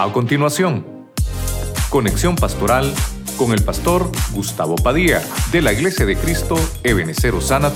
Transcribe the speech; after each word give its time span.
A 0.00 0.10
continuación, 0.14 0.86
conexión 1.90 2.34
pastoral 2.34 2.90
con 3.36 3.52
el 3.52 3.62
pastor 3.62 4.10
Gustavo 4.32 4.76
Padilla 4.76 5.22
de 5.52 5.60
la 5.60 5.74
Iglesia 5.74 6.06
de 6.06 6.16
Cristo 6.16 6.56
Ebenecer 6.82 7.34
Osana. 7.34 7.70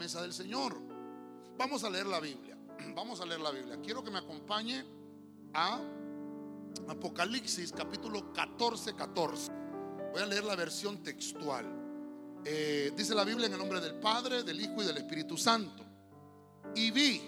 Mesa 0.00 0.22
del 0.22 0.32
Señor. 0.32 0.80
Vamos 1.58 1.84
a 1.84 1.90
leer 1.90 2.06
la 2.06 2.20
Biblia. 2.20 2.56
Vamos 2.96 3.20
a 3.20 3.26
leer 3.26 3.40
la 3.40 3.50
Biblia. 3.50 3.78
Quiero 3.82 4.02
que 4.02 4.10
me 4.10 4.16
acompañe 4.16 4.82
a 5.52 5.78
Apocalipsis 6.88 7.70
capítulo 7.70 8.32
14, 8.32 8.94
14. 8.94 9.52
Voy 10.10 10.22
a 10.22 10.26
leer 10.26 10.44
la 10.44 10.56
versión 10.56 11.02
textual. 11.02 11.66
Eh, 12.46 12.92
dice 12.96 13.14
la 13.14 13.24
Biblia 13.24 13.46
en 13.46 13.52
el 13.52 13.58
nombre 13.58 13.78
del 13.78 13.96
Padre, 13.96 14.42
del 14.42 14.58
Hijo 14.58 14.82
y 14.82 14.86
del 14.86 14.96
Espíritu 14.96 15.36
Santo. 15.36 15.84
Y 16.74 16.90
vi, 16.92 17.20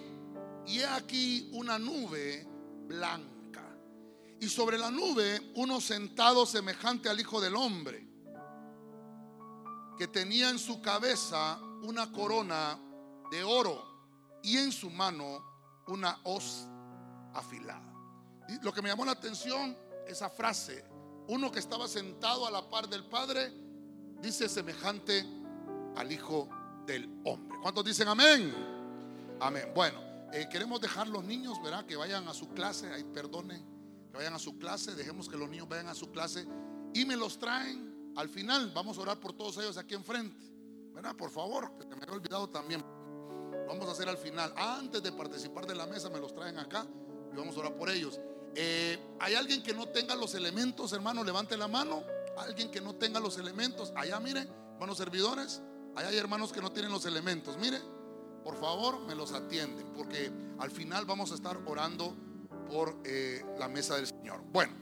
y 0.66 0.78
he 0.78 0.86
aquí 0.86 1.50
una 1.52 1.78
nube 1.78 2.48
blanca. 2.86 3.68
Y 4.40 4.48
sobre 4.48 4.78
la 4.78 4.90
nube 4.90 5.52
uno 5.56 5.78
sentado 5.78 6.46
semejante 6.46 7.10
al 7.10 7.20
Hijo 7.20 7.38
del 7.38 7.54
Hombre, 7.54 8.08
que 9.98 10.08
tenía 10.08 10.48
en 10.48 10.58
su 10.58 10.80
cabeza 10.80 11.60
una 11.82 12.10
corona 12.10 12.78
de 13.30 13.44
oro 13.44 13.84
y 14.42 14.56
en 14.56 14.72
su 14.72 14.90
mano 14.90 15.44
una 15.88 16.18
hoz 16.24 16.66
afilada. 17.34 17.92
Lo 18.62 18.72
que 18.72 18.82
me 18.82 18.88
llamó 18.88 19.04
la 19.04 19.12
atención, 19.12 19.76
esa 20.06 20.28
frase, 20.28 20.84
uno 21.28 21.50
que 21.50 21.58
estaba 21.58 21.88
sentado 21.88 22.46
a 22.46 22.50
la 22.50 22.68
par 22.68 22.88
del 22.88 23.04
Padre, 23.04 23.52
dice 24.20 24.48
semejante 24.48 25.24
al 25.96 26.10
Hijo 26.10 26.48
del 26.86 27.08
Hombre. 27.24 27.58
¿Cuántos 27.62 27.84
dicen 27.84 28.08
amén? 28.08 28.52
Amén. 29.40 29.70
Bueno, 29.74 30.00
eh, 30.32 30.48
queremos 30.50 30.80
dejar 30.80 31.08
los 31.08 31.24
niños, 31.24 31.60
¿verdad? 31.62 31.84
Que 31.84 31.96
vayan 31.96 32.28
a 32.28 32.34
su 32.34 32.48
clase, 32.50 32.92
ay, 32.92 33.04
perdone, 33.04 33.62
que 34.10 34.18
vayan 34.18 34.34
a 34.34 34.38
su 34.38 34.58
clase, 34.58 34.94
dejemos 34.94 35.28
que 35.28 35.36
los 35.36 35.48
niños 35.48 35.68
vayan 35.68 35.88
a 35.88 35.94
su 35.94 36.10
clase 36.10 36.46
y 36.94 37.04
me 37.04 37.16
los 37.16 37.38
traen 37.38 38.12
al 38.16 38.28
final. 38.28 38.72
Vamos 38.74 38.98
a 38.98 39.02
orar 39.02 39.20
por 39.20 39.32
todos 39.32 39.56
ellos 39.58 39.76
aquí 39.76 39.94
enfrente, 39.94 40.36
¿verdad? 40.94 41.14
Por 41.16 41.30
favor, 41.30 41.72
que 41.76 41.84
se 41.84 41.96
me 41.96 42.02
había 42.02 42.14
olvidado 42.14 42.48
también. 42.48 42.84
Vamos 43.66 43.88
a 43.88 43.92
hacer 43.92 44.08
al 44.08 44.18
final. 44.18 44.52
Antes 44.56 45.02
de 45.02 45.12
participar 45.12 45.66
de 45.66 45.74
la 45.74 45.86
mesa, 45.86 46.10
me 46.10 46.20
los 46.20 46.34
traen 46.34 46.58
acá 46.58 46.86
y 47.32 47.36
vamos 47.36 47.56
a 47.56 47.60
orar 47.60 47.74
por 47.74 47.88
ellos. 47.90 48.20
Eh, 48.54 48.98
¿Hay 49.20 49.34
alguien 49.34 49.62
que 49.62 49.72
no 49.72 49.88
tenga 49.88 50.14
los 50.14 50.34
elementos, 50.34 50.92
hermano? 50.92 51.24
Levante 51.24 51.56
la 51.56 51.68
mano. 51.68 52.02
Alguien 52.36 52.70
que 52.70 52.80
no 52.80 52.94
tenga 52.94 53.20
los 53.20 53.38
elementos. 53.38 53.92
Allá, 53.96 54.20
miren, 54.20 54.48
hermanos 54.74 54.98
servidores. 54.98 55.62
Allá 55.94 56.08
hay 56.08 56.16
hermanos 56.16 56.52
que 56.52 56.60
no 56.60 56.72
tienen 56.72 56.92
los 56.92 57.06
elementos. 57.06 57.56
Mire, 57.58 57.80
por 58.44 58.58
favor, 58.60 59.00
me 59.00 59.14
los 59.14 59.32
atienden. 59.32 59.92
Porque 59.94 60.30
al 60.58 60.70
final 60.70 61.04
vamos 61.06 61.32
a 61.32 61.34
estar 61.34 61.56
orando 61.66 62.14
por 62.70 63.00
eh, 63.04 63.44
la 63.58 63.68
mesa 63.68 63.96
del 63.96 64.06
Señor. 64.06 64.42
Bueno, 64.52 64.74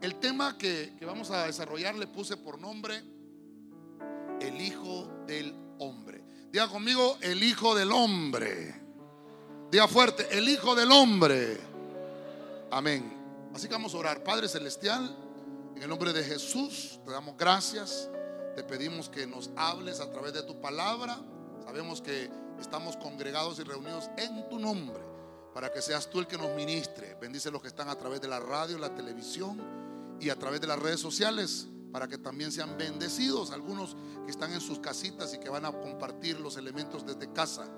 el 0.00 0.18
tema 0.18 0.58
que, 0.58 0.94
que 0.98 1.04
vamos 1.04 1.30
a 1.30 1.46
desarrollar 1.46 1.94
le 1.94 2.06
puse 2.06 2.36
por 2.36 2.60
nombre 2.60 3.13
el 4.48 4.60
Hijo 4.60 5.08
del 5.26 5.54
Hombre. 5.78 6.22
Diga 6.50 6.68
conmigo, 6.68 7.18
el 7.20 7.42
Hijo 7.42 7.74
del 7.74 7.90
Hombre. 7.92 8.74
Diga 9.70 9.88
fuerte, 9.88 10.26
el 10.30 10.48
Hijo 10.48 10.74
del 10.74 10.92
Hombre. 10.92 11.58
Amén. 12.70 13.12
Así 13.54 13.66
que 13.66 13.74
vamos 13.74 13.94
a 13.94 13.98
orar. 13.98 14.22
Padre 14.22 14.48
Celestial, 14.48 15.16
en 15.74 15.82
el 15.82 15.88
nombre 15.88 16.12
de 16.12 16.22
Jesús, 16.22 17.00
te 17.04 17.10
damos 17.10 17.36
gracias. 17.36 18.08
Te 18.54 18.62
pedimos 18.62 19.08
que 19.08 19.26
nos 19.26 19.50
hables 19.56 20.00
a 20.00 20.10
través 20.10 20.32
de 20.32 20.42
tu 20.42 20.60
palabra. 20.60 21.18
Sabemos 21.64 22.00
que 22.00 22.30
estamos 22.60 22.96
congregados 22.96 23.58
y 23.58 23.64
reunidos 23.64 24.08
en 24.16 24.48
tu 24.48 24.58
nombre 24.58 25.02
para 25.52 25.72
que 25.72 25.80
seas 25.80 26.08
tú 26.10 26.20
el 26.20 26.26
que 26.26 26.36
nos 26.36 26.54
ministre. 26.54 27.16
Bendice 27.20 27.50
los 27.50 27.62
que 27.62 27.68
están 27.68 27.88
a 27.88 27.96
través 27.96 28.20
de 28.20 28.28
la 28.28 28.40
radio, 28.40 28.78
la 28.78 28.94
televisión 28.94 29.60
y 30.20 30.30
a 30.30 30.36
través 30.36 30.60
de 30.60 30.66
las 30.66 30.78
redes 30.78 31.00
sociales 31.00 31.68
para 31.94 32.08
que 32.08 32.18
también 32.18 32.50
sean 32.50 32.76
bendecidos. 32.76 33.52
Algunos 33.52 33.96
que 34.24 34.32
están 34.32 34.52
en 34.52 34.60
sus 34.60 34.80
casitas 34.80 35.32
y 35.32 35.38
que 35.38 35.48
van 35.48 35.64
a 35.64 35.70
compartir 35.70 36.40
los 36.40 36.56
elementos 36.56 37.06
desde 37.06 37.32
casa 37.32 37.68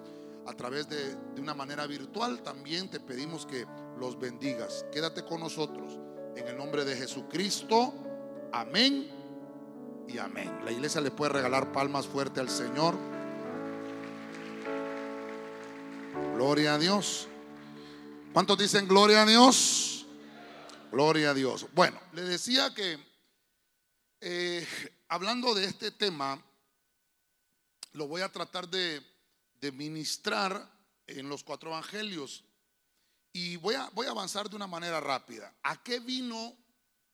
a 0.47 0.55
través 0.55 0.89
de, 0.89 1.15
de 1.35 1.41
una 1.43 1.53
manera 1.53 1.87
virtual, 1.87 2.43
también 2.43 2.89
te 2.89 2.99
pedimos 2.99 3.45
que 3.45 3.67
los 3.99 4.19
bendigas. 4.19 4.87
Quédate 4.91 5.23
con 5.23 5.41
nosotros 5.41 5.99
en 6.35 6.49
el 6.49 6.57
nombre 6.57 6.87
de 6.87 6.97
Jesucristo. 6.97 7.93
Amén 8.55 9.07
y 10.09 10.17
amén. 10.17 10.51
La 10.65 10.73
iglesia 10.73 11.03
le 11.03 11.11
puede 11.11 11.35
regalar 11.35 11.71
palmas 11.71 12.07
fuerte 12.07 12.41
al 12.41 12.49
Señor. 12.49 12.97
Gloria 16.37 16.77
a 16.77 16.79
Dios. 16.79 17.29
¿Cuántos 18.33 18.57
dicen 18.57 18.89
gloria 18.89 19.25
a 19.25 19.27
Dios? 19.27 20.07
Gloria 20.91 21.33
a 21.33 21.35
Dios. 21.35 21.67
Bueno, 21.75 22.01
le 22.15 22.23
decía 22.23 22.73
que 22.73 22.99
eh, 24.29 24.67
hablando 25.07 25.55
de 25.55 25.67
este 25.67 25.93
tema, 25.93 26.45
lo 27.93 28.09
voy 28.09 28.23
a 28.23 28.33
tratar 28.33 28.69
de, 28.69 29.01
ministrar 29.73 30.69
en 31.07 31.29
los 31.29 31.45
cuatro 31.45 31.71
evangelios. 31.71 32.43
Y 33.33 33.55
voy 33.57 33.77
a, 33.77 33.89
voy 33.91 34.09
a 34.09 34.11
avanzar 34.11 34.51
de 34.51 34.57
una 34.57 34.67
manera 34.67 35.01
rápida. 35.01 35.55
¿A 35.63 35.81
qué 35.81 36.01
vino 36.01 36.57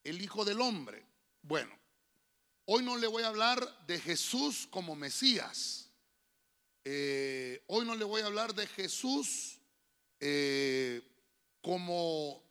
el 0.02 0.22
Hijo 0.22 0.42
del 0.46 0.62
Hombre? 0.62 1.04
Bueno, 1.42 1.78
hoy 2.64 2.82
no 2.82 2.96
le 2.96 3.06
voy 3.06 3.24
a 3.24 3.28
hablar 3.28 3.86
de 3.86 4.00
Jesús 4.00 4.66
como 4.70 4.96
Mesías. 4.96 5.90
Eh, 6.82 7.62
hoy 7.66 7.84
no 7.84 7.94
le 7.94 8.04
voy 8.04 8.22
a 8.22 8.26
hablar 8.26 8.54
de 8.54 8.66
Jesús 8.66 9.58
eh, 10.18 11.02
como 11.60 12.42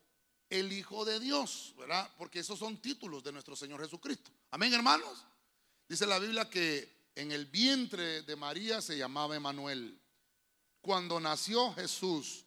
el 0.51 0.71
Hijo 0.71 1.03
de 1.03 1.19
Dios, 1.19 1.73
¿verdad? 1.79 2.11
Porque 2.15 2.39
esos 2.39 2.59
son 2.59 2.79
títulos 2.79 3.23
de 3.23 3.31
nuestro 3.31 3.55
Señor 3.55 3.81
Jesucristo. 3.81 4.31
Amén, 4.53 4.73
hermanos. 4.73 5.23
Dice 5.87 6.05
la 6.05 6.19
Biblia 6.19 6.49
que 6.49 7.09
en 7.15 7.31
el 7.31 7.45
vientre 7.45 8.23
de 8.23 8.35
María 8.35 8.81
se 8.81 8.97
llamaba 8.97 9.33
Emanuel. 9.33 9.97
Cuando 10.81 11.21
nació 11.21 11.73
Jesús, 11.73 12.43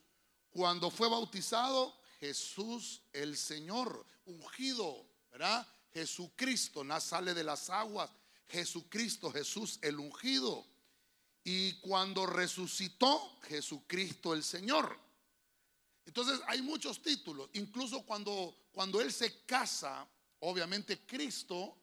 cuando 0.51 0.91
fue 0.91 1.09
bautizado, 1.09 1.99
Jesús 2.21 3.01
el 3.11 3.39
Señor, 3.39 4.05
ungido, 4.27 5.07
¿verdad? 5.31 5.67
Jesucristo, 5.95 6.85
sale 7.01 7.33
de 7.33 7.43
las 7.43 7.71
aguas. 7.71 8.11
Jesucristo, 8.49 9.33
Jesús 9.33 9.79
el 9.81 9.99
ungido. 9.99 10.67
Y 11.43 11.81
cuando 11.81 12.27
resucitó, 12.27 13.41
Jesucristo 13.49 14.35
el 14.35 14.45
Señor. 14.45 14.95
Entonces 16.05 16.39
hay 16.49 16.61
muchos 16.61 17.01
títulos. 17.01 17.49
Incluso 17.55 18.03
cuando, 18.03 18.55
cuando 18.73 19.01
Él 19.01 19.11
se 19.11 19.47
casa, 19.47 20.07
obviamente 20.41 21.07
Cristo 21.07 21.79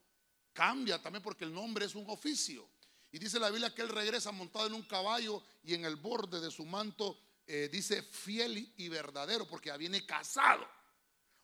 cambia 0.53 1.01
también 1.01 1.23
porque 1.23 1.45
el 1.45 1.53
nombre 1.53 1.85
es 1.85 1.95
un 1.95 2.09
oficio. 2.09 2.67
Y 3.12 3.19
dice 3.19 3.39
la 3.39 3.50
Biblia 3.50 3.73
que 3.73 3.81
Él 3.81 3.89
regresa 3.89 4.31
montado 4.31 4.67
en 4.67 4.73
un 4.73 4.84
caballo 4.84 5.44
y 5.63 5.73
en 5.73 5.85
el 5.85 5.97
borde 5.97 6.39
de 6.39 6.50
su 6.50 6.66
manto 6.66 7.19
eh, 7.45 7.69
dice 7.72 8.01
fiel 8.03 8.73
y 8.78 8.88
verdadero 8.88 9.47
porque 9.47 9.67
ya 9.69 9.78
viene 9.78 10.06
casado. 10.06 10.66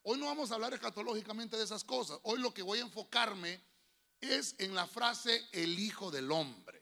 Hoy 0.03 0.17
no 0.17 0.27
vamos 0.27 0.51
a 0.51 0.55
hablar 0.55 0.73
escatológicamente 0.73 1.57
de 1.57 1.65
esas 1.65 1.83
cosas. 1.83 2.19
Hoy 2.23 2.39
lo 2.39 2.53
que 2.53 2.61
voy 2.61 2.79
a 2.79 2.83
enfocarme 2.83 3.61
es 4.21 4.55
en 4.59 4.73
la 4.73 4.87
frase 4.87 5.47
el 5.51 5.77
Hijo 5.77 6.09
del 6.09 6.31
Hombre. 6.31 6.81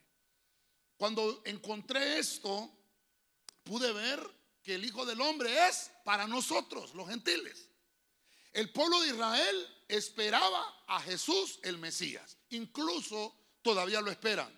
Cuando 0.97 1.41
encontré 1.45 2.19
esto, 2.19 2.71
pude 3.63 3.91
ver 3.91 4.19
que 4.61 4.75
el 4.75 4.85
Hijo 4.85 5.05
del 5.05 5.19
Hombre 5.21 5.67
es 5.67 5.91
para 6.03 6.27
nosotros, 6.27 6.93
los 6.93 7.09
gentiles. 7.09 7.69
El 8.53 8.71
pueblo 8.71 9.01
de 9.01 9.09
Israel 9.09 9.74
esperaba 9.87 10.83
a 10.87 10.99
Jesús 11.01 11.59
el 11.63 11.77
Mesías. 11.77 12.37
Incluso 12.49 13.35
todavía 13.61 14.01
lo 14.01 14.11
esperan. 14.11 14.51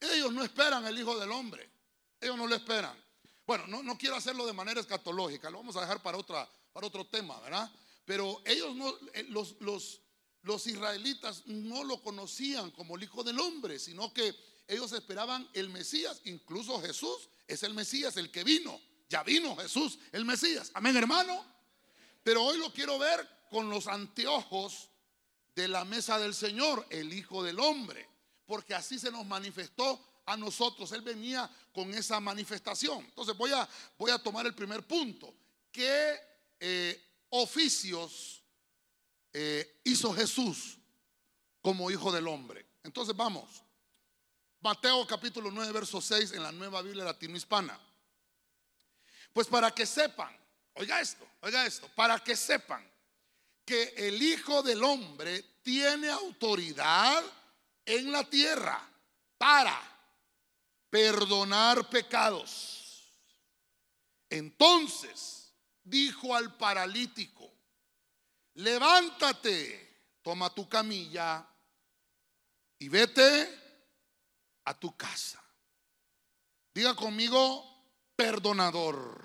Ellos 0.00 0.32
no 0.32 0.44
esperan 0.44 0.84
el 0.86 0.98
Hijo 0.98 1.18
del 1.18 1.30
Hombre. 1.32 1.68
Ellos 2.20 2.36
no 2.36 2.46
lo 2.46 2.54
esperan. 2.54 2.96
Bueno, 3.46 3.66
no, 3.66 3.82
no 3.82 3.98
quiero 3.98 4.16
hacerlo 4.16 4.46
de 4.46 4.52
manera 4.52 4.80
escatológica. 4.80 5.50
Lo 5.50 5.58
vamos 5.58 5.76
a 5.76 5.82
dejar 5.82 6.02
para, 6.02 6.18
otra, 6.18 6.48
para 6.72 6.86
otro 6.86 7.06
tema, 7.06 7.38
¿verdad? 7.40 7.70
Pero 8.04 8.42
ellos 8.44 8.74
no, 8.74 8.94
eh, 9.12 9.26
los, 9.28 9.56
los, 9.60 10.00
los 10.42 10.66
israelitas 10.66 11.46
no 11.46 11.84
lo 11.84 12.02
conocían 12.02 12.70
como 12.70 12.96
el 12.96 13.02
Hijo 13.02 13.22
del 13.22 13.38
Hombre, 13.38 13.78
sino 13.78 14.12
que 14.12 14.34
ellos 14.66 14.92
esperaban 14.92 15.48
el 15.52 15.68
Mesías. 15.68 16.20
Incluso 16.24 16.80
Jesús 16.80 17.28
es 17.46 17.62
el 17.62 17.74
Mesías, 17.74 18.16
el 18.16 18.30
que 18.30 18.44
vino. 18.44 18.80
Ya 19.08 19.22
vino 19.22 19.54
Jesús, 19.56 19.98
el 20.12 20.24
Mesías. 20.24 20.70
Amén, 20.74 20.96
hermano. 20.96 21.44
Pero 22.22 22.42
hoy 22.42 22.58
lo 22.58 22.72
quiero 22.72 22.98
ver 22.98 23.28
con 23.54 23.70
los 23.70 23.86
anteojos 23.86 24.90
de 25.54 25.68
la 25.68 25.84
mesa 25.84 26.18
del 26.18 26.34
Señor, 26.34 26.84
el 26.90 27.12
Hijo 27.12 27.40
del 27.44 27.60
Hombre. 27.60 28.08
porque 28.46 28.74
así 28.74 28.98
se 28.98 29.12
nos 29.12 29.24
manifestó 29.24 30.04
a 30.26 30.36
nosotros. 30.36 30.90
Él 30.90 31.02
venía 31.02 31.48
con 31.72 31.94
esa 31.94 32.18
manifestación. 32.18 33.04
Entonces 33.04 33.36
voy 33.36 33.52
a, 33.52 33.66
voy 33.96 34.10
a 34.10 34.18
tomar 34.18 34.44
el 34.44 34.56
primer 34.56 34.82
punto. 34.82 35.32
¿Qué 35.70 36.20
eh, 36.58 37.00
oficios 37.28 38.42
eh, 39.32 39.80
hizo 39.84 40.12
Jesús 40.12 40.76
como 41.62 41.92
hijo 41.92 42.10
del 42.10 42.26
hombre? 42.26 42.66
Entonces 42.82 43.14
vamos. 43.16 43.62
Mateo 44.62 45.06
capítulo 45.06 45.52
9, 45.52 45.70
verso 45.70 46.00
6 46.00 46.32
en 46.32 46.42
la 46.42 46.50
nueva 46.50 46.82
Biblia 46.82 47.04
latino-hispana. 47.04 47.78
Pues 49.32 49.46
para 49.46 49.70
que 49.70 49.86
sepan, 49.86 50.36
oiga 50.74 51.00
esto, 51.00 51.24
oiga 51.40 51.64
esto, 51.64 51.88
para 51.94 52.18
que 52.18 52.34
sepan 52.34 52.93
que 53.64 53.94
el 53.96 54.22
Hijo 54.22 54.62
del 54.62 54.82
Hombre 54.84 55.42
tiene 55.62 56.10
autoridad 56.10 57.24
en 57.86 58.12
la 58.12 58.24
tierra 58.28 58.80
para 59.38 59.80
perdonar 60.90 61.88
pecados. 61.88 63.08
Entonces 64.28 65.52
dijo 65.82 66.34
al 66.34 66.56
paralítico, 66.56 67.50
levántate, 68.54 70.16
toma 70.22 70.50
tu 70.54 70.68
camilla 70.68 71.46
y 72.78 72.88
vete 72.88 73.62
a 74.64 74.78
tu 74.78 74.96
casa. 74.96 75.42
Diga 76.72 76.94
conmigo, 76.94 77.64
perdonador. 78.16 79.24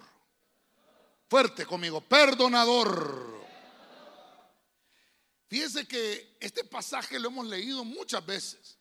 Fuerte 1.27 1.65
conmigo, 1.65 2.01
perdonador. 2.01 3.38
Fíjese 5.49 5.87
que 5.87 6.37
este 6.39 6.63
pasaje 6.63 7.19
lo 7.19 7.29
hemos 7.29 7.47
leído 7.47 7.83
muchas 7.83 8.23
veces. 8.23 8.77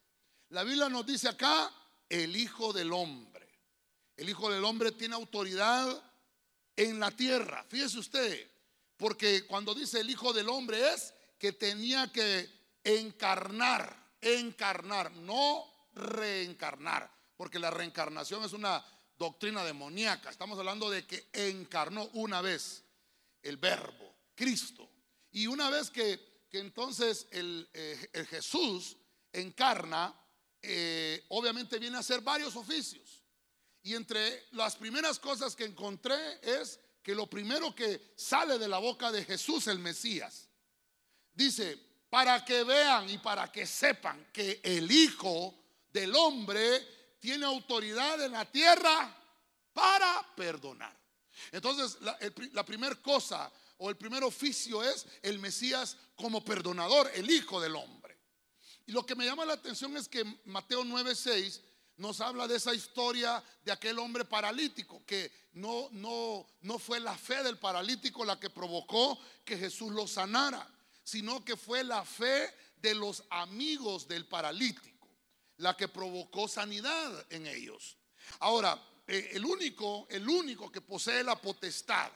La 0.50 0.64
Biblia 0.64 0.90
nos 0.90 1.06
dice 1.06 1.28
acá, 1.28 1.72
el 2.08 2.36
Hijo 2.36 2.74
del 2.74 2.92
Hombre. 2.92 3.48
El 4.16 4.28
Hijo 4.28 4.50
del 4.50 4.62
Hombre 4.64 4.92
tiene 4.92 5.14
autoridad 5.14 6.02
en 6.76 7.00
la 7.00 7.10
tierra. 7.10 7.64
Fíjese 7.68 7.98
usted, 7.98 8.50
porque 8.98 9.46
cuando 9.46 9.74
dice 9.74 10.00
el 10.00 10.10
Hijo 10.10 10.34
del 10.34 10.50
Hombre 10.50 10.92
es 10.92 11.14
que 11.38 11.52
tenía 11.52 12.12
que 12.12 12.50
encarnar, 12.84 13.96
encarnar, 14.20 15.10
no 15.12 15.64
reencarnar, 15.94 17.10
porque 17.36 17.58
la 17.58 17.70
reencarnación 17.70 18.44
es 18.44 18.52
una 18.52 18.84
doctrina 19.16 19.64
demoníaca. 19.64 20.28
Estamos 20.28 20.58
hablando 20.58 20.90
de 20.90 21.06
que 21.06 21.28
encarnó 21.32 22.10
una 22.12 22.42
vez 22.42 22.84
el 23.42 23.56
verbo, 23.56 24.14
Cristo. 24.34 24.88
Y 25.30 25.46
una 25.46 25.70
vez 25.70 25.90
que, 25.90 26.27
entonces 26.52 27.26
el, 27.30 27.68
eh, 27.74 28.26
Jesús 28.30 28.96
encarna, 29.32 30.14
eh, 30.62 31.24
obviamente 31.28 31.78
viene 31.78 31.96
a 31.96 32.00
hacer 32.00 32.22
varios 32.22 32.56
oficios. 32.56 33.22
Y 33.82 33.94
entre 33.94 34.46
las 34.52 34.76
primeras 34.76 35.18
cosas 35.18 35.54
que 35.54 35.64
encontré 35.64 36.40
es 36.42 36.80
que 37.02 37.14
lo 37.14 37.28
primero 37.28 37.74
que 37.74 38.12
sale 38.16 38.58
de 38.58 38.68
la 38.68 38.78
boca 38.78 39.12
de 39.12 39.24
Jesús, 39.24 39.66
el 39.66 39.78
Mesías, 39.78 40.48
dice, 41.32 41.78
para 42.10 42.44
que 42.44 42.64
vean 42.64 43.08
y 43.08 43.18
para 43.18 43.52
que 43.52 43.66
sepan 43.66 44.28
que 44.32 44.60
el 44.62 44.90
Hijo 44.90 45.54
del 45.92 46.14
hombre 46.16 47.16
tiene 47.20 47.44
autoridad 47.46 48.22
en 48.24 48.32
la 48.32 48.44
tierra 48.50 49.14
para 49.72 50.34
perdonar. 50.34 50.96
Entonces, 51.52 51.98
la 52.52 52.64
primera 52.64 52.96
cosa 52.96 53.50
o 53.78 53.90
el 53.90 53.96
primer 53.96 54.22
oficio 54.24 54.82
es 54.82 55.06
el 55.22 55.38
Mesías 55.38 55.96
como 56.16 56.44
perdonador, 56.44 57.10
el 57.14 57.30
Hijo 57.30 57.60
del 57.60 57.76
Hombre. 57.76 58.18
Y 58.86 58.92
lo 58.92 59.04
que 59.04 59.14
me 59.14 59.24
llama 59.24 59.44
la 59.44 59.54
atención 59.54 59.96
es 59.96 60.08
que 60.08 60.24
Mateo 60.44 60.84
9:6 60.84 61.62
nos 61.96 62.20
habla 62.20 62.46
de 62.46 62.56
esa 62.56 62.74
historia 62.74 63.42
de 63.64 63.72
aquel 63.72 63.98
hombre 63.98 64.24
paralítico, 64.24 65.04
que 65.04 65.32
no, 65.52 65.88
no, 65.90 66.46
no 66.60 66.78
fue 66.78 67.00
la 67.00 67.16
fe 67.16 67.42
del 67.42 67.58
paralítico 67.58 68.24
la 68.24 68.38
que 68.38 68.50
provocó 68.50 69.18
que 69.44 69.58
Jesús 69.58 69.92
lo 69.92 70.06
sanara, 70.06 70.68
sino 71.02 71.44
que 71.44 71.56
fue 71.56 71.82
la 71.82 72.04
fe 72.04 72.54
de 72.76 72.94
los 72.94 73.24
amigos 73.30 74.06
del 74.06 74.26
paralítico 74.26 74.98
la 75.58 75.76
que 75.76 75.88
provocó 75.88 76.48
sanidad 76.48 77.26
en 77.30 77.46
ellos. 77.46 77.96
Ahora, 78.40 78.80
eh, 79.06 79.30
el 79.32 79.44
único, 79.44 80.06
el 80.10 80.28
único 80.28 80.70
que 80.70 80.80
posee 80.80 81.22
la 81.22 81.40
potestad 81.40 82.10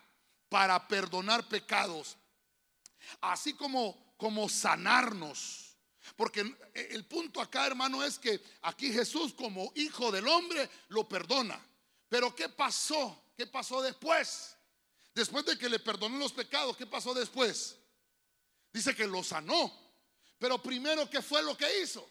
para 0.52 0.86
perdonar 0.86 1.48
pecados, 1.48 2.18
así 3.22 3.54
como, 3.54 4.14
como 4.18 4.50
sanarnos. 4.50 5.78
Porque 6.14 6.40
el 6.74 7.06
punto 7.06 7.40
acá, 7.40 7.66
hermano, 7.66 8.04
es 8.04 8.18
que 8.18 8.38
aquí 8.60 8.92
Jesús 8.92 9.32
como 9.32 9.72
hijo 9.76 10.12
del 10.12 10.28
hombre 10.28 10.68
lo 10.88 11.08
perdona. 11.08 11.58
Pero 12.06 12.36
¿qué 12.36 12.50
pasó? 12.50 13.30
¿Qué 13.34 13.46
pasó 13.46 13.80
después? 13.80 14.54
Después 15.14 15.46
de 15.46 15.56
que 15.56 15.70
le 15.70 15.78
perdonó 15.78 16.18
los 16.18 16.34
pecados, 16.34 16.76
¿qué 16.76 16.86
pasó 16.86 17.14
después? 17.14 17.78
Dice 18.70 18.94
que 18.94 19.06
lo 19.06 19.24
sanó. 19.24 19.72
Pero 20.38 20.62
primero, 20.62 21.08
¿qué 21.08 21.22
fue 21.22 21.42
lo 21.42 21.56
que 21.56 21.80
hizo? 21.80 22.06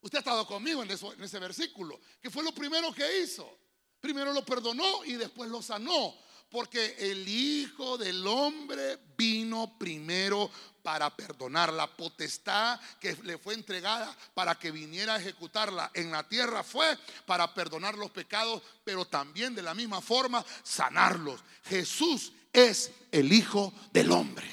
Usted 0.00 0.16
ha 0.16 0.20
estado 0.20 0.46
conmigo 0.46 0.82
en, 0.82 0.90
ese 0.90 1.38
versículo. 1.38 2.00
Que 2.22 2.30
fue 2.30 2.42
lo 2.42 2.54
primero 2.54 2.90
que 2.94 3.20
hizo. 3.20 3.58
Primero 4.00 4.32
lo 4.32 4.46
perdonó 4.46 5.04
y 5.04 5.12
después 5.12 5.50
lo 5.50 5.60
sanó. 5.60 6.16
Porque 6.50 6.96
el 6.98 7.28
Hijo 7.28 7.96
del 7.96 8.26
Hombre 8.26 8.98
vino 9.16 9.78
primero 9.78 10.50
para 10.82 11.14
perdonar. 11.14 11.72
La 11.72 11.86
potestad 11.86 12.80
que 12.98 13.14
le 13.22 13.38
fue 13.38 13.54
entregada 13.54 14.14
para 14.34 14.56
que 14.56 14.70
viniera 14.70 15.14
a 15.14 15.20
ejecutarla 15.20 15.90
en 15.94 16.10
la 16.10 16.26
tierra 16.28 16.62
fue 16.64 16.98
para 17.26 17.54
perdonar 17.54 17.96
los 17.96 18.10
pecados, 18.10 18.62
pero 18.84 19.04
también 19.04 19.54
de 19.54 19.62
la 19.62 19.74
misma 19.74 20.00
forma 20.00 20.44
sanarlos. 20.62 21.40
Jesús 21.64 22.32
es 22.52 22.90
el 23.12 23.32
Hijo 23.32 23.72
del 23.92 24.10
Hombre. 24.10 24.48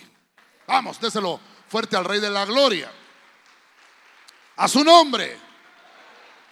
Vamos, 0.67 0.99
déselo 0.99 1.39
fuerte 1.67 1.95
al 1.95 2.05
Rey 2.05 2.19
de 2.19 2.29
la 2.29 2.45
Gloria 2.45 2.91
a 4.57 4.67
su 4.67 4.83
nombre. 4.83 5.37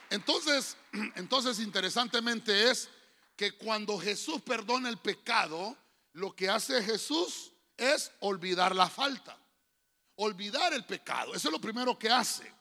Entonces, 0.10 0.78
entonces 1.16 1.60
interesantemente 1.60 2.72
es 2.72 2.90
que 3.36 3.52
cuando 3.54 3.98
Jesús 3.98 4.42
perdona 4.42 4.90
el 4.90 4.98
pecado, 4.98 5.76
lo 6.14 6.36
que 6.36 6.50
hace 6.50 6.82
Jesús 6.82 7.52
es 7.78 8.12
olvidar 8.22 8.76
la 8.76 8.90
falta, 8.90 9.38
olvidar 10.16 10.74
el 10.74 10.86
pecado. 10.86 11.34
Eso 11.34 11.50
es 11.50 11.52
lo 11.52 11.60
primero 11.60 11.98
que 12.00 12.10
hace. 12.10 12.52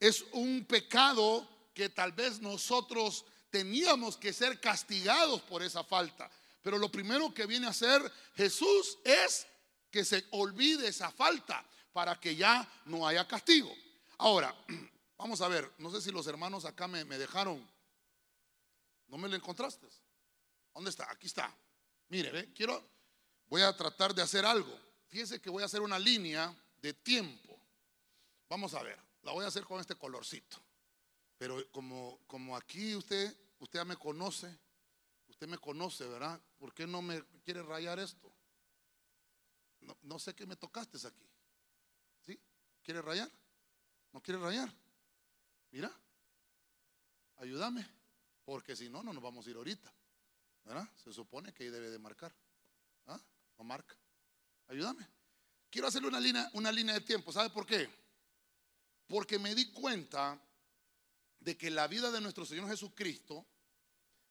Es 0.00 0.24
un 0.32 0.64
pecado 0.64 1.48
que 1.72 1.88
tal 1.88 2.12
vez 2.12 2.40
nosotros 2.40 3.24
teníamos 3.50 4.16
que 4.16 4.32
ser 4.32 4.60
castigados 4.60 5.40
por 5.42 5.62
esa 5.62 5.84
falta. 5.84 6.30
Pero 6.62 6.78
lo 6.78 6.90
primero 6.90 7.32
que 7.32 7.46
viene 7.46 7.66
a 7.66 7.70
hacer 7.70 8.12
Jesús 8.34 8.98
es 9.04 9.46
que 9.90 10.04
se 10.04 10.26
olvide 10.30 10.88
esa 10.88 11.10
falta 11.10 11.64
para 11.92 12.18
que 12.20 12.34
ya 12.34 12.68
no 12.86 13.06
haya 13.06 13.26
castigo. 13.26 13.72
Ahora, 14.18 14.54
vamos 15.16 15.40
a 15.40 15.48
ver, 15.48 15.72
no 15.78 15.90
sé 15.90 16.00
si 16.00 16.10
los 16.10 16.26
hermanos 16.26 16.64
acá 16.64 16.88
me, 16.88 17.04
dejaron. 17.04 17.66
¿No 19.06 19.16
me 19.16 19.28
lo 19.28 19.36
encontraste? 19.36 19.86
¿Dónde 20.76 20.90
está? 20.90 21.10
Aquí 21.10 21.26
está. 21.26 21.50
Mire, 22.08 22.30
ve, 22.30 22.52
quiero, 22.52 22.86
voy 23.46 23.62
a 23.62 23.74
tratar 23.74 24.14
de 24.14 24.20
hacer 24.20 24.44
algo. 24.44 24.78
Fíjese 25.06 25.40
que 25.40 25.48
voy 25.48 25.62
a 25.62 25.66
hacer 25.66 25.80
una 25.80 25.98
línea 25.98 26.54
de 26.82 26.92
tiempo. 26.92 27.58
Vamos 28.46 28.74
a 28.74 28.82
ver, 28.82 29.00
la 29.22 29.32
voy 29.32 29.46
a 29.46 29.48
hacer 29.48 29.64
con 29.64 29.80
este 29.80 29.94
colorcito. 29.94 30.62
Pero 31.38 31.66
como, 31.72 32.20
como 32.26 32.54
aquí 32.54 32.94
usted, 32.94 33.34
usted 33.58 33.78
ya 33.78 33.84
me 33.86 33.96
conoce, 33.96 34.54
usted 35.28 35.48
me 35.48 35.56
conoce, 35.56 36.06
¿verdad? 36.06 36.38
¿Por 36.58 36.74
qué 36.74 36.86
no 36.86 37.00
me 37.00 37.24
quiere 37.42 37.62
rayar 37.62 37.98
esto? 37.98 38.30
No, 39.80 39.96
no 40.02 40.18
sé 40.18 40.34
qué 40.34 40.44
me 40.44 40.56
tocaste 40.56 40.98
aquí. 41.06 41.26
¿Sí? 42.26 42.38
¿Quiere 42.82 43.00
rayar? 43.00 43.30
¿No 44.12 44.20
quiere 44.20 44.38
rayar? 44.40 44.70
Mira, 45.70 45.90
ayúdame, 47.36 47.88
porque 48.44 48.76
si 48.76 48.90
no, 48.90 49.02
no 49.02 49.14
nos 49.14 49.22
vamos 49.22 49.46
a 49.46 49.50
ir 49.50 49.56
ahorita. 49.56 49.95
¿Verdad? 50.66 50.88
Se 50.96 51.12
supone 51.12 51.54
que 51.54 51.62
ahí 51.64 51.70
debe 51.70 51.90
de 51.90 51.98
marcar. 51.98 52.34
¿Ah? 53.06 53.20
No 53.56 53.64
marca. 53.64 53.96
Ayúdame. 54.66 55.08
Quiero 55.70 55.86
hacerle 55.86 56.08
una 56.08 56.18
línea, 56.18 56.50
una 56.54 56.72
línea 56.72 56.94
de 56.94 57.00
tiempo. 57.02 57.32
¿Sabe 57.32 57.50
por 57.50 57.64
qué? 57.64 57.88
Porque 59.06 59.38
me 59.38 59.54
di 59.54 59.70
cuenta 59.70 60.38
de 61.38 61.56
que 61.56 61.70
la 61.70 61.86
vida 61.86 62.10
de 62.10 62.20
nuestro 62.20 62.44
Señor 62.44 62.68
Jesucristo 62.68 63.46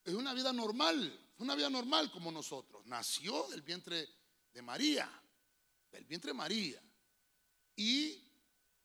es 0.03 0.13
una 0.13 0.33
vida 0.33 0.51
normal, 0.51 1.17
una 1.37 1.55
vida 1.55 1.69
normal 1.69 2.11
como 2.11 2.31
nosotros. 2.31 2.85
Nació 2.85 3.47
del 3.47 3.61
vientre 3.61 4.05
de 4.53 4.61
María, 4.61 5.09
del 5.89 6.03
vientre 6.03 6.31
de 6.31 6.37
María. 6.37 6.81
Y 7.77 8.21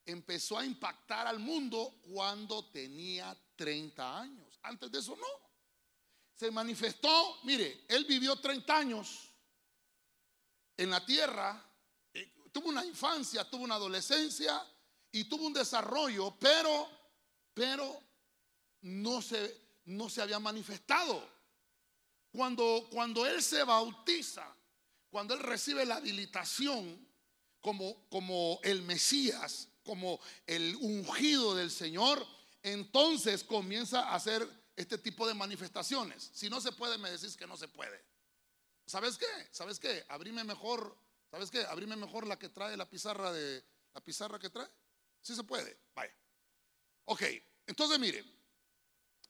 empezó 0.05 0.57
a 0.57 0.65
impactar 0.65 1.27
al 1.27 1.39
mundo 1.39 1.99
cuando 2.01 2.71
tenía 2.71 3.37
30 3.57 4.19
años. 4.21 4.59
Antes 4.63 4.89
de 4.89 4.99
eso 4.99 5.17
no. 5.17 5.40
Se 6.41 6.49
manifestó, 6.49 7.37
mire, 7.43 7.85
él 7.87 8.03
vivió 8.05 8.35
30 8.35 8.75
años 8.75 9.29
en 10.75 10.89
la 10.89 11.05
tierra, 11.05 11.63
eh, 12.11 12.33
tuvo 12.51 12.69
una 12.69 12.83
infancia, 12.83 13.47
tuvo 13.47 13.63
una 13.63 13.75
adolescencia 13.75 14.59
y 15.11 15.25
tuvo 15.25 15.45
un 15.45 15.53
desarrollo, 15.53 16.35
pero 16.39 16.89
pero 17.53 18.01
no 18.81 19.21
se, 19.21 19.55
no 19.85 20.09
se 20.09 20.23
había 20.23 20.39
manifestado. 20.39 21.23
Cuando, 22.31 22.87
cuando 22.89 23.27
Él 23.27 23.43
se 23.43 23.63
bautiza, 23.63 24.51
cuando 25.11 25.35
Él 25.35 25.41
recibe 25.41 25.85
la 25.85 25.97
habilitación 25.97 27.07
como, 27.59 28.09
como 28.09 28.59
el 28.63 28.81
Mesías, 28.81 29.67
como 29.83 30.19
el 30.47 30.75
ungido 30.77 31.53
del 31.53 31.69
Señor, 31.69 32.25
entonces 32.63 33.43
comienza 33.43 34.09
a 34.09 34.15
hacer 34.15 34.60
este 34.81 34.97
tipo 34.97 35.27
de 35.27 35.33
manifestaciones. 35.33 36.31
Si 36.33 36.49
no 36.49 36.61
se 36.61 36.71
puede, 36.71 36.97
me 36.97 37.11
decís 37.11 37.35
que 37.35 37.47
no 37.47 37.57
se 37.57 37.67
puede. 37.67 38.03
¿Sabes 38.85 39.17
qué? 39.17 39.49
¿Sabes 39.51 39.79
qué? 39.79 40.05
Abrime 40.09 40.43
mejor, 40.43 40.97
¿sabes 41.29 41.49
qué? 41.49 41.65
Abrime 41.65 41.95
mejor 41.95 42.27
la 42.27 42.37
que 42.37 42.49
trae 42.49 42.75
la 42.75 42.89
pizarra 42.89 43.31
de 43.31 43.63
la 43.93 44.01
pizarra 44.01 44.39
que 44.39 44.49
trae. 44.49 44.67
Si 45.21 45.35
se 45.35 45.43
puede. 45.43 45.77
Vaya. 45.95 46.13
Ok, 47.05 47.23
entonces 47.67 47.99
mire, 47.99 48.23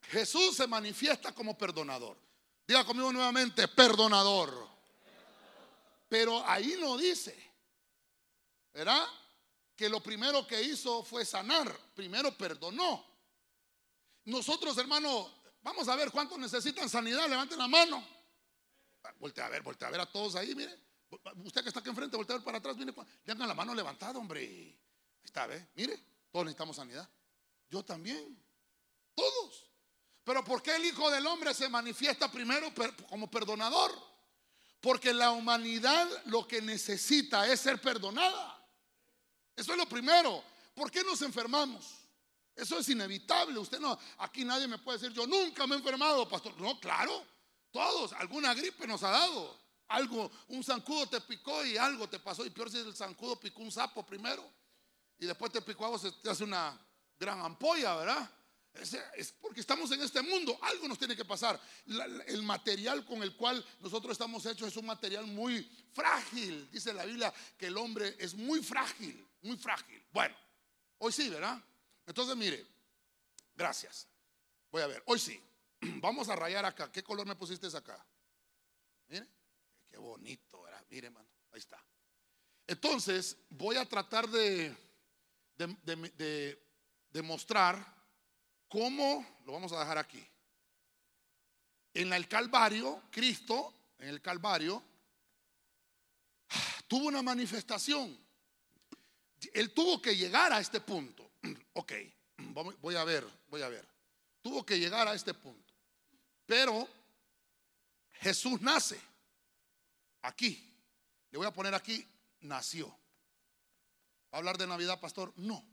Jesús 0.10 0.56
se 0.56 0.68
manifiesta 0.68 1.34
como 1.34 1.58
perdonador. 1.58 2.18
Diga 2.68 2.86
conmigo 2.86 3.12
nuevamente, 3.12 3.68
perdonador. 3.68 4.68
Pero 6.08 6.46
ahí 6.46 6.76
no 6.80 6.98
dice, 6.98 7.36
¿verdad? 8.74 9.06
Que 9.76 9.90
lo 9.90 10.02
primero 10.02 10.46
que 10.46 10.62
hizo 10.62 11.04
fue 11.04 11.26
sanar. 11.26 11.76
Primero 11.96 12.36
perdonó. 12.38 13.06
Nosotros, 14.26 14.78
hermano, 14.78 15.41
vamos 15.62 15.88
a 15.88 15.96
ver 15.96 16.12
cuántos 16.12 16.38
necesitan 16.38 16.90
sanidad. 16.90 17.28
Levanten 17.30 17.58
la 17.58 17.68
mano. 17.68 18.06
Voltea 19.20 19.46
a 19.46 19.50
ver, 19.50 19.62
voltea 19.62 19.88
a 19.88 19.92
ver 19.92 20.02
a 20.02 20.06
todos 20.06 20.36
ahí, 20.36 20.54
mire. 20.56 20.78
Usted 21.44 21.62
que 21.62 21.68
está 21.68 21.80
aquí 21.80 21.90
enfrente, 21.90 22.16
voltea 22.16 22.36
a 22.36 22.40
ver 22.40 22.46
para 22.46 22.60
atrás, 22.60 22.78
mire, 22.78 22.94
tengan 23.24 23.48
la 23.48 23.54
mano 23.54 23.76
levantada, 23.76 24.18
hombre. 24.18 24.40
Ahí 24.42 24.80
está, 25.24 25.48
¿ve? 25.48 25.68
Mire, 25.76 26.00
todos 26.32 26.46
necesitamos 26.46 26.76
sanidad. 26.76 27.08
Yo 27.70 27.84
también. 27.84 28.42
Todos. 29.16 29.72
Pero 30.24 30.44
¿por 30.44 30.62
qué 30.62 30.76
el 30.76 30.86
Hijo 30.86 31.10
del 31.10 31.26
Hombre 31.26 31.54
se 31.54 31.68
manifiesta 31.68 32.32
primero 32.32 32.72
como 33.10 33.30
perdonador? 33.30 33.92
Porque 34.80 35.14
la 35.14 35.32
humanidad 35.32 36.08
lo 36.26 36.48
que 36.48 36.62
necesita 36.62 37.48
es 37.52 37.60
ser 37.60 37.82
perdonada. 37.82 38.68
Eso 39.56 39.74
es 39.74 39.78
lo 39.78 39.88
primero. 39.88 40.44
¿Por 40.74 40.90
qué 40.90 41.04
nos 41.04 41.22
enfermamos? 41.22 42.01
Eso 42.62 42.78
es 42.78 42.88
inevitable. 42.90 43.58
Usted 43.58 43.80
no, 43.80 43.98
aquí 44.20 44.46
nadie 44.46 44.68
me 44.68 44.78
puede 44.78 45.00
decir, 45.00 45.12
yo 45.16 45.26
nunca 45.26 45.66
me 45.66 45.74
he 45.74 45.78
enfermado, 45.80 46.30
pastor. 46.30 46.56
No, 46.62 46.80
claro, 46.80 47.26
todos, 47.72 48.14
alguna 48.14 48.54
gripe 48.54 48.86
nos 48.86 49.02
ha 49.02 49.10
dado. 49.10 49.60
Algo, 49.88 50.30
un 50.50 50.64
zancudo 50.64 51.08
te 51.08 51.22
picó 51.22 51.66
y 51.66 51.76
algo 51.76 52.08
te 52.08 52.20
pasó. 52.20 52.46
Y 52.46 52.52
peor 52.52 52.70
si 52.70 52.78
el 52.78 52.96
zancudo 52.96 53.40
picó 53.40 53.64
un 53.64 53.72
sapo 53.72 54.06
primero. 54.06 54.48
Y 55.18 55.26
después 55.26 55.52
te 55.52 55.60
picó 55.64 55.86
algo, 55.86 55.98
se 55.98 56.12
te 56.12 56.30
hace 56.30 56.44
una 56.44 56.80
gran 57.18 57.40
ampolla, 57.40 57.96
¿verdad? 57.96 58.32
Es, 58.76 59.34
porque 59.42 59.62
estamos 59.62 59.92
en 59.92 60.02
este 60.04 60.22
mundo, 60.22 60.58
algo 60.62 60.88
nos 60.88 61.00
tiene 61.00 61.16
que 61.16 61.26
pasar. 61.26 61.60
el 62.28 62.44
material 62.44 63.04
con 63.06 63.24
el 63.24 63.36
cual 63.36 63.66
nosotros 63.80 64.12
estamos 64.12 64.46
hechos 64.46 64.68
es 64.68 64.78
un 64.78 64.86
material 64.86 65.26
muy 65.26 65.68
frágil. 65.94 66.70
Dice 66.70 66.94
la 66.94 67.06
Biblia 67.06 67.34
que 67.58 67.66
el 67.66 67.78
hombre 67.78 68.16
es 68.20 68.36
muy 68.36 68.62
frágil, 68.62 69.28
muy 69.42 69.58
frágil. 69.58 70.06
Bueno, 70.12 70.36
hoy 71.00 71.12
sí, 71.12 71.28
¿verdad? 71.28 71.60
Entonces, 72.12 72.36
mire, 72.36 72.68
gracias. 73.56 74.06
Voy 74.70 74.82
a 74.82 74.88
ver, 74.88 75.02
hoy 75.06 75.18
sí. 75.18 75.42
Vamos 76.02 76.28
a 76.28 76.36
rayar 76.36 76.66
acá. 76.66 76.92
¿Qué 76.92 77.02
color 77.02 77.26
me 77.26 77.38
pusiste 77.38 77.68
acá? 77.68 78.06
Mire, 79.08 79.26
qué 79.90 79.98
bonito, 79.98 80.62
¿verdad? 80.62 80.84
Mire, 80.90 81.08
hermano, 81.08 81.30
ahí 81.54 81.60
está. 81.60 81.82
Entonces, 82.68 83.38
voy 83.48 83.78
a 83.78 83.88
tratar 83.88 84.28
de, 84.28 84.76
de, 85.56 86.60
de, 87.14 87.22
mostrar 87.22 87.82
cómo, 88.68 89.26
lo 89.46 89.54
vamos 89.54 89.72
a 89.72 89.80
dejar 89.80 89.98
aquí. 89.98 90.22
En 91.94 92.12
el 92.12 92.28
Calvario, 92.28 93.04
Cristo, 93.10 93.74
en 94.00 94.10
el 94.10 94.22
Calvario, 94.22 94.84
tuvo 96.90 97.08
una 97.08 97.22
manifestación. 97.22 98.20
Él 99.54 99.74
tuvo 99.74 100.02
que 100.02 100.14
llegar 100.14 100.52
a 100.52 100.60
este 100.60 100.82
punto. 100.82 101.31
Ok, 101.74 101.94
voy 102.82 102.96
a 102.96 103.04
ver, 103.04 103.26
voy 103.50 103.62
a 103.62 103.70
ver. 103.70 103.88
Tuvo 104.42 104.66
que 104.66 104.80
llegar 104.80 105.08
a 105.08 105.14
este 105.14 105.34
punto. 105.34 105.74
Pero 106.46 106.88
Jesús 108.20 108.62
nace 108.62 109.00
aquí. 110.22 110.68
Le 111.30 111.38
voy 111.38 111.48
a 111.48 111.54
poner 111.54 111.74
aquí, 111.74 112.06
nació. 112.42 112.88
¿Va 114.34 114.38
a 114.38 114.38
hablar 114.38 114.58
de 114.58 114.68
Navidad, 114.68 115.00
pastor? 115.00 115.34
No. 115.38 115.64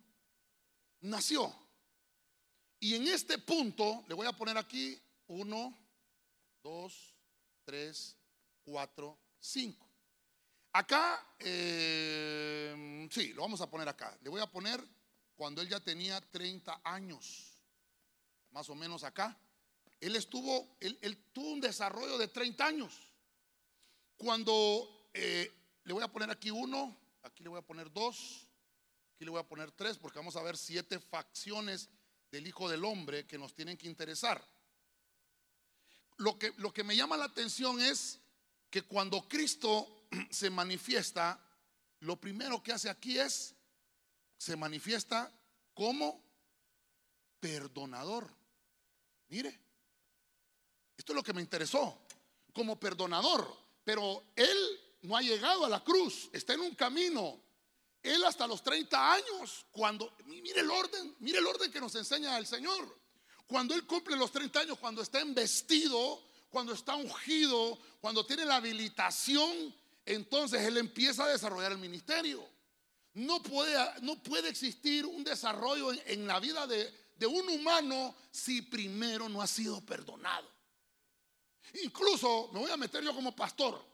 Nació. 1.00 1.52
Y 2.80 2.94
en 2.94 3.08
este 3.08 3.38
punto, 3.38 4.04
le 4.08 4.14
voy 4.14 4.26
a 4.26 4.32
poner 4.32 4.56
aquí 4.56 5.00
uno, 5.26 5.76
dos, 6.62 7.14
tres, 7.64 8.16
cuatro, 8.62 9.18
cinco. 9.40 9.87
Acá, 10.72 11.34
eh, 11.40 13.08
sí, 13.10 13.32
lo 13.32 13.42
vamos 13.42 13.60
a 13.60 13.68
poner 13.68 13.88
acá. 13.88 14.16
Le 14.22 14.30
voy 14.30 14.40
a 14.40 14.46
poner 14.46 14.80
cuando 15.38 15.62
él 15.62 15.68
ya 15.68 15.78
tenía 15.78 16.21
30 16.21 16.80
años, 16.83 17.62
más 18.50 18.68
o 18.71 18.75
menos 18.75 19.04
acá. 19.04 19.38
Él 20.00 20.16
estuvo, 20.16 20.76
él, 20.80 21.16
tuvo 21.33 21.52
un 21.52 21.61
desarrollo 21.61 22.18
de 22.18 22.26
30 22.26 22.66
años. 22.66 22.92
Cuando 24.16 25.09
eh, 25.14 25.49
le 25.85 25.92
voy 25.92 26.02
a 26.02 26.09
poner 26.09 26.28
aquí 26.28 26.50
uno, 26.50 26.95
aquí 27.23 27.45
le 27.45 27.50
voy 27.50 27.59
a 27.61 27.62
poner 27.62 27.92
dos, 27.92 28.49
aquí 29.14 29.25
le 29.25 29.30
voy 29.30 29.38
a 29.38 29.47
poner 29.47 29.71
tres, 29.71 29.97
porque 29.97 30.18
vamos 30.18 30.35
a 30.35 30.42
ver 30.42 30.57
siete 30.57 30.99
facciones 30.99 31.88
del 32.33 32.45
Hijo 32.49 32.68
del 32.68 32.85
Hombre 32.85 33.25
que 33.25 33.38
nos 33.38 33.54
tienen 33.54 33.76
que 33.76 33.87
interesar. 33.87 34.45
Lo 36.16 36.37
que, 36.37 36.52
lo 36.57 36.73
que 36.73 36.83
me 36.83 36.97
llama 36.97 37.16
la 37.16 37.26
atención 37.26 37.80
es 37.80 38.18
que 38.71 38.83
cuando 38.83 39.28
Cristo 39.28 40.09
se 40.30 40.50
manifiesta, 40.50 41.40
lo 42.00 42.16
primero 42.16 42.61
que 42.61 42.73
hace 42.73 42.90
aquí 42.90 43.21
es 43.21 43.54
se 44.38 44.57
manifiesta 44.57 45.30
como 45.75 46.23
perdonador. 47.40 48.26
Mire, 49.28 49.61
esto 50.97 51.12
es 51.12 51.16
lo 51.16 51.23
que 51.23 51.35
me 51.35 51.42
interesó, 51.42 51.99
como 52.54 52.80
perdonador. 52.80 53.54
Pero 53.85 54.25
él 54.35 54.80
no 55.02 55.16
ha 55.16 55.23
llegado 55.23 55.64
a 55.64 55.68
la 55.68 55.85
cruz, 55.85 56.30
está 56.33 56.54
en 56.54 56.61
un 56.61 56.75
camino. 56.75 57.40
Él 58.02 58.25
hasta 58.25 58.47
los 58.47 58.62
30 58.62 59.12
años, 59.12 59.66
cuando, 59.73 60.14
mire 60.26 60.61
el 60.61 60.71
orden, 60.71 61.16
mire 61.18 61.38
el 61.38 61.47
orden 61.47 61.71
que 61.71 61.80
nos 61.80 61.95
enseña 61.95 62.38
el 62.38 62.47
Señor. 62.47 62.97
Cuando 63.47 63.75
Él 63.75 63.87
cumple 63.87 64.16
los 64.16 64.30
30 64.30 64.61
años, 64.61 64.78
cuando 64.78 65.02
está 65.02 65.21
investido, 65.21 66.23
cuando 66.50 66.75
está 66.75 66.95
ungido, 66.95 67.78
cuando 68.00 68.25
tiene 68.25 68.45
la 68.45 68.57
habilitación, 68.57 69.75
entonces 70.04 70.62
Él 70.62 70.76
empieza 70.76 71.25
a 71.25 71.28
desarrollar 71.28 71.73
el 71.73 71.78
ministerio. 71.78 72.47
No 73.18 73.42
puede, 73.42 73.76
no 74.02 74.22
puede 74.22 74.48
existir 74.48 75.04
un 75.04 75.25
desarrollo 75.25 75.90
en, 76.06 76.25
la 76.25 76.38
vida 76.38 76.68
de, 76.68 76.88
de 77.16 77.26
un 77.26 77.48
humano 77.48 78.14
si 78.30 78.62
primero 78.62 79.28
no 79.28 79.42
ha 79.42 79.46
sido 79.48 79.80
perdonado. 79.80 80.48
Incluso 81.82 82.48
me 82.52 82.60
voy 82.60 82.70
a 82.70 82.76
meter 82.76 83.02
yo 83.02 83.12
como 83.12 83.34
pastor. 83.34 83.84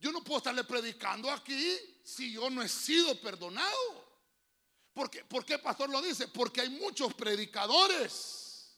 Yo 0.00 0.10
no 0.10 0.24
puedo 0.24 0.38
estarle 0.38 0.64
predicando 0.64 1.30
aquí 1.30 1.78
si 2.02 2.32
yo 2.32 2.50
no 2.50 2.60
he 2.60 2.68
sido 2.68 3.14
perdonado. 3.20 4.10
Porque, 4.92 5.24
¿Por 5.24 5.44
qué 5.44 5.60
pastor 5.60 5.88
lo 5.88 6.02
dice? 6.02 6.26
Porque 6.26 6.62
hay 6.62 6.70
muchos 6.70 7.14
predicadores. 7.14 8.74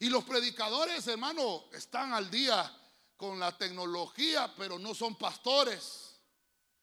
Y 0.00 0.08
los 0.08 0.24
predicadores, 0.24 1.06
hermano, 1.06 1.66
están 1.72 2.14
al 2.14 2.30
día 2.30 2.74
con 3.14 3.38
la 3.38 3.56
tecnología, 3.58 4.54
pero 4.56 4.78
no 4.78 4.94
son 4.94 5.16
pastores. 5.16 6.16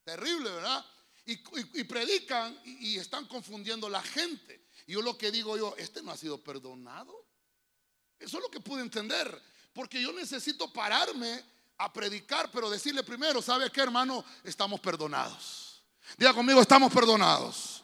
Terrible, 0.03 0.51
¿verdad? 0.51 0.85
Y, 1.25 1.83
predican 1.85 2.59
y, 2.65 2.97
están 2.97 3.25
confundiendo 3.27 3.87
la 3.89 4.01
gente. 4.01 4.65
Y 4.87 4.93
yo 4.93 5.01
lo 5.01 5.17
que 5.17 5.31
digo 5.31 5.57
yo, 5.57 5.73
este 5.77 6.01
no 6.01 6.11
ha 6.11 6.17
sido 6.17 6.41
perdonado. 6.43 7.13
Eso 8.19 8.37
es 8.37 8.43
lo 8.43 8.49
que 8.49 8.59
pude 8.59 8.81
entender. 8.81 9.41
Porque 9.73 10.01
yo 10.01 10.11
necesito 10.11 10.71
pararme 10.71 11.43
a 11.77 11.91
predicar, 11.91 12.51
pero 12.51 12.69
decirle 12.69 13.03
primero, 13.03 13.41
¿sabe 13.41 13.71
qué 13.71 13.81
hermano? 13.81 14.23
Estamos 14.43 14.79
perdonados. 14.79 15.81
Diga 16.17 16.33
conmigo, 16.33 16.61
estamos 16.61 16.91
perdonados. 16.93 17.83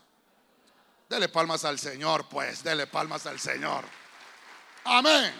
Dele 1.09 1.29
palmas 1.29 1.65
al 1.65 1.79
Señor, 1.79 2.27
pues, 2.29 2.63
dele 2.63 2.85
palmas 2.85 3.25
al 3.25 3.39
Señor. 3.39 3.85
Amén. 4.83 5.33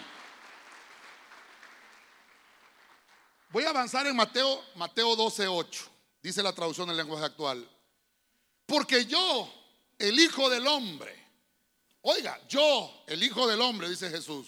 Voy 3.50 3.64
a 3.64 3.70
avanzar 3.70 4.06
en 4.06 4.16
Mateo, 4.16 4.64
Mateo 4.74 5.14
12, 5.14 5.46
8. 5.46 5.90
Dice 6.22 6.42
la 6.42 6.52
traducción 6.52 6.88
del 6.88 6.96
lenguaje 6.96 7.24
actual. 7.24 7.68
Porque 8.70 9.04
yo, 9.04 9.52
el 9.98 10.16
Hijo 10.20 10.48
del 10.48 10.64
Hombre, 10.68 11.12
oiga, 12.02 12.40
yo, 12.48 13.02
el 13.08 13.20
Hijo 13.20 13.48
del 13.48 13.60
Hombre, 13.60 13.88
dice 13.88 14.08
Jesús, 14.08 14.46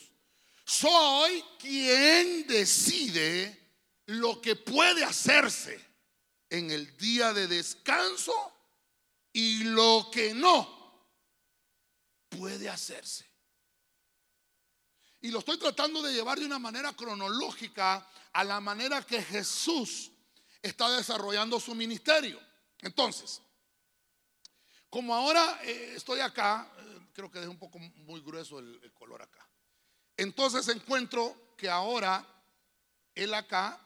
soy 0.65 1.43
quien 1.59 2.47
decide 2.47 3.73
lo 4.07 4.41
que 4.41 4.55
puede 4.55 5.03
hacerse 5.03 5.85
en 6.49 6.71
el 6.71 6.97
día 6.99 7.33
de 7.33 7.49
descanso 7.49 8.33
y 9.33 9.65
lo 9.65 10.09
que 10.13 10.33
no 10.35 11.09
puede 12.29 12.69
hacerse. 12.69 13.29
Y 15.21 15.33
lo 15.33 15.41
estoy 15.41 15.59
tratando 15.59 16.01
de 16.01 16.13
llevar 16.13 16.39
de 16.39 16.47
una 16.47 16.61
manera 16.61 16.93
cronológica 16.93 18.09
a 18.33 18.45
la 18.45 18.61
manera 18.61 19.03
que 19.05 19.21
Jesús 19.21 20.13
está 20.63 20.97
desarrollando 20.97 21.59
su 21.59 21.75
ministerio. 21.75 22.41
Entonces, 22.83 23.43
como 24.93 25.15
ahora 25.15 25.59
eh, 25.63 25.95
estoy 25.97 26.21
acá, 26.21 26.71
eh, 26.79 26.99
creo 27.15 27.31
que 27.31 27.41
es 27.41 27.47
un 27.47 27.59
poco 27.59 27.79
muy 27.79 28.21
grueso 28.21 28.59
el, 28.59 28.93
color 28.93 29.23
acá. 29.23 29.49
Entonces 30.19 30.69
encuentro 30.69 31.55
que 31.57 31.71
ahora 31.71 32.23
él 33.15 33.33
acá, 33.33 33.81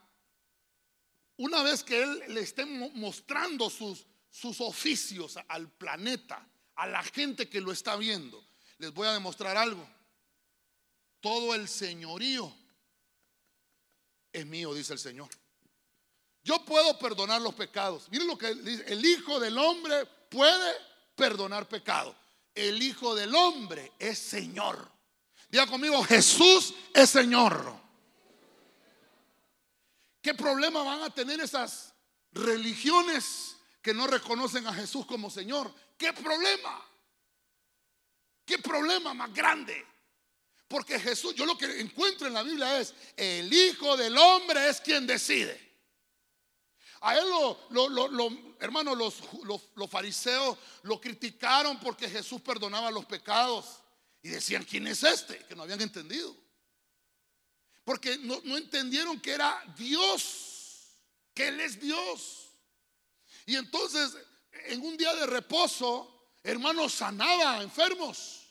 una 1.36 1.62
vez 1.62 1.84
que 1.84 2.02
él 2.02 2.24
le 2.26 2.40
esté 2.40 2.66
mostrando 2.66 3.70
sus, 3.70 4.04
sus 4.28 4.60
oficios 4.60 5.38
al 5.46 5.70
planeta, 5.70 6.44
a 6.74 6.88
la 6.88 7.04
gente 7.04 7.48
que 7.48 7.60
lo 7.60 7.70
está 7.70 7.94
viendo, 7.94 8.44
les 8.78 8.92
voy 8.92 9.06
a 9.06 9.12
demostrar 9.12 9.56
algo. 9.56 9.88
Todo 11.20 11.54
el 11.54 11.68
señorío 11.68 12.52
es 14.32 14.44
mío, 14.44 14.74
dice 14.74 14.92
el 14.92 14.98
Señor. 14.98 15.28
Yo 16.42 16.64
puedo 16.64 16.98
perdonar 16.98 17.40
los 17.40 17.54
pecados. 17.54 18.08
Miren 18.10 18.26
lo 18.26 18.36
que 18.36 18.52
dice, 18.56 18.92
el 18.92 19.04
Hijo 19.04 19.38
del 19.38 19.56
Hombre 19.56 20.04
puede 20.28 20.95
perdonar 21.16 21.66
pecado. 21.66 22.14
El 22.54 22.80
Hijo 22.82 23.14
del 23.14 23.34
Hombre 23.34 23.92
es 23.98 24.18
Señor. 24.18 24.88
Diga 25.48 25.66
conmigo, 25.66 26.02
Jesús 26.04 26.74
es 26.94 27.10
Señor. 27.10 27.74
¿Qué 30.20 30.34
problema 30.34 30.82
van 30.82 31.02
a 31.02 31.10
tener 31.10 31.40
esas 31.40 31.94
religiones 32.32 33.56
que 33.80 33.94
no 33.94 34.06
reconocen 34.06 34.66
a 34.66 34.74
Jesús 34.74 35.06
como 35.06 35.30
Señor? 35.30 35.72
¿Qué 35.96 36.12
problema? 36.12 36.84
¿Qué 38.44 38.58
problema 38.58 39.14
más 39.14 39.32
grande? 39.32 39.84
Porque 40.68 40.98
Jesús, 40.98 41.34
yo 41.34 41.46
lo 41.46 41.56
que 41.56 41.80
encuentro 41.80 42.26
en 42.26 42.34
la 42.34 42.42
Biblia 42.42 42.80
es, 42.80 42.94
el 43.16 43.52
Hijo 43.52 43.96
del 43.96 44.16
Hombre 44.18 44.68
es 44.68 44.80
quien 44.80 45.06
decide. 45.06 45.65
A 47.06 47.16
él 47.16 47.28
hermanos, 48.58 48.98
los, 48.98 49.62
los, 49.76 49.88
fariseos 49.88 50.58
lo 50.82 51.00
criticaron 51.00 51.78
porque 51.78 52.10
Jesús 52.10 52.40
perdonaba 52.40 52.90
los 52.90 53.04
pecados. 53.04 53.80
Y 54.24 54.30
decían, 54.30 54.64
¿quién 54.64 54.88
es 54.88 55.04
este? 55.04 55.38
Que 55.46 55.54
no 55.54 55.62
habían 55.62 55.80
entendido. 55.80 56.36
Porque 57.84 58.18
no, 58.18 58.40
no 58.42 58.56
entendieron 58.56 59.20
que 59.20 59.34
era 59.34 59.56
Dios, 59.78 60.96
que 61.32 61.46
Él 61.46 61.60
es 61.60 61.80
Dios. 61.80 62.48
Y 63.46 63.54
entonces, 63.54 64.16
en 64.64 64.80
un 64.80 64.96
día 64.96 65.14
de 65.14 65.26
reposo, 65.26 66.32
hermanos, 66.42 66.92
sanaba 66.92 67.52
a 67.52 67.62
enfermos. 67.62 68.45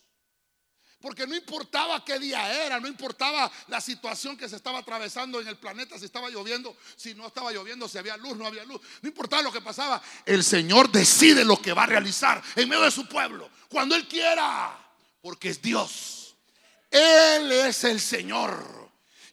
Porque 1.05 1.27
no 1.27 1.35
importaba 1.35 2.03
qué 2.03 2.17
día 2.17 2.65
era, 2.65 2.79
no 2.79 2.87
importaba 2.87 3.51
la 3.67 3.79
situación 3.79 4.35
que 4.35 4.49
se 4.49 4.55
estaba 4.55 4.79
atravesando 4.79 5.39
en 5.39 5.47
el 5.47 5.55
planeta, 5.55 5.99
si 5.99 6.05
estaba 6.05 6.31
lloviendo, 6.31 6.75
si 6.95 7.13
no 7.13 7.27
estaba 7.27 7.51
lloviendo, 7.51 7.87
si 7.87 7.99
había 7.99 8.17
luz, 8.17 8.35
no 8.35 8.47
había 8.47 8.65
luz, 8.65 8.81
no 9.03 9.09
importaba 9.09 9.43
lo 9.43 9.51
que 9.51 9.61
pasaba. 9.61 10.01
El 10.25 10.43
Señor 10.43 10.91
decide 10.91 11.45
lo 11.45 11.61
que 11.61 11.73
va 11.73 11.83
a 11.83 11.85
realizar 11.85 12.41
en 12.55 12.67
medio 12.67 12.81
de 12.81 12.89
su 12.89 13.07
pueblo, 13.07 13.51
cuando 13.69 13.93
Él 13.93 14.07
quiera, 14.07 14.83
porque 15.21 15.49
es 15.49 15.61
Dios. 15.61 16.35
Él 16.89 17.51
es 17.51 17.83
el 17.83 18.01
Señor 18.01 18.84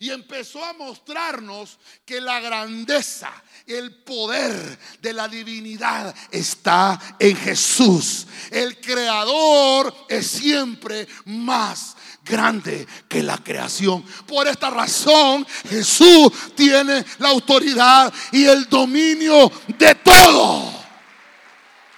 y 0.02 0.10
empezó 0.10 0.64
a 0.64 0.72
mostrarnos 0.72 1.78
que 2.04 2.20
la 2.20 2.40
grandeza, 2.40 3.32
el 3.64 4.02
poder 4.02 4.76
de 5.00 5.12
la 5.12 5.28
divinidad 5.28 6.12
está 6.32 7.00
en 7.20 7.36
Jesús. 7.36 8.26
El 8.50 8.80
creador 8.80 9.94
es 10.08 10.26
siempre 10.26 11.06
más 11.26 11.94
grande 12.24 12.84
que 13.08 13.22
la 13.22 13.38
creación. 13.38 14.02
Por 14.26 14.48
esta 14.48 14.70
razón 14.70 15.46
Jesús 15.68 16.32
tiene 16.56 17.04
la 17.18 17.28
autoridad 17.28 18.12
y 18.32 18.44
el 18.44 18.68
dominio 18.68 19.52
de 19.68 19.94
todo. 19.94 20.84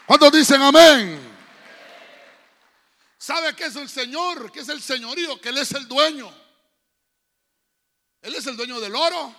¿Cuántos 0.04 0.30
dicen 0.30 0.60
amén? 0.60 1.26
¿Sabe 3.16 3.56
qué 3.56 3.64
es 3.64 3.76
el 3.76 3.88
Señor? 3.88 4.52
¿Qué 4.52 4.60
es 4.60 4.68
el 4.68 4.82
señorío? 4.82 5.40
Que 5.40 5.48
Él 5.48 5.56
es 5.56 5.72
el 5.72 5.88
dueño. 5.88 6.43
Él 8.24 8.34
es 8.34 8.46
el 8.46 8.56
dueño 8.56 8.80
del 8.80 8.96
oro 8.96 9.36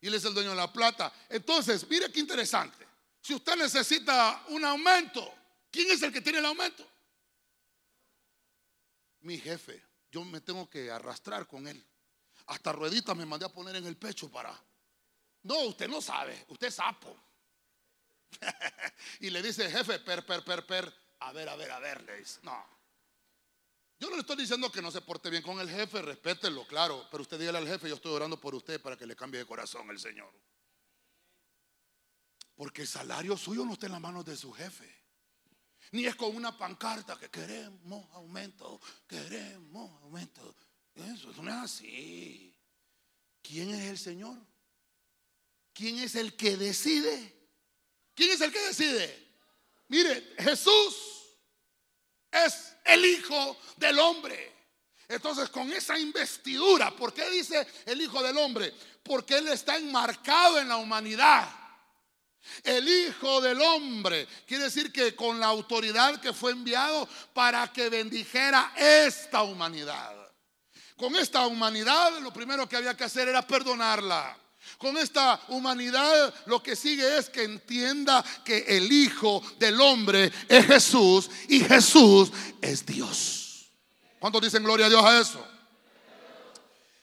y 0.00 0.06
Él 0.06 0.14
es 0.14 0.24
el 0.24 0.32
dueño 0.32 0.50
de 0.50 0.56
la 0.56 0.72
plata. 0.72 1.12
Entonces, 1.28 1.84
mire 1.88 2.12
qué 2.12 2.20
interesante. 2.20 2.86
Si 3.20 3.34
usted 3.34 3.56
necesita 3.56 4.44
un 4.50 4.64
aumento, 4.64 5.34
¿quién 5.68 5.90
es 5.90 6.00
el 6.02 6.12
que 6.12 6.20
tiene 6.20 6.38
el 6.38 6.46
aumento? 6.46 6.88
Mi 9.22 9.36
jefe. 9.36 9.84
Yo 10.12 10.24
me 10.24 10.40
tengo 10.40 10.70
que 10.70 10.92
arrastrar 10.92 11.48
con 11.48 11.66
él. 11.66 11.84
Hasta 12.46 12.70
ruedita 12.70 13.16
me 13.16 13.26
mandé 13.26 13.46
a 13.46 13.48
poner 13.48 13.74
en 13.74 13.86
el 13.86 13.96
pecho 13.96 14.30
para... 14.30 14.56
No, 15.42 15.58
usted 15.62 15.88
no 15.88 16.00
sabe, 16.00 16.44
usted 16.50 16.68
es 16.68 16.76
sapo. 16.76 17.16
y 19.20 19.30
le 19.30 19.42
dice, 19.42 19.68
jefe, 19.68 19.98
per, 19.98 20.24
per, 20.24 20.44
per, 20.44 20.64
per. 20.64 20.94
A 21.18 21.32
ver, 21.32 21.48
a 21.48 21.56
ver, 21.56 21.72
a 21.72 21.80
ver, 21.80 22.00
le 22.04 22.18
dice. 22.18 22.38
No, 22.44 22.64
yo 24.02 24.10
no 24.10 24.16
le 24.16 24.22
estoy 24.22 24.34
diciendo 24.34 24.72
que 24.72 24.82
no 24.82 24.90
se 24.90 25.00
porte 25.00 25.30
bien 25.30 25.44
con 25.44 25.60
el 25.60 25.70
jefe, 25.70 26.02
respételo, 26.02 26.66
claro, 26.66 27.06
pero 27.08 27.22
usted 27.22 27.38
dígale 27.38 27.58
al 27.58 27.68
jefe, 27.68 27.88
yo 27.88 27.94
estoy 27.94 28.12
orando 28.12 28.40
por 28.40 28.52
usted 28.52 28.82
para 28.82 28.96
que 28.96 29.06
le 29.06 29.14
cambie 29.14 29.38
de 29.38 29.46
corazón 29.46 29.88
el 29.90 30.00
Señor. 30.00 30.28
Porque 32.56 32.82
el 32.82 32.88
salario 32.88 33.36
suyo 33.36 33.64
no 33.64 33.74
está 33.74 33.86
en 33.86 33.92
las 33.92 34.00
manos 34.00 34.24
de 34.24 34.36
su 34.36 34.52
jefe. 34.52 34.92
Ni 35.92 36.04
es 36.04 36.16
con 36.16 36.34
una 36.34 36.58
pancarta 36.58 37.16
que 37.16 37.30
queremos 37.30 38.10
aumento, 38.14 38.80
queremos 39.06 40.02
aumento. 40.02 40.52
Eso, 40.96 41.30
eso 41.30 41.40
no 41.40 41.50
es 41.50 41.56
así. 41.58 42.58
¿Quién 43.40 43.70
es 43.70 43.88
el 43.88 43.98
Señor? 43.98 44.36
¿Quién 45.72 46.00
es 46.00 46.16
el 46.16 46.34
que 46.34 46.56
decide? 46.56 47.48
¿Quién 48.16 48.32
es 48.32 48.40
el 48.40 48.50
que 48.50 48.66
decide? 48.66 49.28
Mire, 49.86 50.34
Jesús 50.40 51.11
es 52.32 52.74
el 52.84 53.04
Hijo 53.04 53.58
del 53.76 53.98
Hombre. 53.98 54.52
Entonces, 55.08 55.50
con 55.50 55.70
esa 55.72 55.98
investidura, 55.98 56.90
¿por 56.90 57.12
qué 57.12 57.28
dice 57.30 57.66
el 57.84 58.00
Hijo 58.00 58.22
del 58.22 58.36
Hombre? 58.38 58.72
Porque 59.02 59.36
Él 59.36 59.48
está 59.48 59.76
enmarcado 59.76 60.58
en 60.58 60.68
la 60.68 60.76
humanidad. 60.76 61.48
El 62.64 62.88
Hijo 62.88 63.40
del 63.40 63.60
Hombre 63.60 64.26
quiere 64.46 64.64
decir 64.64 64.90
que 64.90 65.14
con 65.14 65.38
la 65.38 65.46
autoridad 65.46 66.20
que 66.20 66.32
fue 66.32 66.52
enviado 66.52 67.08
para 67.32 67.70
que 67.72 67.88
bendijera 67.88 68.72
esta 68.76 69.42
humanidad. 69.42 70.16
Con 70.96 71.14
esta 71.16 71.46
humanidad 71.46 72.18
lo 72.20 72.32
primero 72.32 72.68
que 72.68 72.76
había 72.76 72.96
que 72.96 73.04
hacer 73.04 73.28
era 73.28 73.46
perdonarla. 73.46 74.36
Con 74.78 74.96
esta 74.96 75.40
humanidad 75.48 76.34
lo 76.46 76.62
que 76.62 76.76
sigue 76.76 77.18
es 77.18 77.28
que 77.28 77.44
entienda 77.44 78.24
que 78.44 78.58
el 78.68 78.90
Hijo 78.90 79.42
del 79.58 79.80
Hombre 79.80 80.32
es 80.48 80.66
Jesús 80.66 81.30
y 81.48 81.60
Jesús 81.60 82.30
es 82.60 82.84
Dios. 82.84 83.70
¿Cuántos 84.18 84.42
dicen 84.42 84.62
gloria 84.62 84.86
a 84.86 84.88
Dios 84.88 85.04
a 85.04 85.20
eso? 85.20 85.46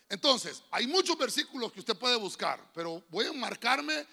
Entonces, 0.09 0.63
hay 0.71 0.87
muchos 0.87 1.17
versículos 1.17 1.71
que 1.71 1.81
usted 1.81 1.95
puede 1.95 2.15
buscar, 2.15 2.59
pero 2.73 3.03
voy 3.09 3.27
a 3.27 3.33
marcarme 3.33 4.07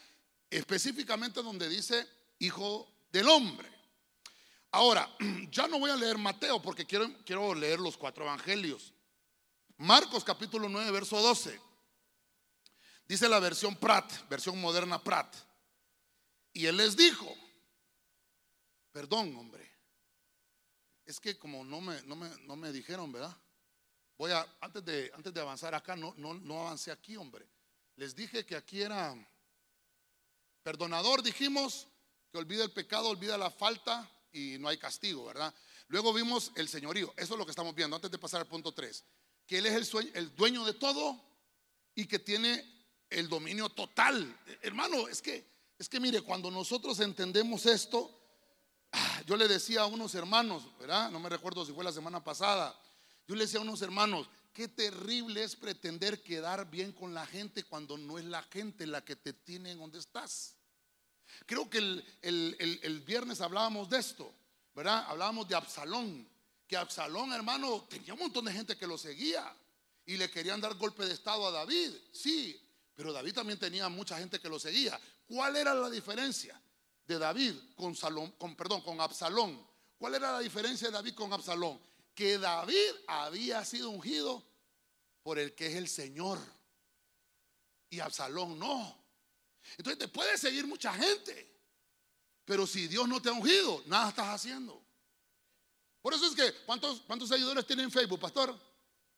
específicamente 0.50 1.42
donde 1.42 1.68
dice 1.68 2.06
Hijo 2.38 2.86
del 3.10 3.28
Hombre. 3.28 3.68
Ahora, 4.72 5.08
ya 5.50 5.66
no 5.68 5.78
voy 5.78 5.90
a 5.90 5.96
leer 5.96 6.18
Mateo 6.18 6.60
porque 6.60 6.84
quiero, 6.84 7.10
quiero 7.24 7.54
leer 7.54 7.80
los 7.80 7.96
cuatro 7.96 8.24
evangelios. 8.24 8.92
Marcos 9.78 10.24
capítulo 10.24 10.68
9, 10.68 10.90
verso 10.90 11.20
12. 11.20 11.65
Dice 13.08 13.28
la 13.28 13.38
versión 13.38 13.76
Prat, 13.76 14.10
versión 14.28 14.60
moderna 14.60 15.02
Prat. 15.02 15.34
Y 16.52 16.66
él 16.66 16.76
les 16.76 16.96
dijo, 16.96 17.32
perdón, 18.90 19.36
hombre, 19.36 19.70
es 21.04 21.20
que 21.20 21.38
como 21.38 21.64
no 21.64 21.80
me, 21.80 22.02
no 22.02 22.16
me, 22.16 22.28
no 22.44 22.56
me 22.56 22.72
dijeron, 22.72 23.12
¿verdad? 23.12 23.36
Voy 24.18 24.32
a, 24.32 24.46
antes 24.60 24.84
de, 24.84 25.12
antes 25.14 25.32
de 25.32 25.40
avanzar 25.40 25.74
acá, 25.74 25.94
no, 25.94 26.14
no, 26.16 26.34
no 26.34 26.62
avancé 26.62 26.90
aquí, 26.90 27.16
hombre. 27.16 27.46
Les 27.96 28.16
dije 28.16 28.44
que 28.44 28.56
aquí 28.56 28.82
era 28.82 29.14
perdonador, 30.62 31.22
dijimos, 31.22 31.86
que 32.32 32.38
olvida 32.38 32.64
el 32.64 32.72
pecado, 32.72 33.08
olvida 33.08 33.38
la 33.38 33.50
falta 33.50 34.10
y 34.32 34.56
no 34.58 34.68
hay 34.68 34.78
castigo, 34.78 35.26
¿verdad? 35.26 35.54
Luego 35.88 36.12
vimos 36.12 36.50
el 36.56 36.68
señorío, 36.68 37.12
eso 37.16 37.34
es 37.34 37.38
lo 37.38 37.44
que 37.44 37.52
estamos 37.52 37.74
viendo, 37.74 37.94
antes 37.94 38.10
de 38.10 38.18
pasar 38.18 38.40
al 38.40 38.48
punto 38.48 38.72
3, 38.72 39.04
que 39.46 39.58
Él 39.58 39.66
es 39.66 39.94
el, 39.94 40.10
el 40.14 40.34
dueño 40.34 40.64
de 40.64 40.74
todo 40.74 41.22
y 41.94 42.06
que 42.06 42.18
tiene 42.18 42.75
el 43.10 43.28
dominio 43.28 43.68
total. 43.68 44.36
Hermano, 44.62 45.08
es 45.08 45.22
que, 45.22 45.44
es 45.78 45.88
que 45.88 46.00
mire, 46.00 46.22
cuando 46.22 46.50
nosotros 46.50 47.00
entendemos 47.00 47.66
esto, 47.66 48.10
ah, 48.92 49.22
yo 49.26 49.36
le 49.36 49.48
decía 49.48 49.82
a 49.82 49.86
unos 49.86 50.14
hermanos, 50.14 50.64
¿verdad? 50.78 51.10
No 51.10 51.20
me 51.20 51.28
recuerdo 51.28 51.64
si 51.64 51.72
fue 51.72 51.84
la 51.84 51.92
semana 51.92 52.22
pasada. 52.22 52.78
Yo 53.26 53.34
le 53.34 53.44
decía 53.44 53.60
a 53.60 53.62
unos 53.62 53.82
hermanos, 53.82 54.28
qué 54.52 54.68
terrible 54.68 55.44
es 55.44 55.56
pretender 55.56 56.22
quedar 56.22 56.70
bien 56.70 56.92
con 56.92 57.12
la 57.12 57.26
gente 57.26 57.64
cuando 57.64 57.98
no 57.98 58.18
es 58.18 58.24
la 58.24 58.42
gente 58.42 58.86
la 58.86 59.04
que 59.04 59.16
te 59.16 59.32
tiene 59.32 59.72
en 59.72 59.78
donde 59.78 59.98
estás. 59.98 60.56
Creo 61.44 61.68
que 61.68 61.78
el, 61.78 62.04
el 62.22 63.00
viernes 63.00 63.40
hablábamos 63.40 63.90
de 63.90 63.98
esto, 63.98 64.32
¿verdad? 64.74 65.04
Hablábamos 65.08 65.48
de 65.48 65.56
Absalón, 65.56 66.28
que 66.66 66.76
Absalón, 66.76 67.32
hermano, 67.32 67.86
tenía 67.88 68.14
un 68.14 68.20
montón 68.20 68.44
de 68.44 68.52
gente 68.52 68.76
que 68.76 68.86
lo 68.86 68.96
seguía. 68.96 69.54
y 70.06 70.16
le 70.16 70.30
querían 70.30 70.60
dar 70.60 70.74
golpe 70.74 71.04
de 71.04 71.12
estado 71.12 71.46
a 71.46 71.50
David. 71.50 71.90
Sí, 72.12 72.58
pero 72.96 73.12
David 73.12 73.34
también 73.34 73.58
tenía 73.58 73.90
mucha 73.90 74.18
gente 74.18 74.40
que 74.40 74.48
lo 74.48 74.58
seguía. 74.58 74.98
¿Cuál 75.28 75.56
era 75.56 75.74
la 75.74 75.90
diferencia 75.90 76.60
de 77.06 77.18
David 77.18 77.54
con, 77.76 77.94
Absalón? 79.00 79.68
¿Cuál 79.98 80.14
era 80.14 80.32
la 80.32 80.40
diferencia 80.40 80.88
de 80.88 80.94
David 80.94 81.14
con 81.14 81.30
Absalón? 81.30 81.78
Que 82.14 82.38
David 82.38 82.90
había 83.06 83.62
sido 83.66 83.90
ungido 83.90 84.42
por 85.22 85.38
el 85.38 85.54
que 85.54 85.66
es 85.66 85.74
el 85.74 85.88
Señor 85.88 86.38
y 87.90 88.00
Absalón 88.00 88.58
no. 88.58 88.96
Entonces 89.76 89.98
te 89.98 90.08
puede 90.08 90.38
seguir 90.38 90.66
mucha 90.66 90.94
gente, 90.94 91.54
pero 92.46 92.66
si 92.66 92.88
Dios 92.88 93.06
no 93.06 93.20
te 93.20 93.28
ha 93.28 93.32
ungido, 93.32 93.82
nada 93.86 94.08
estás 94.08 94.28
haciendo. 94.28 94.82
Por 96.00 96.14
eso 96.14 96.26
es 96.26 96.34
que, 96.34 96.54
¿cuántos, 96.64 97.00
cuántos 97.02 97.28
seguidores 97.28 97.66
tiene 97.66 97.82
en 97.82 97.90
Facebook, 97.90 98.20
pastor? 98.20 98.58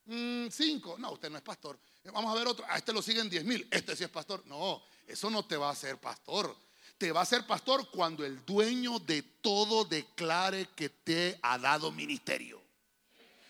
Mm, 0.07 0.49
cinco. 0.51 0.97
No, 0.99 1.13
usted 1.13 1.31
no 1.31 1.37
es 1.37 1.45
pastor. 1.45 1.79
Vamos 2.13 2.35
a 2.35 2.39
ver 2.39 2.47
otro. 2.47 2.65
A 2.69 2.77
este 2.77 2.93
lo 2.93 3.03
siguen 3.03 3.29
diez 3.29 3.45
mil. 3.45 3.67
Este 3.71 3.97
sí 3.97 4.05
es 4.05 4.11
pastor. 4.11 4.45
No, 4.47 4.83
eso 5.07 5.31
no 5.31 5.45
te 5.45 5.57
va 5.57 5.69
a 5.69 5.73
hacer 5.73 5.99
pastor. 5.99 6.57
Te 6.97 7.13
va 7.13 7.21
a 7.21 7.27
ser 7.27 7.47
pastor 7.47 7.89
cuando 7.91 8.25
el 8.25 8.45
dueño 8.45 8.99
de 8.99 9.23
todo 9.23 9.85
declare 9.85 10.69
que 10.75 10.89
te 10.89 11.39
ha 11.43 11.59
dado 11.59 11.93
ministerio. 11.93 12.61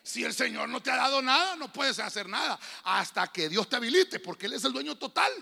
Si 0.03 0.25
el 0.25 0.35
Señor 0.35 0.69
no 0.69 0.83
te 0.83 0.91
ha 0.91 0.97
dado 0.97 1.21
nada, 1.21 1.57
no 1.57 1.73
puedes 1.73 1.99
hacer 1.99 2.29
nada 2.29 2.59
hasta 2.85 3.27
que 3.29 3.49
Dios 3.49 3.69
te 3.69 3.77
habilite, 3.77 4.21
porque 4.21 4.47
Él 4.47 4.55
es 4.55 4.65
el 4.65 4.73
dueño 4.73 4.97
total. 4.97 5.33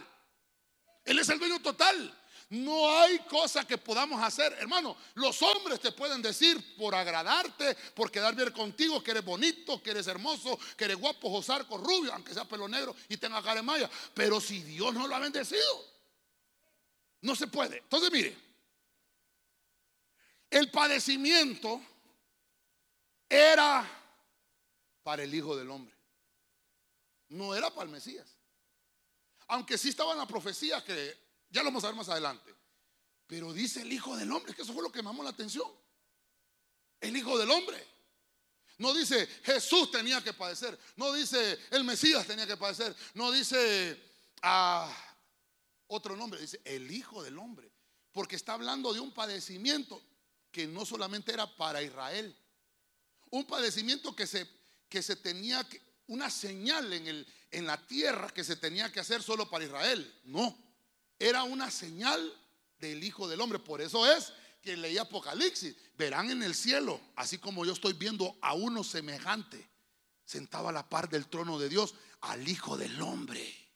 Él 1.04 1.18
es 1.18 1.28
el 1.28 1.38
dueño 1.38 1.60
total. 1.60 2.16
No 2.48 2.88
hay 3.00 3.18
cosa 3.20 3.66
que 3.66 3.76
podamos 3.76 4.22
hacer, 4.22 4.52
hermano. 4.60 4.96
Los 5.14 5.42
hombres 5.42 5.80
te 5.80 5.90
pueden 5.90 6.22
decir 6.22 6.76
por 6.76 6.94
agradarte, 6.94 7.74
por 7.94 8.10
quedar 8.10 8.36
bien 8.36 8.52
contigo, 8.52 9.02
que 9.02 9.10
eres 9.10 9.24
bonito, 9.24 9.82
que 9.82 9.90
eres 9.90 10.06
hermoso, 10.06 10.56
que 10.76 10.84
eres 10.84 10.96
guapo, 10.96 11.28
josarco, 11.28 11.76
rubio, 11.76 12.12
aunque 12.12 12.32
sea 12.32 12.44
pelo 12.44 12.68
negro 12.68 12.94
y 13.08 13.16
tenga 13.16 13.42
cara 13.42 13.56
de 13.56 13.62
maya. 13.62 13.90
Pero 14.14 14.40
si 14.40 14.62
Dios 14.62 14.94
no 14.94 15.08
lo 15.08 15.16
ha 15.16 15.18
bendecido, 15.18 15.84
no 17.22 17.34
se 17.34 17.48
puede. 17.48 17.78
Entonces, 17.78 18.12
mire, 18.12 18.36
el 20.48 20.70
padecimiento 20.70 21.82
era 23.28 23.84
para 25.02 25.24
el 25.24 25.34
Hijo 25.34 25.56
del 25.56 25.68
Hombre. 25.68 25.96
No 27.28 27.56
era 27.56 27.70
para 27.70 27.86
el 27.86 27.90
Mesías. 27.90 28.36
Aunque 29.48 29.76
sí 29.76 29.88
estaba 29.88 30.12
en 30.12 30.18
la 30.18 30.28
profecía 30.28 30.84
que 30.84 31.25
ya 31.50 31.62
lo 31.62 31.68
vamos 31.68 31.84
a 31.84 31.88
ver 31.88 31.96
más 31.96 32.08
adelante. 32.08 32.54
Pero 33.26 33.52
dice 33.52 33.82
el 33.82 33.92
Hijo 33.92 34.16
del 34.16 34.30
Hombre, 34.30 34.54
que 34.54 34.62
eso 34.62 34.72
fue 34.72 34.82
lo 34.82 34.92
que 34.92 35.02
llamó 35.02 35.22
la 35.22 35.30
atención. 35.30 35.68
El 37.00 37.16
Hijo 37.16 37.38
del 37.38 37.50
Hombre. 37.50 37.84
No 38.78 38.92
dice 38.92 39.26
Jesús 39.44 39.90
tenía 39.90 40.22
que 40.22 40.32
padecer. 40.32 40.78
No 40.96 41.12
dice 41.12 41.58
el 41.70 41.84
Mesías 41.84 42.26
tenía 42.26 42.46
que 42.46 42.56
padecer. 42.56 42.94
No 43.14 43.32
dice 43.32 44.00
ah, 44.42 44.94
otro 45.88 46.16
nombre. 46.16 46.40
Dice 46.40 46.60
el 46.64 46.90
Hijo 46.90 47.22
del 47.22 47.38
Hombre. 47.38 47.70
Porque 48.12 48.36
está 48.36 48.54
hablando 48.54 48.92
de 48.92 49.00
un 49.00 49.12
padecimiento 49.12 50.02
que 50.52 50.66
no 50.66 50.86
solamente 50.86 51.32
era 51.32 51.56
para 51.56 51.82
Israel. 51.82 52.36
Un 53.30 53.44
padecimiento 53.44 54.14
que 54.14 54.26
se, 54.26 54.48
que 54.88 55.02
se 55.02 55.16
tenía 55.16 55.64
que, 55.64 55.82
una 56.06 56.30
señal 56.30 56.92
en, 56.92 57.08
el, 57.08 57.26
en 57.50 57.66
la 57.66 57.84
tierra 57.86 58.30
que 58.30 58.44
se 58.44 58.56
tenía 58.56 58.90
que 58.92 59.00
hacer 59.00 59.22
solo 59.22 59.50
para 59.50 59.64
Israel. 59.64 60.20
No 60.24 60.65
era 61.18 61.44
una 61.44 61.70
señal 61.70 62.32
del 62.78 63.02
Hijo 63.02 63.28
del 63.28 63.40
Hombre. 63.40 63.58
Por 63.58 63.80
eso 63.80 64.10
es 64.10 64.32
que 64.60 64.76
leí 64.76 64.98
Apocalipsis. 64.98 65.76
Verán 65.96 66.30
en 66.30 66.42
el 66.42 66.54
cielo, 66.54 67.00
así 67.16 67.38
como 67.38 67.64
yo 67.64 67.72
estoy 67.72 67.94
viendo 67.94 68.36
a 68.42 68.54
uno 68.54 68.84
semejante, 68.84 69.68
sentado 70.24 70.68
a 70.68 70.72
la 70.72 70.88
par 70.88 71.08
del 71.08 71.28
trono 71.28 71.58
de 71.58 71.68
Dios, 71.68 71.94
al 72.22 72.46
Hijo 72.46 72.76
del 72.76 73.00
Hombre. 73.00 73.66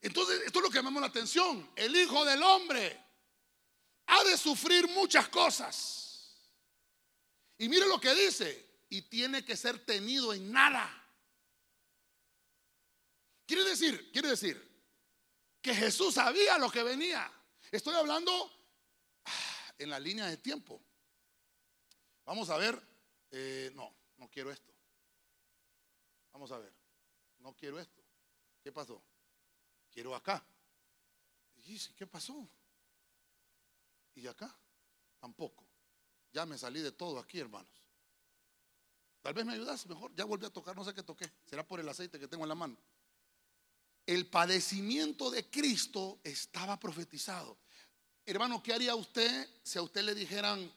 Entonces, 0.00 0.42
esto 0.46 0.60
es 0.60 0.62
lo 0.62 0.70
que 0.70 0.78
llamamos 0.78 1.00
la 1.00 1.08
atención. 1.08 1.68
El 1.74 1.96
Hijo 1.96 2.24
del 2.24 2.42
Hombre 2.42 3.04
ha 4.06 4.24
de 4.24 4.36
sufrir 4.36 4.88
muchas 4.88 5.28
cosas. 5.28 6.06
Y 7.58 7.68
mire 7.68 7.88
lo 7.88 8.00
que 8.00 8.14
dice, 8.14 8.84
y 8.88 9.02
tiene 9.02 9.44
que 9.44 9.56
ser 9.56 9.84
tenido 9.84 10.32
en 10.32 10.52
nada. 10.52 11.02
Quiere 13.46 13.64
decir, 13.64 14.10
quiere 14.12 14.28
decir, 14.28 14.65
que 15.66 15.74
Jesús 15.74 16.14
sabía 16.14 16.58
lo 16.58 16.70
que 16.70 16.80
venía. 16.84 17.28
Estoy 17.72 17.96
hablando 17.96 18.30
ah, 19.24 19.72
en 19.76 19.90
la 19.90 19.98
línea 19.98 20.26
de 20.26 20.36
tiempo. 20.36 20.80
Vamos 22.24 22.48
a 22.50 22.56
ver, 22.56 22.80
eh, 23.32 23.72
no, 23.74 23.92
no 24.18 24.30
quiero 24.30 24.52
esto. 24.52 24.72
Vamos 26.30 26.52
a 26.52 26.58
ver, 26.58 26.72
no 27.40 27.52
quiero 27.56 27.80
esto. 27.80 28.00
¿Qué 28.62 28.70
pasó? 28.70 29.02
Quiero 29.90 30.14
acá. 30.14 30.46
Y 31.64 31.76
¿qué 31.96 32.06
pasó? 32.06 32.48
¿Y 34.14 34.24
acá? 34.28 34.56
Tampoco. 35.18 35.66
Ya 36.32 36.46
me 36.46 36.56
salí 36.56 36.80
de 36.80 36.92
todo 36.92 37.18
aquí, 37.18 37.40
hermanos. 37.40 37.82
Tal 39.20 39.34
vez 39.34 39.44
me 39.44 39.54
ayudas 39.54 39.84
mejor. 39.86 40.14
Ya 40.14 40.26
volví 40.26 40.46
a 40.46 40.50
tocar, 40.50 40.76
no 40.76 40.84
sé 40.84 40.94
qué 40.94 41.02
toqué. 41.02 41.28
Será 41.44 41.66
por 41.66 41.80
el 41.80 41.88
aceite 41.88 42.20
que 42.20 42.28
tengo 42.28 42.44
en 42.44 42.50
la 42.50 42.54
mano 42.54 42.78
el 44.06 44.26
padecimiento 44.26 45.30
de 45.30 45.50
Cristo 45.50 46.20
estaba 46.22 46.78
profetizado. 46.78 47.58
Hermano, 48.24 48.62
¿qué 48.62 48.72
haría 48.72 48.94
usted 48.94 49.48
si 49.62 49.78
a 49.78 49.82
usted 49.82 50.02
le 50.02 50.14
dijeran, 50.14 50.72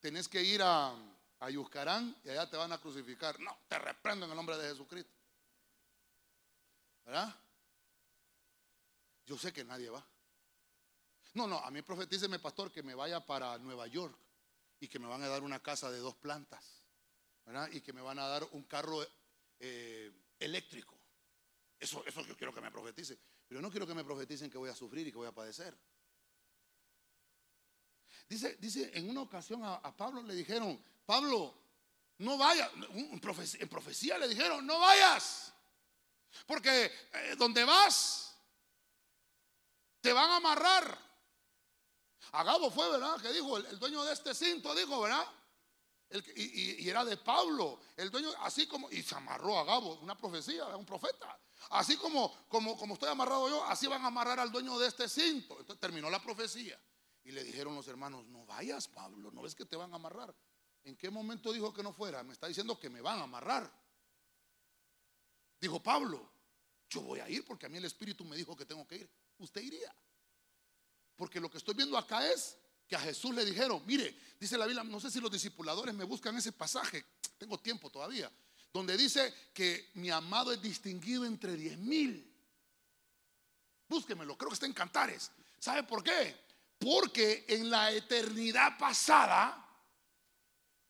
tenés 0.00 0.28
que 0.28 0.42
ir 0.42 0.60
a, 0.62 0.94
a 1.40 1.50
Yuscarán 1.50 2.16
y 2.24 2.30
allá 2.30 2.50
te 2.50 2.56
van 2.56 2.72
a 2.72 2.78
crucificar? 2.78 3.38
No, 3.40 3.56
te 3.68 3.78
reprendo 3.78 4.26
en 4.26 4.32
el 4.32 4.36
nombre 4.36 4.56
de 4.58 4.68
Jesucristo. 4.68 5.12
¿Verdad? 7.04 7.34
Yo 9.26 9.38
sé 9.38 9.52
que 9.52 9.64
nadie 9.64 9.88
va. 9.90 10.04
No, 11.34 11.46
no, 11.46 11.58
a 11.58 11.70
mí 11.70 11.82
profetíceme, 11.82 12.38
pastor, 12.38 12.70
que 12.70 12.82
me 12.82 12.94
vaya 12.94 13.24
para 13.24 13.58
Nueva 13.58 13.86
York 13.86 14.16
y 14.80 14.88
que 14.88 14.98
me 14.98 15.06
van 15.06 15.22
a 15.22 15.28
dar 15.28 15.42
una 15.42 15.60
casa 15.60 15.90
de 15.90 15.98
dos 15.98 16.14
plantas, 16.14 16.64
¿verdad? 17.44 17.68
Y 17.72 17.80
que 17.80 17.92
me 17.92 18.02
van 18.02 18.18
a 18.18 18.26
dar 18.26 18.46
un 18.52 18.62
carro 18.64 19.04
eh, 19.58 20.12
eléctrico. 20.38 20.96
Eso, 21.84 22.02
eso 22.06 22.22
yo 22.22 22.34
quiero 22.34 22.54
que 22.54 22.62
me 22.62 22.70
profetice. 22.70 23.18
Pero 23.46 23.60
no 23.60 23.70
quiero 23.70 23.86
que 23.86 23.92
me 23.92 24.02
profeticen 24.02 24.50
que 24.50 24.56
voy 24.56 24.70
a 24.70 24.74
sufrir 24.74 25.06
y 25.06 25.10
que 25.12 25.18
voy 25.18 25.28
a 25.28 25.32
padecer. 25.32 25.76
Dice, 28.26 28.56
dice 28.56 28.90
en 28.94 29.10
una 29.10 29.20
ocasión 29.20 29.62
a, 29.62 29.94
Pablo 29.94 30.22
le 30.22 30.34
dijeron, 30.34 30.82
Pablo, 31.04 31.54
no 32.18 32.38
vayas. 32.38 32.70
En 32.94 33.68
profecía, 33.68 34.16
le 34.16 34.28
dijeron, 34.28 34.66
no 34.66 34.78
vayas. 34.78 35.52
Porque 36.46 36.86
eh, 36.86 37.34
donde 37.36 37.64
vas, 37.64 38.34
te 40.00 40.10
van 40.10 40.30
a 40.30 40.36
amarrar. 40.36 40.98
Agabo 42.32 42.70
fue, 42.70 42.88
¿verdad? 42.92 43.20
Que 43.20 43.30
dijo, 43.30 43.58
el 43.58 43.78
dueño 43.78 44.02
de 44.04 44.14
este 44.14 44.34
cinto 44.34 44.74
dijo, 44.74 45.02
¿verdad? 45.02 45.26
y, 46.36 46.88
era 46.88 47.04
de 47.04 47.18
Pablo, 47.18 47.80
el 47.96 48.10
dueño, 48.10 48.30
así 48.40 48.66
como, 48.66 48.90
y 48.90 49.02
se 49.02 49.14
amarró 49.16 49.58
a 49.58 49.64
Gabo, 49.64 49.96
una 49.96 50.16
profecía, 50.16 50.64
un 50.76 50.86
profeta. 50.86 51.38
Así 51.70 51.96
como, 51.96 52.46
como, 52.48 52.76
como 52.76 52.94
estoy 52.94 53.08
amarrado 53.08 53.48
yo, 53.48 53.64
así 53.64 53.86
van 53.86 54.02
a 54.04 54.08
amarrar 54.08 54.40
al 54.40 54.50
dueño 54.50 54.78
de 54.78 54.88
este 54.88 55.08
cinto. 55.08 55.58
Entonces 55.58 55.80
terminó 55.80 56.10
la 56.10 56.22
profecía. 56.22 56.78
Y 57.24 57.32
le 57.32 57.42
dijeron 57.42 57.74
los 57.74 57.88
hermanos, 57.88 58.26
no 58.26 58.44
vayas, 58.44 58.86
Pablo, 58.88 59.30
no 59.30 59.42
ves 59.42 59.54
que 59.54 59.64
te 59.64 59.76
van 59.76 59.92
a 59.92 59.96
amarrar. 59.96 60.34
¿En 60.84 60.96
qué 60.96 61.10
momento 61.10 61.52
dijo 61.52 61.72
que 61.72 61.82
no 61.82 61.92
fuera? 61.92 62.22
Me 62.22 62.34
está 62.34 62.46
diciendo 62.46 62.78
que 62.78 62.90
me 62.90 63.00
van 63.00 63.18
a 63.18 63.22
amarrar. 63.22 63.72
Dijo 65.58 65.82
Pablo, 65.82 66.30
yo 66.90 67.00
voy 67.00 67.20
a 67.20 67.28
ir 67.28 67.44
porque 67.44 67.66
a 67.66 67.68
mí 67.70 67.78
el 67.78 67.86
Espíritu 67.86 68.24
me 68.24 68.36
dijo 68.36 68.54
que 68.54 68.66
tengo 68.66 68.86
que 68.86 68.96
ir. 68.96 69.10
Usted 69.38 69.62
iría. 69.62 69.94
Porque 71.16 71.40
lo 71.40 71.50
que 71.50 71.58
estoy 71.58 71.74
viendo 71.74 71.96
acá 71.96 72.30
es 72.30 72.58
que 72.86 72.96
a 72.96 73.00
Jesús 73.00 73.34
le 73.34 73.44
dijeron, 73.44 73.82
mire, 73.86 74.14
dice 74.38 74.58
la 74.58 74.66
Biblia, 74.66 74.84
no 74.84 75.00
sé 75.00 75.10
si 75.10 75.20
los 75.20 75.30
discipuladores 75.30 75.94
me 75.94 76.04
buscan 76.04 76.36
ese 76.36 76.52
pasaje, 76.52 77.04
tengo 77.38 77.58
tiempo 77.58 77.88
todavía, 77.88 78.30
donde 78.74 78.96
dice 78.96 79.32
que 79.54 79.90
mi 79.94 80.10
amado 80.10 80.52
es 80.52 80.60
distinguido 80.60 81.24
entre 81.24 81.56
diez 81.56 81.78
mil. 81.78 82.28
Búsquemelo, 83.88 84.36
creo 84.36 84.50
que 84.50 84.54
está 84.54 84.66
en 84.66 84.72
Cantares. 84.72 85.30
¿Sabe 85.60 85.84
por 85.84 86.02
qué? 86.02 86.36
Porque 86.80 87.44
en 87.48 87.70
la 87.70 87.92
eternidad 87.92 88.76
pasada, 88.76 89.64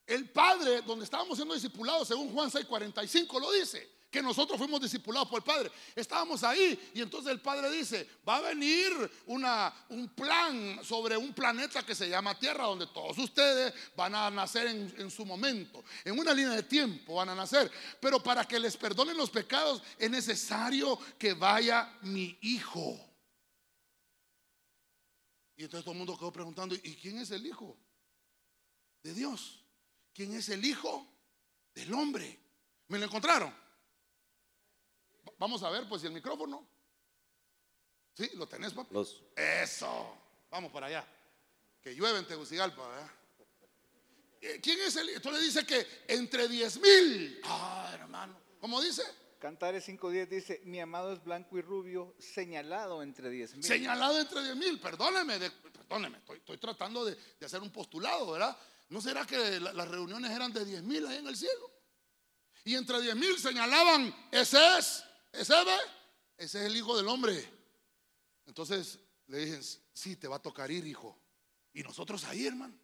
el 0.06 0.30
Padre, 0.30 0.80
donde 0.80 1.04
estábamos 1.04 1.36
siendo 1.36 1.52
discipulados, 1.52 2.08
según 2.08 2.32
Juan 2.32 2.50
6:45, 2.50 3.38
lo 3.38 3.52
dice 3.52 3.93
que 4.14 4.22
nosotros 4.22 4.56
fuimos 4.56 4.80
discipulados 4.80 5.28
por 5.28 5.40
el 5.40 5.44
Padre. 5.44 5.72
Estábamos 5.92 6.44
ahí 6.44 6.92
y 6.94 7.00
entonces 7.00 7.32
el 7.32 7.40
Padre 7.40 7.68
dice, 7.68 8.08
va 8.26 8.36
a 8.36 8.42
venir 8.42 8.92
una, 9.26 9.74
un 9.88 10.08
plan 10.10 10.78
sobre 10.84 11.16
un 11.16 11.34
planeta 11.34 11.84
que 11.84 11.96
se 11.96 12.08
llama 12.08 12.38
Tierra, 12.38 12.62
donde 12.62 12.86
todos 12.86 13.18
ustedes 13.18 13.74
van 13.96 14.14
a 14.14 14.30
nacer 14.30 14.68
en, 14.68 14.94
en 14.98 15.10
su 15.10 15.26
momento, 15.26 15.82
en 16.04 16.16
una 16.16 16.32
línea 16.32 16.52
de 16.52 16.62
tiempo 16.62 17.16
van 17.16 17.30
a 17.30 17.34
nacer. 17.34 17.68
Pero 18.00 18.22
para 18.22 18.44
que 18.44 18.60
les 18.60 18.76
perdonen 18.76 19.16
los 19.16 19.30
pecados 19.30 19.82
es 19.98 20.08
necesario 20.08 20.96
que 21.18 21.34
vaya 21.34 21.98
mi 22.02 22.38
Hijo. 22.42 22.96
Y 25.56 25.64
entonces 25.64 25.84
todo 25.84 25.92
el 25.92 25.98
mundo 25.98 26.16
quedó 26.16 26.32
preguntando, 26.32 26.76
¿y 26.76 26.94
quién 26.94 27.18
es 27.18 27.32
el 27.32 27.44
Hijo? 27.44 27.76
De 29.02 29.12
Dios. 29.12 29.64
¿Quién 30.12 30.34
es 30.34 30.48
el 30.50 30.64
Hijo? 30.64 31.04
Del 31.74 31.92
hombre. 31.94 32.38
¿Me 32.86 32.98
lo 33.00 33.06
encontraron? 33.06 33.63
Vamos 35.38 35.62
a 35.62 35.70
ver, 35.70 35.88
pues, 35.88 36.00
si 36.00 36.06
el 36.06 36.12
micrófono. 36.12 36.66
¿Sí? 38.14 38.30
¿Lo 38.34 38.46
tenés, 38.46 38.72
papá? 38.72 38.90
Eso. 39.36 40.18
Vamos 40.50 40.70
para 40.70 40.86
allá. 40.86 41.06
Que 41.82 41.94
llueve 41.94 42.18
en 42.18 42.26
Tegucigalpa, 42.26 42.86
¿verdad? 42.88 43.10
Eh, 44.40 44.60
¿Quién 44.62 44.78
es 44.80 44.94
el? 44.96 45.08
Entonces 45.08 45.42
dice 45.42 45.66
que 45.66 45.86
entre 46.06 46.46
diez 46.48 46.78
mil. 46.78 47.40
Ah, 47.44 47.90
hermano. 47.94 48.38
¿Cómo 48.60 48.80
dice? 48.80 49.02
Cantares 49.38 49.86
5.10 49.86 50.28
dice, 50.28 50.62
mi 50.64 50.80
amado 50.80 51.12
es 51.12 51.22
blanco 51.22 51.58
y 51.58 51.60
rubio, 51.60 52.14
señalado 52.18 53.02
entre 53.02 53.28
diez 53.28 53.54
mil. 53.54 53.62
Señalado 53.62 54.18
entre 54.18 54.42
diez 54.42 54.56
mil. 54.56 54.80
Perdóneme, 54.80 55.38
perdóneme. 55.50 56.18
Estoy, 56.34 56.56
tratando 56.56 57.04
de, 57.04 57.14
hacer 57.44 57.60
un 57.60 57.70
postulado, 57.70 58.32
¿verdad? 58.32 58.56
¿No 58.88 59.02
será 59.02 59.26
que 59.26 59.60
las 59.60 59.88
reuniones 59.88 60.30
eran 60.30 60.50
de 60.50 60.64
diez 60.64 60.82
mil 60.82 61.06
ahí 61.06 61.18
en 61.18 61.26
el 61.26 61.36
cielo? 61.36 61.70
Y 62.64 62.74
entre 62.74 63.02
diez 63.02 63.14
mil 63.16 63.38
señalaban, 63.38 64.14
ese 64.30 64.78
es, 64.78 65.04
ese 65.34 65.54
es, 65.60 65.68
ese 66.36 66.60
es 66.60 66.66
el 66.66 66.76
hijo 66.76 66.96
del 66.96 67.08
hombre. 67.08 67.48
Entonces 68.46 68.98
le 69.26 69.38
dije, 69.38 69.60
sí, 69.92 70.16
te 70.16 70.28
va 70.28 70.36
a 70.36 70.42
tocar 70.42 70.70
ir, 70.70 70.86
hijo. 70.86 71.18
Y 71.72 71.82
nosotros 71.82 72.24
ahí, 72.24 72.46
hermano, 72.46 72.74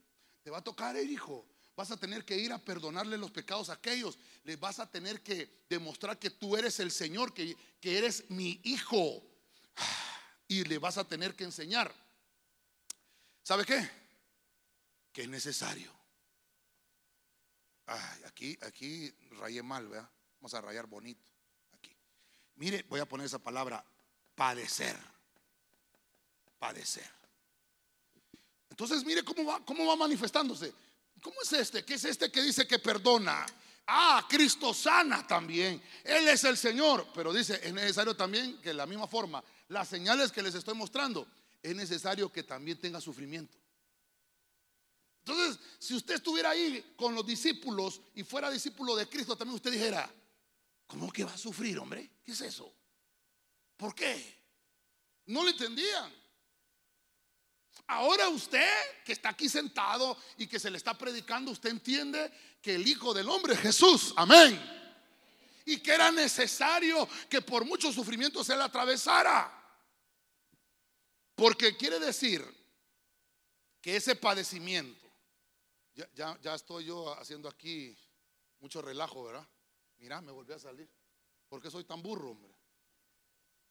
te 0.42 0.50
va 0.50 0.58
a 0.58 0.64
tocar 0.64 0.96
ir, 0.96 1.10
hijo. 1.10 1.46
Vas 1.76 1.90
a 1.90 1.96
tener 1.96 2.24
que 2.24 2.36
ir 2.36 2.52
a 2.52 2.58
perdonarle 2.58 3.16
los 3.16 3.30
pecados 3.30 3.70
a 3.70 3.74
aquellos. 3.74 4.18
Les 4.44 4.58
vas 4.58 4.80
a 4.80 4.90
tener 4.90 5.22
que 5.22 5.64
demostrar 5.68 6.18
que 6.18 6.30
tú 6.30 6.56
eres 6.56 6.80
el 6.80 6.90
Señor, 6.90 7.32
que, 7.32 7.56
que 7.80 7.98
eres 7.98 8.28
mi 8.30 8.60
hijo. 8.64 9.22
Y 10.48 10.64
le 10.64 10.78
vas 10.78 10.98
a 10.98 11.06
tener 11.06 11.36
que 11.36 11.44
enseñar. 11.44 11.94
¿Sabe 13.42 13.64
qué? 13.64 13.88
Que 15.12 15.22
es 15.22 15.28
necesario. 15.28 15.92
Ay, 17.86 18.22
aquí, 18.26 18.58
aquí 18.62 19.10
rayé 19.38 19.62
mal, 19.62 19.88
¿verdad? 19.88 20.10
Vamos 20.40 20.54
a 20.54 20.60
rayar 20.60 20.86
bonito. 20.86 21.30
Mire, 22.60 22.86
voy 22.88 23.00
a 23.00 23.08
poner 23.08 23.26
esa 23.26 23.40
palabra, 23.40 23.84
padecer 24.36 24.96
padecer. 26.60 27.10
Entonces, 28.68 29.04
mire 29.04 29.24
cómo 29.24 29.44
va, 29.44 29.64
cómo 29.64 29.86
va 29.86 29.96
manifestándose. 29.96 30.72
¿Cómo 31.20 31.36
es 31.42 31.52
este? 31.52 31.84
¿Qué 31.84 31.94
es 31.94 32.04
este 32.04 32.30
que 32.30 32.42
dice 32.42 32.66
que 32.66 32.78
perdona? 32.78 33.44
Ah, 33.86 34.24
Cristo 34.28 34.72
sana 34.72 35.26
también. 35.26 35.82
Él 36.04 36.28
es 36.28 36.44
el 36.44 36.56
Señor. 36.56 37.08
Pero 37.14 37.32
dice, 37.32 37.58
es 37.62 37.72
necesario 37.72 38.14
también 38.14 38.60
que 38.60 38.68
de 38.68 38.74
la 38.74 38.86
misma 38.86 39.08
forma, 39.08 39.42
las 39.68 39.88
señales 39.88 40.30
que 40.30 40.42
les 40.42 40.54
estoy 40.54 40.74
mostrando, 40.74 41.26
es 41.62 41.74
necesario 41.74 42.30
que 42.30 42.42
también 42.42 42.78
tenga 42.78 43.00
sufrimiento. 43.00 43.58
Entonces, 45.24 45.58
si 45.78 45.94
usted 45.94 46.14
estuviera 46.14 46.50
ahí 46.50 46.94
con 46.96 47.14
los 47.14 47.26
discípulos 47.26 48.00
y 48.14 48.22
fuera 48.22 48.50
discípulo 48.50 48.96
de 48.96 49.08
Cristo, 49.08 49.36
también 49.36 49.56
usted 49.56 49.72
dijera, 49.72 50.10
¿cómo 50.90 51.12
que 51.12 51.24
va 51.24 51.32
a 51.32 51.38
sufrir, 51.38 51.78
hombre? 51.78 52.10
¿Qué 52.24 52.32
es 52.32 52.40
eso? 52.40 52.74
¿Por 53.76 53.94
qué? 53.94 54.42
No 55.26 55.44
lo 55.44 55.50
entendían. 55.50 56.12
Ahora 57.86 58.28
usted 58.28 58.68
que 59.04 59.12
está 59.12 59.30
aquí 59.30 59.48
sentado 59.48 60.18
y 60.36 60.48
que 60.48 60.58
se 60.58 60.70
le 60.70 60.76
está 60.76 60.98
predicando, 60.98 61.52
usted 61.52 61.70
entiende 61.70 62.30
que 62.60 62.74
el 62.74 62.86
Hijo 62.86 63.14
del 63.14 63.28
Hombre 63.28 63.54
es 63.54 63.60
Jesús. 63.60 64.12
Amén. 64.16 64.60
Y 65.64 65.78
que 65.78 65.92
era 65.92 66.10
necesario 66.10 67.08
que 67.28 67.40
por 67.40 67.64
mucho 67.64 67.92
sufrimiento 67.92 68.42
se 68.42 68.56
le 68.56 68.64
atravesara. 68.64 69.56
Porque 71.36 71.76
quiere 71.76 72.00
decir 72.00 72.44
que 73.80 73.96
ese 73.96 74.16
padecimiento, 74.16 75.08
ya, 76.14 76.38
ya, 76.42 76.54
estoy 76.54 76.86
yo 76.86 77.16
haciendo 77.18 77.48
aquí 77.48 77.96
mucho 78.58 78.82
relajo, 78.82 79.24
¿verdad? 79.24 79.48
Mira, 80.00 80.20
me 80.20 80.32
volví 80.32 80.52
a 80.52 80.58
salir. 80.58 80.88
¿Por 81.48 81.62
qué 81.62 81.70
soy 81.70 81.84
tan 81.84 82.02
burro, 82.02 82.30
hombre? 82.30 82.54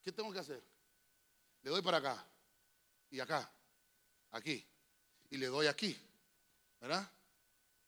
¿Qué 0.01 0.11
tengo 0.11 0.31
que 0.31 0.39
hacer? 0.39 0.63
Le 1.61 1.69
doy 1.69 1.81
para 1.81 1.97
acá 1.97 2.25
y 3.09 3.19
acá 3.19 3.51
aquí, 4.31 4.65
y 5.29 5.37
le 5.37 5.47
doy 5.47 5.67
aquí, 5.67 5.97
¿verdad? 6.79 7.11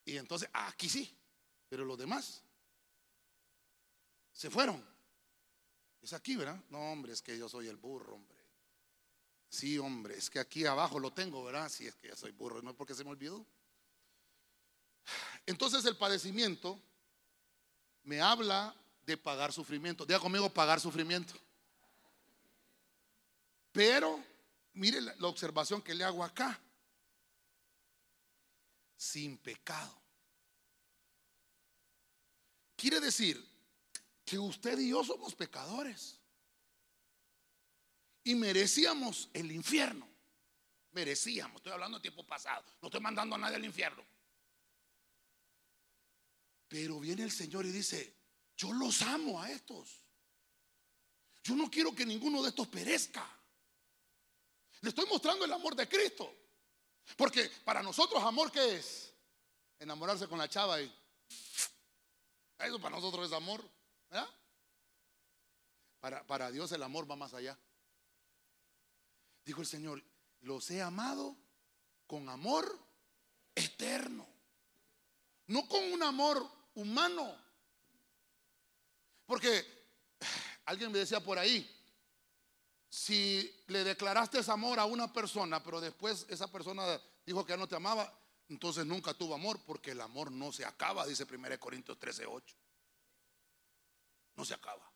Y 0.05 0.17
entonces, 0.17 0.49
ah, 0.53 0.67
aquí 0.67 0.89
sí, 0.89 1.15
pero 1.69 1.85
los 1.85 1.97
demás 1.97 2.43
se 4.33 4.49
fueron. 4.49 4.83
Es 6.01 6.13
aquí, 6.13 6.35
¿verdad? 6.35 6.59
No, 6.69 6.91
hombre, 6.91 7.13
es 7.13 7.21
que 7.21 7.37
yo 7.37 7.47
soy 7.47 7.67
el 7.67 7.77
burro, 7.77 8.15
hombre. 8.15 8.39
Sí, 9.49 9.77
hombre, 9.77 10.17
es 10.17 10.29
que 10.29 10.39
aquí 10.39 10.65
abajo 10.65 10.99
lo 10.99 11.13
tengo, 11.13 11.43
¿verdad? 11.43 11.69
Sí, 11.69 11.85
es 11.85 11.95
que 11.95 12.07
ya 12.07 12.15
soy 12.15 12.31
burro, 12.31 12.61
no 12.61 12.71
es 12.71 12.75
porque 12.75 12.95
se 12.95 13.03
me 13.03 13.11
olvidó. 13.11 13.45
Entonces 15.45 15.85
el 15.85 15.97
padecimiento 15.97 16.81
me 18.03 18.21
habla 18.21 18.75
de 19.05 19.17
pagar 19.17 19.51
sufrimiento. 19.51 20.05
Diga 20.05 20.19
conmigo 20.19 20.49
pagar 20.49 20.79
sufrimiento. 20.79 21.33
Pero 23.71 24.21
Mire 24.73 25.01
la, 25.01 25.13
observación 25.27 25.81
que 25.81 25.93
le 25.93 26.03
hago 26.03 26.23
acá. 26.23 26.59
Sin 28.95 29.37
pecado. 29.37 29.99
Quiere 32.75 32.99
decir 32.99 33.43
que 34.23 34.39
usted 34.39 34.79
y 34.79 34.89
yo 34.89 35.03
somos 35.03 35.35
pecadores. 35.35 36.19
Y 38.23 38.35
merecíamos 38.35 39.29
el 39.33 39.51
infierno. 39.51 40.07
Merecíamos. 40.91 41.57
Estoy 41.57 41.73
hablando 41.73 41.97
de 41.97 42.03
tiempo 42.03 42.25
pasado. 42.25 42.63
No 42.81 42.87
estoy 42.87 43.01
mandando 43.01 43.35
a 43.35 43.39
nadie 43.39 43.55
al 43.55 43.65
infierno. 43.65 44.03
Pero 46.71 47.01
viene 47.01 47.23
el 47.23 47.31
Señor 47.31 47.65
y 47.65 47.69
dice, 47.69 48.15
yo 48.55 48.71
los 48.71 49.01
amo 49.01 49.41
a 49.41 49.51
estos. 49.51 49.89
Yo 51.43 51.53
no 51.53 51.69
quiero 51.69 51.93
que 51.93 52.05
ninguno 52.05 52.41
de 52.41 52.47
estos 52.47 52.69
perezca. 52.69 53.27
Le 54.79 54.87
estoy 54.87 55.05
mostrando 55.07 55.43
el 55.43 55.51
amor 55.51 55.75
de 55.75 55.89
Cristo. 55.89 56.33
Porque 57.17 57.51
para 57.65 57.83
nosotros 57.83 58.23
amor 58.23 58.53
qué 58.53 58.77
es? 58.77 59.13
Enamorarse 59.79 60.29
con 60.29 60.37
la 60.37 60.47
chava 60.47 60.81
y 60.81 60.89
eso 62.57 62.79
para 62.79 62.95
nosotros 62.95 63.27
es 63.27 63.33
amor. 63.33 63.61
Para, 65.99 66.25
para 66.25 66.51
Dios 66.51 66.71
el 66.71 66.83
amor 66.83 67.09
va 67.11 67.17
más 67.17 67.33
allá. 67.33 67.59
Dijo 69.43 69.59
el 69.59 69.67
Señor, 69.67 70.01
los 70.39 70.71
he 70.71 70.81
amado 70.81 71.35
con 72.07 72.29
amor 72.29 72.79
eterno. 73.55 74.25
No 75.47 75.67
con 75.67 75.83
un 75.91 76.01
amor 76.01 76.60
humano. 76.75 77.35
Porque 79.25 79.65
alguien 80.65 80.91
me 80.91 80.99
decía 80.99 81.19
por 81.19 81.39
ahí, 81.39 81.69
si 82.89 83.63
le 83.67 83.85
declaraste 83.85 84.39
amor 84.51 84.79
a 84.79 84.85
una 84.85 85.11
persona, 85.13 85.63
pero 85.63 85.79
después 85.79 86.25
esa 86.29 86.51
persona 86.51 86.99
dijo 87.25 87.45
que 87.45 87.53
ya 87.53 87.57
no 87.57 87.67
te 87.67 87.77
amaba, 87.77 88.13
entonces 88.49 88.85
nunca 88.85 89.13
tuvo 89.13 89.33
amor, 89.33 89.61
porque 89.65 89.91
el 89.91 90.01
amor 90.01 90.29
no 90.29 90.51
se 90.51 90.65
acaba, 90.65 91.05
dice 91.05 91.23
1 91.23 91.57
Corintios 91.57 91.97
13, 91.97 92.25
8. 92.25 92.55
No 94.35 94.43
se 94.43 94.53
acaba. 94.53 94.91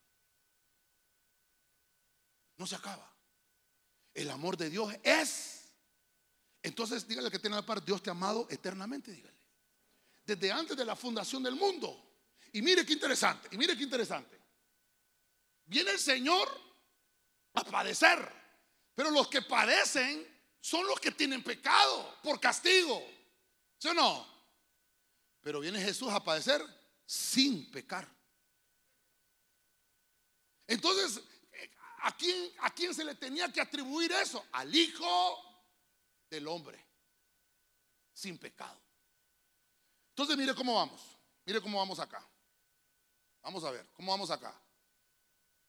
No 2.58 2.68
se 2.68 2.76
acaba. 2.76 3.10
El 4.14 4.30
amor 4.30 4.58
de 4.58 4.70
Dios 4.70 4.94
es. 5.04 5.72
Entonces 6.64 7.08
dígale 7.08 7.32
que 7.32 7.40
tiene 7.40 7.56
la 7.56 7.66
par, 7.66 7.84
Dios 7.84 8.02
te 8.02 8.10
ha 8.10 8.12
amado 8.12 8.48
eternamente, 8.50 9.12
dígale. 9.12 9.35
Desde 10.26 10.52
antes 10.52 10.76
de 10.76 10.86
la 10.86 10.96
fundación 10.96 11.44
del 11.44 11.56
mundo. 11.56 12.02
Y 12.54 12.62
mire 12.62 12.86
qué 12.86 12.94
interesante, 12.94 13.50
y 13.52 13.58
mire 13.58 13.76
qué 13.78 13.84
interesante. 13.84 14.40
Viene 15.66 15.92
el 15.92 16.00
Señor 16.00 16.50
a 17.54 17.64
padecer. 17.64 18.32
Pero 18.96 19.12
los 19.12 19.28
que 19.28 19.42
padecen 19.42 20.26
son 20.62 20.88
los 20.88 21.00
que 21.00 21.12
tienen 21.12 21.44
pecado 21.44 22.18
por 22.24 22.40
castigo. 22.40 23.06
¿Sí 23.78 23.90
o 23.90 23.94
no? 23.94 24.26
Pero 25.42 25.60
viene 25.60 25.82
Jesús 25.82 26.12
a 26.12 26.24
padecer 26.24 26.66
sin 27.06 27.70
pecar. 27.70 28.08
Entonces, 30.68 31.22
¿a 32.00 32.16
quién, 32.16 32.52
¿a 32.62 32.74
quién 32.74 32.96
se 32.96 33.04
le 33.04 33.16
tenía 33.16 33.52
que 33.52 33.62
atribuir 33.62 34.12
eso? 34.14 34.46
Al 34.54 34.74
Hijo 34.74 35.40
del 36.30 36.48
Hombre, 36.48 36.84
sin 38.14 38.38
pecado. 38.38 38.85
Entonces, 40.16 40.38
mire 40.38 40.56
cómo 40.56 40.76
vamos. 40.76 41.02
Mire 41.46 41.62
cómo 41.62 41.78
vamos 41.78 42.00
acá. 42.00 42.26
Vamos 43.44 43.64
a 43.64 43.72
ver, 43.72 43.88
¿cómo 43.94 44.12
vamos 44.12 44.32
acá? 44.32 44.60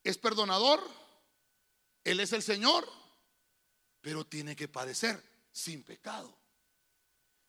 Es 0.03 0.17
perdonador 0.17 0.81
él 2.07 2.21
es 2.21 2.33
el 2.33 2.43
Señor, 2.45 2.89
pero 4.01 4.25
tiene 4.25 4.55
que 4.55 4.69
padecer 4.69 5.21
sin 5.51 5.83
pecado. 5.83 6.33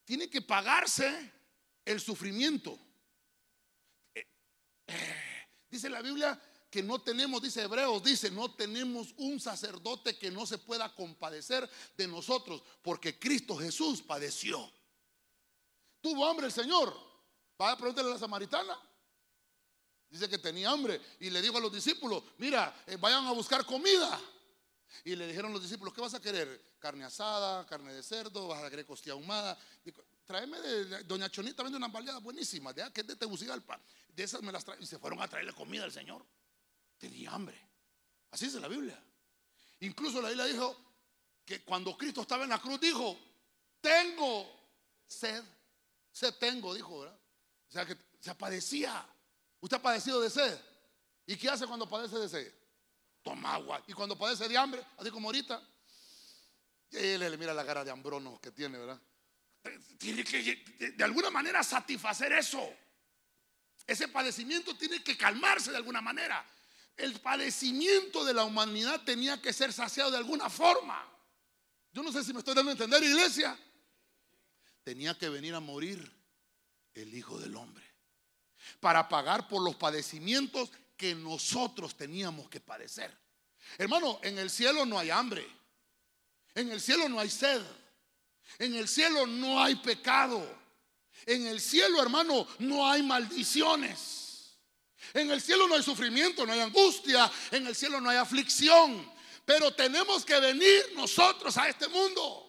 Tiene 0.03 0.31
que 0.31 0.41
pagarse 0.41 1.31
el 1.85 2.01
sufrimiento. 2.01 2.75
Eh, 4.15 4.25
eh, 4.87 5.45
dice 5.69 5.91
la 5.91 6.01
Biblia 6.01 6.41
que 6.71 6.81
no 6.81 6.99
tenemos, 7.03 7.39
dice 7.39 7.61
Hebreos, 7.61 8.03
dice, 8.03 8.31
no 8.31 8.55
tenemos 8.55 9.13
un 9.17 9.39
sacerdote 9.39 10.17
que 10.17 10.31
no 10.31 10.47
se 10.47 10.57
pueda 10.57 10.91
compadecer 10.95 11.69
de 11.95 12.07
nosotros, 12.07 12.63
porque 12.81 13.19
Cristo 13.19 13.55
Jesús 13.57 14.01
padeció. 14.01 14.73
Tuvo 16.07 16.25
hambre 16.25 16.45
el 16.45 16.53
Señor. 16.53 16.97
Va 17.61 17.73
a 17.73 17.77
preguntarle 17.77 18.11
a 18.11 18.13
la 18.13 18.19
samaritana. 18.19 18.79
Dice 20.09 20.29
que 20.29 20.37
tenía 20.37 20.69
hambre 20.69 21.01
y 21.19 21.29
le 21.29 21.41
dijo 21.41 21.57
a 21.57 21.59
los 21.59 21.73
discípulos, 21.73 22.23
mira, 22.37 22.73
eh, 22.87 22.95
vayan 22.95 23.25
a 23.25 23.33
buscar 23.33 23.65
comida. 23.65 24.17
Y 25.03 25.17
le 25.17 25.27
dijeron 25.27 25.51
los 25.51 25.61
discípulos, 25.61 25.93
¿qué 25.93 25.99
vas 25.99 26.13
a 26.13 26.21
querer? 26.21 26.77
Carne 26.79 27.03
asada, 27.03 27.65
carne 27.65 27.93
de 27.93 28.01
cerdo, 28.01 28.47
vas 28.47 28.63
a 28.63 28.69
querer 28.69 28.85
costilla 28.85 29.15
ahumada. 29.15 29.59
Dijo, 29.83 30.01
Tráeme 30.23 30.61
de, 30.61 31.03
Doña 31.03 31.29
Chonita, 31.29 31.61
vende 31.61 31.77
unas 31.77 31.91
baleadas 31.91 32.23
buenísimas, 32.23 32.73
de, 32.73 32.89
que 32.93 33.01
es 33.01 33.07
de 33.07 33.17
Tegucigalpa. 33.17 33.77
De 34.07 34.23
esas 34.23 34.41
me 34.41 34.53
las 34.53 34.63
trae. 34.63 34.77
Y 34.79 34.85
se 34.85 34.97
fueron 34.99 35.21
a 35.21 35.27
traerle 35.27 35.51
comida 35.51 35.83
al 35.83 35.91
Señor. 35.91 36.25
Tenía 36.97 37.31
hambre. 37.31 37.61
Así 38.31 38.45
dice 38.45 38.61
la 38.61 38.69
Biblia. 38.69 38.97
Incluso 39.81 40.21
la 40.21 40.29
Biblia 40.29 40.45
dijo 40.45 40.73
que 41.43 41.65
cuando 41.65 41.97
Cristo 41.97 42.21
estaba 42.21 42.45
en 42.45 42.49
la 42.51 42.61
cruz, 42.61 42.79
dijo, 42.79 43.19
tengo 43.81 44.49
sed. 45.05 45.43
Sed 46.17 46.33
tengo, 46.39 46.73
dijo, 46.73 47.01
¿verdad? 47.01 47.15
O 47.69 47.71
sea 47.71 47.85
que 47.85 47.95
se 48.19 48.33
padecía. 48.33 49.07
Usted 49.59 49.77
ha 49.77 49.81
padecido 49.83 50.19
de 50.19 50.31
sed. 50.31 50.59
¿Y 51.27 51.35
qué 51.37 51.47
hace 51.47 51.67
cuando 51.67 51.87
padece 51.87 52.17
de 52.17 52.27
sed? 52.27 52.53
Toma 53.21 53.53
agua. 53.53 53.83
Y 53.85 53.93
cuando 53.93 54.17
padece 54.17 54.47
de 54.47 54.57
hambre, 54.57 54.83
así 54.97 55.11
como 55.11 55.27
ahorita, 55.27 55.61
él 56.89 57.19
le 57.19 57.37
mira 57.37 57.53
la 57.53 57.63
cara 57.63 57.83
de 57.83 57.91
hambrono 57.91 58.41
que 58.41 58.49
tiene, 58.49 58.79
¿verdad? 58.79 58.99
Tiene 59.99 60.23
que 60.23 60.91
de 60.95 61.03
alguna 61.03 61.29
manera 61.29 61.63
satisfacer 61.63 62.31
eso. 62.31 62.67
Ese 63.85 64.07
padecimiento 64.07 64.75
tiene 64.75 65.03
que 65.03 65.15
calmarse 65.15 65.69
de 65.69 65.77
alguna 65.77 66.01
manera. 66.01 66.43
El 66.95 67.21
padecimiento 67.21 68.25
de 68.25 68.33
la 68.33 68.43
humanidad 68.43 69.03
tenía 69.03 69.39
que 69.39 69.53
ser 69.53 69.71
saciado 69.71 70.09
de 70.09 70.17
alguna 70.17 70.49
forma. 70.49 70.99
Yo 71.93 72.01
no 72.01 72.11
sé 72.11 72.23
si 72.23 72.33
me 72.33 72.39
estoy 72.39 72.55
dando 72.55 72.71
a 72.71 72.73
entender, 72.73 73.03
iglesia. 73.03 73.55
Tenía 74.87 75.17
que 75.17 75.27
venir 75.27 75.53
a 75.53 75.59
morir 75.59 75.99
el 76.93 77.13
Hijo 77.13 77.37
del 77.37 77.57
Hombre 77.57 77.83
para 78.79 79.09
pagar 79.09 79.49
por 79.49 79.61
los 79.61 79.75
padecimientos 79.75 80.71
que 80.95 81.13
nosotros 81.13 81.97
teníamos 81.97 82.49
que 82.49 82.61
padecer. 82.61 83.13
Hermano, 83.77 84.21
en 84.23 84.37
el 84.37 84.49
cielo 84.49 84.85
no 84.85 84.97
hay 84.97 85.09
hambre. 85.09 85.45
En 86.55 86.71
el 86.71 86.79
cielo 86.79 87.09
no 87.09 87.19
hay 87.19 87.29
sed. 87.29 87.61
En 88.59 88.75
el 88.75 88.87
cielo 88.87 89.27
no 89.27 89.61
hay 89.61 89.75
pecado. 89.75 90.41
En 91.25 91.45
el 91.47 91.59
cielo, 91.59 92.01
hermano, 92.01 92.47
no 92.59 92.89
hay 92.89 93.03
maldiciones. 93.03 94.57
En 95.13 95.29
el 95.29 95.41
cielo 95.41 95.67
no 95.67 95.75
hay 95.75 95.83
sufrimiento, 95.83 96.45
no 96.45 96.53
hay 96.53 96.61
angustia. 96.61 97.29
En 97.51 97.67
el 97.67 97.75
cielo 97.75 97.99
no 97.99 98.09
hay 98.09 98.15
aflicción. 98.15 99.11
Pero 99.43 99.73
tenemos 99.73 100.23
que 100.23 100.39
venir 100.39 100.93
nosotros 100.95 101.57
a 101.57 101.67
este 101.67 101.89
mundo. 101.89 102.46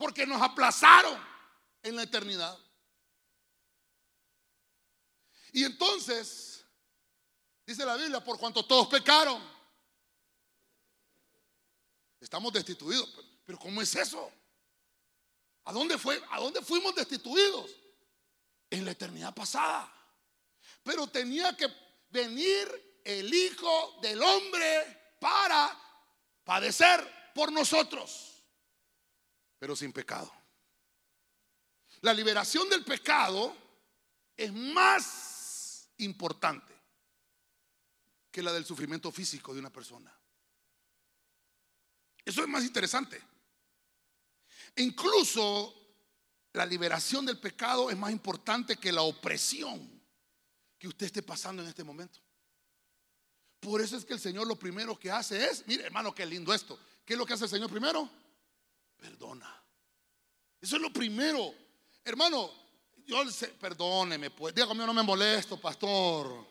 Porque 0.00 0.26
nos 0.26 0.40
aplazaron 0.40 1.22
en 1.82 1.94
la 1.94 2.04
eternidad. 2.04 2.58
Y 5.52 5.62
entonces, 5.62 6.64
dice 7.66 7.84
la 7.84 7.96
Biblia, 7.96 8.24
por 8.24 8.38
cuanto 8.38 8.64
todos 8.64 8.88
pecaron, 8.88 9.46
estamos 12.18 12.50
destituidos. 12.50 13.14
Pero 13.44 13.58
¿cómo 13.58 13.82
es 13.82 13.94
eso? 13.94 14.32
¿A 15.64 15.72
dónde, 15.74 15.98
fue, 15.98 16.18
¿A 16.30 16.40
dónde 16.40 16.62
fuimos 16.62 16.94
destituidos? 16.94 17.70
En 18.70 18.86
la 18.86 18.92
eternidad 18.92 19.34
pasada. 19.34 19.92
Pero 20.82 21.08
tenía 21.08 21.54
que 21.54 21.70
venir 22.08 23.02
el 23.04 23.34
Hijo 23.34 23.98
del 24.00 24.22
Hombre 24.22 25.16
para 25.20 25.78
padecer 26.42 27.32
por 27.34 27.52
nosotros, 27.52 28.29
pero 29.60 29.76
sin 29.76 29.92
pecado. 29.92 30.32
La 32.00 32.14
liberación 32.14 32.68
del 32.70 32.82
pecado 32.82 33.54
es 34.34 34.50
más 34.52 35.90
importante 35.98 36.74
que 38.32 38.42
la 38.42 38.52
del 38.52 38.64
sufrimiento 38.64 39.12
físico 39.12 39.52
de 39.52 39.60
una 39.60 39.70
persona. 39.70 40.12
Eso 42.24 42.40
es 42.40 42.48
más 42.48 42.64
interesante. 42.64 43.22
Incluso 44.76 45.74
la 46.54 46.64
liberación 46.64 47.26
del 47.26 47.38
pecado 47.38 47.90
es 47.90 47.98
más 47.98 48.12
importante 48.12 48.76
que 48.76 48.92
la 48.92 49.02
opresión 49.02 50.00
que 50.78 50.88
usted 50.88 51.06
esté 51.06 51.22
pasando 51.22 51.62
en 51.62 51.68
este 51.68 51.84
momento. 51.84 52.18
Por 53.60 53.82
eso 53.82 53.98
es 53.98 54.06
que 54.06 54.14
el 54.14 54.20
Señor 54.20 54.46
lo 54.46 54.56
primero 54.56 54.98
que 54.98 55.10
hace 55.10 55.44
es, 55.44 55.66
mire 55.66 55.84
hermano, 55.84 56.14
qué 56.14 56.24
lindo 56.24 56.54
esto. 56.54 56.78
¿Qué 57.04 57.12
es 57.12 57.18
lo 57.18 57.26
que 57.26 57.34
hace 57.34 57.44
el 57.44 57.50
Señor 57.50 57.68
primero? 57.68 58.08
Perdona. 59.00 59.64
Eso 60.60 60.76
es 60.76 60.82
lo 60.82 60.92
primero. 60.92 61.54
Hermano, 62.04 62.50
yo 63.06 63.28
sé, 63.30 63.48
perdóneme, 63.48 64.30
pues, 64.30 64.54
dígame, 64.54 64.86
no 64.86 64.92
me 64.92 65.02
molesto, 65.02 65.60
pastor. 65.60 66.46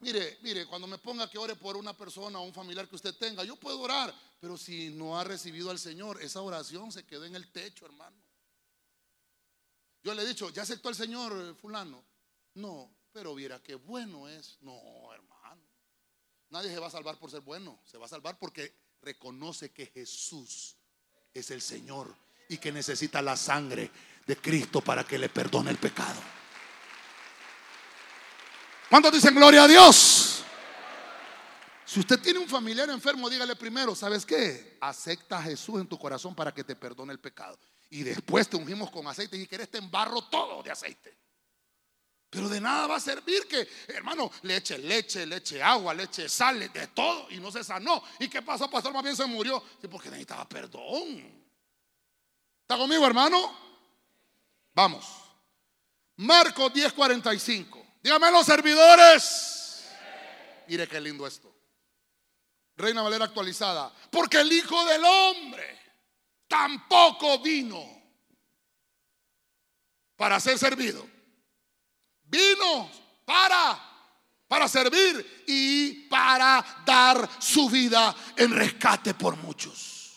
Mire, 0.00 0.38
mire, 0.42 0.66
cuando 0.66 0.86
me 0.86 0.98
ponga 0.98 1.30
que 1.30 1.38
ore 1.38 1.54
por 1.54 1.76
una 1.76 1.96
persona 1.96 2.38
o 2.38 2.42
un 2.42 2.52
familiar 2.52 2.88
que 2.88 2.96
usted 2.96 3.14
tenga, 3.14 3.44
yo 3.44 3.56
puedo 3.56 3.80
orar, 3.80 4.12
pero 4.40 4.58
si 4.58 4.90
no 4.90 5.18
ha 5.18 5.24
recibido 5.24 5.70
al 5.70 5.78
Señor, 5.78 6.20
esa 6.20 6.42
oración 6.42 6.90
se 6.90 7.04
quedó 7.04 7.24
en 7.24 7.36
el 7.36 7.50
techo, 7.52 7.86
hermano. 7.86 8.16
Yo 10.02 10.12
le 10.14 10.22
he 10.22 10.26
dicho, 10.26 10.50
¿ya 10.50 10.62
aceptó 10.62 10.88
al 10.88 10.96
Señor 10.96 11.56
fulano? 11.56 12.04
No, 12.54 12.92
pero 13.12 13.34
viera 13.34 13.62
qué 13.62 13.76
bueno 13.76 14.28
es. 14.28 14.58
No, 14.60 14.76
hermano. 15.12 15.62
Nadie 16.50 16.70
se 16.70 16.80
va 16.80 16.88
a 16.88 16.90
salvar 16.90 17.18
por 17.18 17.30
ser 17.30 17.40
bueno, 17.40 17.80
se 17.84 17.96
va 17.96 18.06
a 18.06 18.08
salvar 18.08 18.38
porque 18.38 18.74
reconoce 19.00 19.70
que 19.70 19.86
Jesús 19.86 20.76
es 21.34 21.50
el 21.50 21.62
Señor 21.62 22.14
y 22.48 22.58
que 22.58 22.72
necesita 22.72 23.22
la 23.22 23.36
sangre 23.36 23.90
de 24.26 24.36
Cristo 24.36 24.80
para 24.80 25.04
que 25.04 25.18
le 25.18 25.28
perdone 25.28 25.70
el 25.70 25.78
pecado. 25.78 26.20
¿Cuántos 28.90 29.12
dicen 29.12 29.34
gloria 29.34 29.64
a 29.64 29.68
Dios? 29.68 30.44
Si 31.84 32.00
usted 32.00 32.20
tiene 32.20 32.38
un 32.38 32.48
familiar 32.48 32.88
enfermo, 32.90 33.28
dígale 33.28 33.56
primero, 33.56 33.94
¿sabes 33.94 34.24
qué? 34.24 34.78
Acepta 34.80 35.38
a 35.38 35.42
Jesús 35.42 35.80
en 35.80 35.86
tu 35.86 35.98
corazón 35.98 36.34
para 36.34 36.52
que 36.52 36.64
te 36.64 36.76
perdone 36.76 37.12
el 37.12 37.18
pecado. 37.18 37.58
Y 37.90 38.02
después 38.02 38.48
te 38.48 38.56
ungimos 38.56 38.90
con 38.90 39.06
aceite 39.06 39.36
y 39.36 39.46
quieres 39.46 39.70
te 39.70 39.78
embarro 39.78 40.22
todo 40.22 40.62
de 40.62 40.70
aceite. 40.70 41.21
Pero 42.32 42.48
de 42.48 42.62
nada 42.62 42.86
va 42.86 42.96
a 42.96 43.00
servir 43.00 43.46
que, 43.46 43.68
hermano, 43.88 44.32
le 44.44 44.56
eche 44.56 44.78
leche, 44.78 45.26
le 45.26 45.36
eche 45.36 45.62
agua, 45.62 45.92
le 45.92 46.04
eche 46.04 46.30
sal, 46.30 46.72
de 46.72 46.86
todo 46.86 47.30
y 47.30 47.36
no 47.36 47.52
se 47.52 47.62
sanó. 47.62 48.02
¿Y 48.18 48.26
qué 48.26 48.40
pasó, 48.40 48.70
pastor? 48.70 48.90
Más 48.94 49.02
bien 49.02 49.14
se 49.14 49.26
murió. 49.26 49.62
Sí, 49.82 49.86
porque 49.86 50.08
necesitaba 50.08 50.48
perdón. 50.48 51.18
¿Está 52.62 52.78
conmigo, 52.78 53.06
hermano? 53.06 53.54
Vamos. 54.72 55.04
Marcos 56.16 56.72
10:45. 56.72 57.84
Dígame 58.02 58.30
los 58.30 58.46
servidores. 58.46 59.90
Mire 60.68 60.88
qué 60.88 61.02
lindo 61.02 61.26
esto. 61.26 61.54
Reina 62.76 63.02
Valera 63.02 63.26
actualizada. 63.26 63.92
Porque 64.10 64.40
el 64.40 64.50
Hijo 64.50 64.82
del 64.86 65.04
Hombre 65.04 65.78
tampoco 66.48 67.40
vino 67.40 67.84
para 70.16 70.40
ser 70.40 70.58
servido. 70.58 71.12
Vino 72.32 72.90
para 73.24 73.92
para 74.52 74.68
servir 74.68 75.44
y 75.46 76.08
para 76.08 76.82
dar 76.84 77.26
su 77.40 77.70
vida 77.70 78.14
en 78.36 78.52
rescate 78.52 79.14
por 79.14 79.34
muchos. 79.34 80.12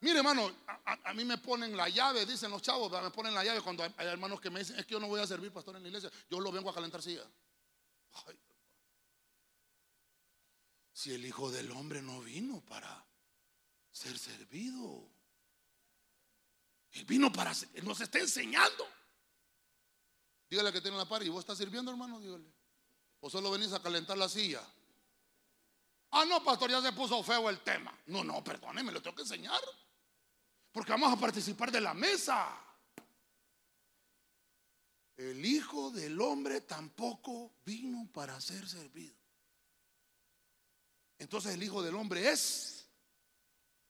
Mire, 0.00 0.18
hermano, 0.18 0.52
a, 0.66 1.14
mí 1.14 1.24
me 1.24 1.38
ponen 1.38 1.76
la 1.76 1.88
llave, 1.88 2.26
dicen 2.26 2.50
los 2.50 2.60
chavos, 2.60 2.90
me 3.00 3.12
ponen 3.12 3.32
la 3.32 3.44
llave 3.44 3.60
cuando 3.60 3.84
hay, 3.84 3.92
hermanos 3.98 4.40
que 4.40 4.50
me 4.50 4.58
dicen, 4.58 4.76
es 4.80 4.84
que 4.84 4.94
yo 4.94 5.00
no 5.00 5.06
voy 5.06 5.20
a 5.20 5.28
servir 5.28 5.52
pastor 5.52 5.76
en 5.76 5.84
la 5.84 5.88
iglesia, 5.88 6.10
yo 6.28 6.40
lo 6.40 6.50
vengo 6.50 6.70
a 6.70 6.74
calentar 6.74 7.00
silla. 7.00 7.22
si 10.92 11.14
el 11.14 11.24
Hijo 11.24 11.52
del 11.52 11.70
Hombre 11.70 12.02
no 12.02 12.20
vino 12.20 12.62
para 12.62 13.06
ser 13.92 14.18
servido, 14.18 15.08
Él 16.90 17.04
vino 17.04 17.32
para, 17.32 17.52
Él 17.74 17.84
nos 17.84 18.00
está 18.00 18.18
enseñando. 18.18 18.88
Dígale 20.48 20.72
que 20.72 20.80
tiene 20.80 20.96
la 20.96 21.08
par 21.08 21.22
y 21.22 21.28
vos 21.28 21.40
estás 21.40 21.58
sirviendo, 21.58 21.90
hermano, 21.90 22.20
dígale. 22.20 22.50
O 23.20 23.30
solo 23.30 23.50
venís 23.50 23.72
a 23.72 23.82
calentar 23.82 24.16
la 24.16 24.28
silla. 24.28 24.62
Ah, 26.10 26.24
no, 26.24 26.42
pastor, 26.42 26.70
ya 26.70 26.80
se 26.80 26.92
puso 26.92 27.22
feo 27.22 27.50
el 27.50 27.60
tema. 27.60 27.92
No, 28.06 28.22
no, 28.22 28.42
perdóneme, 28.44 28.92
lo 28.92 29.02
tengo 29.02 29.16
que 29.16 29.22
enseñar. 29.22 29.60
Porque 30.70 30.92
vamos 30.92 31.12
a 31.12 31.16
participar 31.16 31.72
de 31.72 31.80
la 31.80 31.94
mesa. 31.94 32.58
El 35.16 35.44
Hijo 35.44 35.90
del 35.90 36.20
Hombre 36.20 36.60
tampoco 36.60 37.54
vino 37.64 38.08
para 38.12 38.40
ser 38.40 38.68
servido. 38.68 39.16
Entonces 41.18 41.54
el 41.54 41.62
Hijo 41.62 41.82
del 41.82 41.94
Hombre 41.94 42.30
es, 42.30 42.88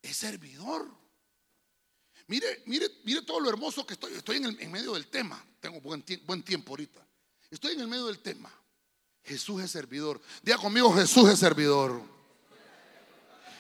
es 0.01 0.17
servidor. 0.17 1.06
Mire, 2.29 2.63
mire, 2.67 2.91
mire 3.05 3.23
todo 3.23 3.41
lo 3.41 3.49
hermoso 3.49 3.87
que 3.87 3.95
estoy. 3.95 4.13
Estoy 4.15 4.39
en, 4.39 4.57
en 4.61 4.73
medio 4.73 4.95
del 4.95 5.07
tema. 5.07 5.45
Tengo 5.61 5.81
buen, 5.81 6.05
buen 6.25 6.43
tiempo 6.43 6.73
ahorita. 6.73 7.07
Estoy 7.51 7.75
en 7.75 7.81
el 7.81 7.89
medio 7.89 8.07
del 8.07 8.19
tema. 8.19 8.53
Jesús 9.25 9.63
es 9.63 9.71
servidor. 9.71 10.21
Diga 10.43 10.59
conmigo, 10.59 10.93
Jesús 10.95 11.29
es 11.29 11.39
servidor. 11.39 12.03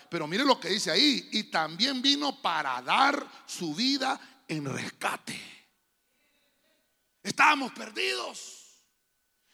Pero 0.08 0.26
mire 0.26 0.44
lo 0.44 0.58
que 0.58 0.68
dice 0.68 0.90
ahí. 0.90 1.28
Y 1.32 1.44
también 1.44 2.00
vino 2.02 2.40
para 2.40 2.80
dar 2.82 3.44
su 3.46 3.74
vida 3.74 4.44
en 4.48 4.64
rescate. 4.64 5.40
Estábamos 7.22 7.72
perdidos. 7.72 8.62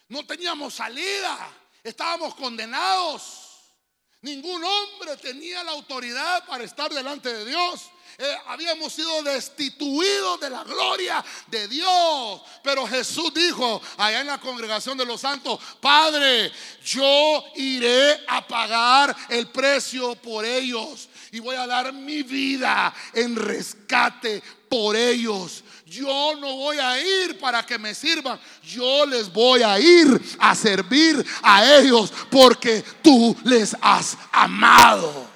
No 0.09 0.27
teníamos 0.27 0.75
salida. 0.75 1.51
Estábamos 1.83 2.35
condenados. 2.35 3.49
Ningún 4.21 4.63
hombre 4.63 5.17
tenía 5.17 5.65
la 5.65 5.73
autoridad 5.73 6.47
para 6.47 6.65
estar 6.65 6.93
delante 6.93 7.33
de 7.33 7.45
Dios. 7.45 7.91
Eh, 8.19 8.37
habíamos 8.47 8.93
sido 8.93 9.23
destituidos 9.23 10.41
de 10.41 10.51
la 10.51 10.65
gloria 10.65 11.25
de 11.47 11.69
Dios. 11.69 12.41
Pero 12.63 12.87
Jesús 12.87 13.33
dijo 13.35 13.81
allá 13.97 14.21
en 14.21 14.27
la 14.27 14.39
congregación 14.39 14.99
de 14.99 15.07
los 15.07 15.21
santos, 15.21 15.59
Padre, 15.81 16.53
yo 16.85 17.45
iré 17.57 18.25
a 18.29 18.47
pagar 18.47 19.17
el 19.29 19.49
precio 19.49 20.15
por 20.17 20.45
ellos 20.45 21.09
y 21.31 21.41
voy 21.41 21.57
a 21.57 21.67
dar 21.67 21.93
mi 21.93 22.23
vida 22.23 22.95
en 23.15 23.35
rescate 23.35 24.43
por 24.69 24.95
ellos. 24.97 25.65
Yo 25.87 26.35
no 26.37 26.57
voy 26.57 26.79
a 26.79 26.99
ir 27.01 27.39
para 27.39 27.65
que 27.65 27.79
me 27.79 27.95
sirvan. 27.95 28.41
Yo 28.63 29.05
les 29.07 29.31
voy 29.33 29.63
a 29.63 29.79
ir 29.79 30.21
a 30.39 30.55
servir 30.55 31.25
a 31.43 31.77
ellos 31.77 32.13
porque 32.31 32.83
tú 33.03 33.37
les 33.45 33.77
has 33.81 34.17
amado. 34.31 35.32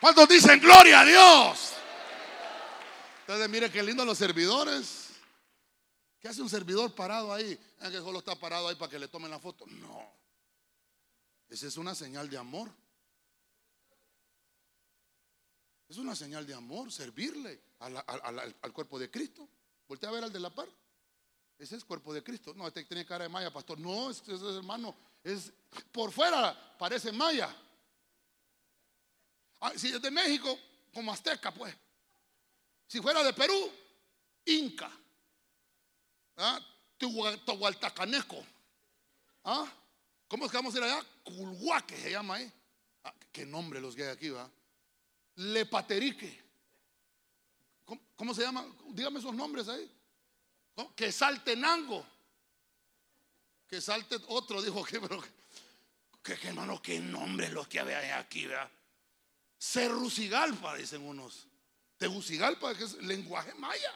¿Cuántos 0.00 0.28
dicen 0.28 0.58
gloria 0.60 1.00
a 1.00 1.04
Dios? 1.04 1.72
Entonces, 3.20 3.48
mire 3.50 3.70
qué 3.70 3.82
lindo 3.82 4.04
los 4.04 4.16
servidores. 4.16 5.10
¿Qué 6.18 6.28
hace 6.28 6.40
un 6.40 6.48
servidor 6.48 6.94
parado 6.94 7.32
ahí? 7.32 7.58
Es 7.80 7.90
que 7.90 7.98
solo 7.98 8.18
está 8.20 8.34
parado 8.34 8.68
ahí 8.68 8.76
para 8.76 8.90
que 8.90 8.98
le 8.98 9.08
tomen 9.08 9.30
la 9.30 9.38
foto. 9.38 9.66
No. 9.66 10.10
Esa 11.48 11.66
es 11.66 11.76
una 11.76 11.94
señal 11.94 12.30
de 12.30 12.38
amor. 12.38 12.70
Es 15.88 15.98
una 15.98 16.14
señal 16.14 16.46
de 16.46 16.54
amor 16.54 16.90
servirle 16.90 17.60
al 17.80 18.72
cuerpo 18.72 18.98
de 18.98 19.10
Cristo. 19.10 19.48
Voltea 19.86 20.08
a 20.08 20.12
ver 20.12 20.24
al 20.24 20.32
de 20.32 20.40
la 20.40 20.50
par. 20.50 20.68
Ese 21.58 21.76
es 21.76 21.84
cuerpo 21.84 22.14
de 22.14 22.22
Cristo. 22.22 22.54
No, 22.54 22.66
este 22.66 22.84
tiene 22.84 23.04
cara 23.04 23.24
de 23.24 23.28
maya, 23.28 23.52
pastor. 23.52 23.78
No, 23.78 24.10
es, 24.10 24.22
es 24.26 24.40
hermano. 24.40 24.94
Es 25.22 25.52
por 25.92 26.10
fuera 26.10 26.76
parece 26.78 27.12
maya. 27.12 27.54
Ah, 29.60 29.72
si 29.76 29.88
es 29.88 30.00
de 30.00 30.10
México, 30.10 30.58
como 30.92 31.12
azteca, 31.12 31.52
pues. 31.52 31.74
Si 32.86 33.00
fuera 33.00 33.22
de 33.22 33.32
Perú, 33.32 33.70
inca. 34.46 34.90
¿Ah? 36.36 36.60
¿Ah? 39.44 39.72
¿Cómo 40.28 40.44
es 40.44 40.50
que 40.50 40.56
vamos 40.56 40.74
a 40.74 40.78
ir 40.78 40.84
allá? 40.84 41.04
Culhuaque 41.24 41.96
se 41.96 42.10
llama 42.10 42.36
ahí. 42.36 42.52
Ah, 43.04 43.14
qué 43.32 43.44
nombre 43.44 43.80
los 43.80 43.94
que 43.94 44.04
hay 44.04 44.08
aquí, 44.08 44.30
va. 44.30 44.50
Lepaterique. 45.36 46.40
¿Cómo, 47.84 48.00
¿Cómo, 48.16 48.34
se 48.34 48.42
llama? 48.42 48.66
Dígame 48.88 49.18
esos 49.18 49.34
nombres 49.34 49.68
ahí. 49.68 49.90
Que 50.96 51.12
salte 51.12 51.56
Nango. 51.56 52.04
Que 53.68 53.80
salte 53.80 54.16
otro, 54.28 54.62
dijo 54.62 54.82
que, 54.84 55.00
pero 55.00 55.22
que, 56.22 56.36
que 56.36 56.48
hermano, 56.48 56.80
qué 56.82 56.98
nombre 56.98 57.48
los 57.50 57.68
que 57.68 57.80
hay 57.80 58.10
aquí, 58.10 58.46
¿verdad? 58.46 58.70
Cerrucigalpa, 59.60 60.76
dicen 60.76 61.02
unos. 61.02 61.46
Tegucigalpa, 61.98 62.74
que 62.74 62.84
es 62.84 62.94
lenguaje 63.02 63.52
maya. 63.54 63.92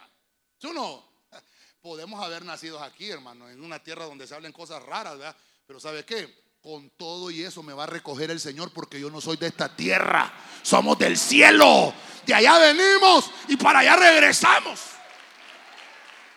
¿Sí 0.59 0.69
no? 0.75 1.03
Podemos 1.81 2.23
haber 2.23 2.45
nacido 2.45 2.83
aquí, 2.83 3.11
hermano, 3.11 3.49
en 3.49 3.65
una 3.65 3.83
tierra 3.83 4.05
donde 4.05 4.27
se 4.27 4.35
hablen 4.35 4.53
cosas 4.53 4.83
raras, 4.83 5.17
¿verdad? 5.19 5.37
Pero 5.67 5.81
¿sabe 5.81 6.05
qué? 6.05 6.45
Con 6.61 6.91
todo 6.91 7.31
y 7.31 7.43
eso 7.43 7.63
me 7.63 7.73
va 7.73 7.85
a 7.85 7.87
recoger 7.87 8.31
el 8.31 8.41
Señor 8.41 8.73
porque 8.73 9.01
yo 9.01 9.11
no 9.11 9.23
soy 9.23 9.39
de 9.39 9.47
esta 9.47 9.75
tierra. 9.75 10.33
Somos 10.63 10.99
del 10.99 11.17
cielo. 11.17 11.95
De 12.27 12.35
allá 12.35 12.59
venimos 12.59 13.31
y 13.49 13.57
para 13.57 13.79
allá 13.81 13.97
regresamos. 13.97 14.81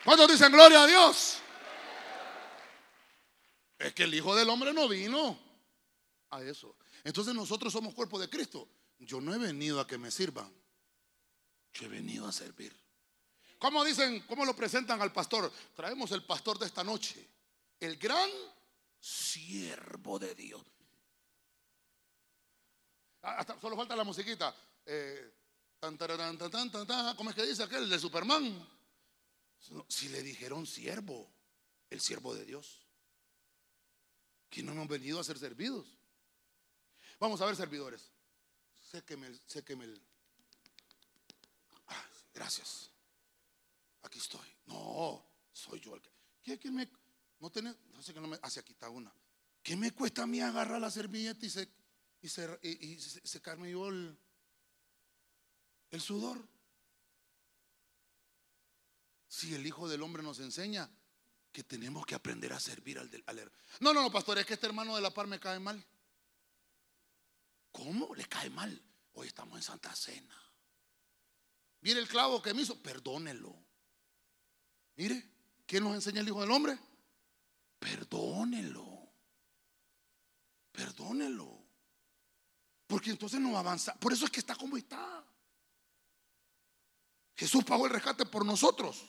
¿Cuántos 0.05 0.31
dicen 0.31 0.51
gloria 0.51 0.83
a 0.83 0.87
Dios? 0.87 1.39
Es 3.77 3.93
que 3.93 4.03
el 4.03 4.13
Hijo 4.13 4.35
del 4.35 4.49
Hombre 4.49 4.73
no 4.73 4.87
vino 4.87 5.37
a 6.29 6.41
eso. 6.41 6.77
Entonces 7.03 7.33
nosotros 7.33 7.71
somos 7.73 7.93
cuerpo 7.93 8.17
de 8.19 8.29
Cristo. 8.29 8.69
Yo 8.99 9.21
no 9.21 9.33
he 9.33 9.37
venido 9.37 9.79
a 9.79 9.87
que 9.87 9.97
me 9.97 10.11
sirvan. 10.11 10.51
Yo 11.73 11.85
he 11.85 11.89
venido 11.89 12.27
a 12.27 12.31
servir. 12.31 12.75
¿Cómo 13.59 13.83
dicen, 13.83 14.21
cómo 14.21 14.45
lo 14.45 14.55
presentan 14.55 15.01
al 15.01 15.11
pastor? 15.11 15.51
Traemos 15.75 16.11
el 16.11 16.23
pastor 16.23 16.57
de 16.57 16.65
esta 16.65 16.83
noche. 16.83 17.27
El 17.79 17.97
gran 17.97 18.29
siervo 18.99 20.17
de 20.17 20.33
Dios. 20.33 20.63
Ah, 23.21 23.37
hasta, 23.39 23.59
solo 23.59 23.75
falta 23.75 23.95
la 23.95 24.03
musiquita. 24.03 24.55
Eh, 24.85 25.33
¿Cómo 25.79 27.29
es 27.29 27.35
que 27.35 27.45
dice 27.45 27.63
aquel 27.63 27.89
de 27.89 27.99
Superman? 27.99 28.67
Si 29.87 30.09
le 30.09 30.23
dijeron 30.23 30.65
siervo, 30.65 31.31
el 31.89 32.01
siervo 32.01 32.33
de 32.33 32.45
Dios. 32.45 32.87
Que 34.49 34.63
no 34.63 34.71
hemos 34.71 34.87
venido 34.87 35.19
a 35.19 35.23
ser 35.23 35.37
servidos. 35.37 35.87
Vamos 37.19 37.41
a 37.41 37.45
ver, 37.45 37.55
servidores 37.55 38.16
séqueme, 38.91 39.27
séqueme 39.45 39.85
el. 39.85 40.01
gracias. 42.33 42.89
Aquí 44.03 44.19
estoy. 44.19 44.47
No, 44.67 45.23
soy 45.51 45.79
yo 45.79 45.95
el 45.95 46.01
que. 46.01 46.57
¿Qué, 46.57 46.71
me.? 46.71 46.89
No 47.39 47.51
me. 48.27 48.39
Hace 48.41 48.59
aquí 48.61 48.75
una. 48.89 49.13
¿Qué 49.61 49.75
me 49.75 49.91
cuesta 49.91 50.23
a 50.23 50.27
mí 50.27 50.39
agarrar 50.39 50.79
la 50.79 50.89
servilleta 50.89 51.45
y, 51.45 51.49
se, 51.49 51.67
y, 52.21 52.29
se, 52.29 52.59
y, 52.61 52.99
secarme 52.99 53.71
yo 53.71 53.89
el, 53.89 54.17
el 55.91 56.01
sudor? 56.01 56.47
Si 59.27 59.53
el 59.53 59.67
Hijo 59.67 59.89
del 59.89 60.01
Hombre 60.01 60.23
nos 60.23 60.39
enseña 60.39 60.89
que 61.51 61.63
tenemos 61.63 62.05
que 62.05 62.15
aprender 62.15 62.53
a 62.53 62.59
servir 62.59 62.97
al, 62.97 63.09
del, 63.11 63.23
al 63.27 63.51
No, 63.81 63.93
no, 63.93 64.01
no, 64.01 64.11
pastor, 64.11 64.37
es 64.37 64.45
que 64.45 64.53
este 64.53 64.67
hermano 64.67 64.95
de 64.95 65.01
la 65.01 65.13
par 65.13 65.27
me 65.27 65.39
cae 65.39 65.59
mal. 65.59 65.83
¿Cómo 67.77 68.15
le 68.15 68.25
cae 68.25 68.49
mal? 68.49 68.81
Hoy 69.13 69.27
estamos 69.27 69.55
en 69.55 69.61
Santa 69.61 69.95
Cena. 69.95 70.35
Mire 71.81 71.99
el 71.99 72.07
clavo 72.07 72.41
que 72.41 72.51
me 72.51 72.63
hizo, 72.63 72.81
perdónelo. 72.81 73.55
Mire, 74.95 75.23
¿quién 75.67 75.83
nos 75.83 75.93
enseña 75.93 76.21
el 76.21 76.27
Hijo 76.27 76.41
del 76.41 76.49
Hombre? 76.49 76.75
Perdónelo. 77.77 79.11
Perdónelo. 80.71 81.67
Porque 82.87 83.11
entonces 83.11 83.39
no 83.39 83.55
avanza. 83.55 83.93
Por 83.99 84.11
eso 84.11 84.25
es 84.25 84.31
que 84.31 84.39
está 84.39 84.55
como 84.55 84.75
está. 84.75 85.23
Jesús 87.35 87.63
pagó 87.63 87.85
el 87.85 87.93
rescate 87.93 88.25
por 88.25 88.43
nosotros. 88.43 89.05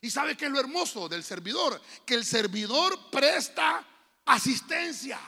Y 0.00 0.08
sabe 0.10 0.34
que 0.34 0.46
es 0.46 0.50
lo 0.50 0.60
hermoso 0.60 1.10
del 1.10 1.22
servidor, 1.22 1.78
que 2.06 2.14
el 2.14 2.24
servidor 2.24 3.10
presta 3.10 3.86
asistencia. 4.24 5.20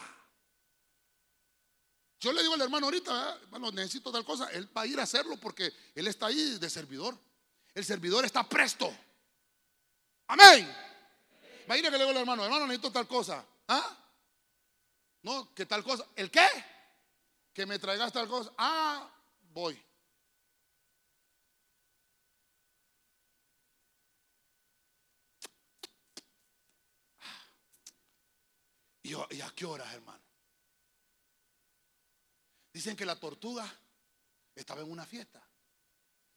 Yo 2.25 2.33
le 2.33 2.41
digo 2.41 2.55
al 2.55 2.63
hermano 2.63 2.87
ahorita, 2.87 3.39
bueno, 3.51 3.71
necesito 3.71 4.11
tal 4.11 4.25
cosa, 4.25 4.49
él 4.51 4.67
va 4.75 4.81
a 4.81 4.87
ir 4.87 4.99
a 4.99 5.03
hacerlo 5.03 5.37
porque 5.37 5.71
él 5.95 6.07
está 6.07 6.29
ahí 6.29 6.59
de 6.59 6.71
servidor. 6.71 7.19
El 7.75 7.85
servidor 7.85 8.25
está 8.25 8.49
presto. 8.49 8.91
Amén. 10.29 10.75
Va 11.69 11.75
a 11.75 11.77
ir 11.77 11.87
a 11.87 11.91
que 11.91 11.99
le 11.99 12.05
digo 12.05 12.13
al 12.13 12.17
hermano, 12.17 12.43
hermano, 12.43 12.67
necesito 12.67 12.91
tal 12.91 13.07
cosa. 13.07 13.45
¿Ah? 13.69 13.95
No, 15.21 15.53
que 15.53 15.67
tal 15.67 15.85
cosa. 15.85 16.07
¿El 16.17 16.31
qué? 16.31 16.47
Que 17.53 17.67
me 17.67 17.79
traigas 17.79 18.11
tal 18.11 18.27
cosa. 18.27 18.51
Ah, 18.57 19.07
voy. 19.53 19.79
¿Y 29.03 29.13
a 29.43 29.51
qué 29.55 29.67
horas, 29.67 29.93
hermano? 29.93 30.24
Dicen 32.75 32.97
que 32.97 33.07
la 33.07 33.15
tortuga 33.15 33.73
estaba 34.53 34.81
en 34.81 34.91
una 34.91 35.07
fiesta. 35.07 35.41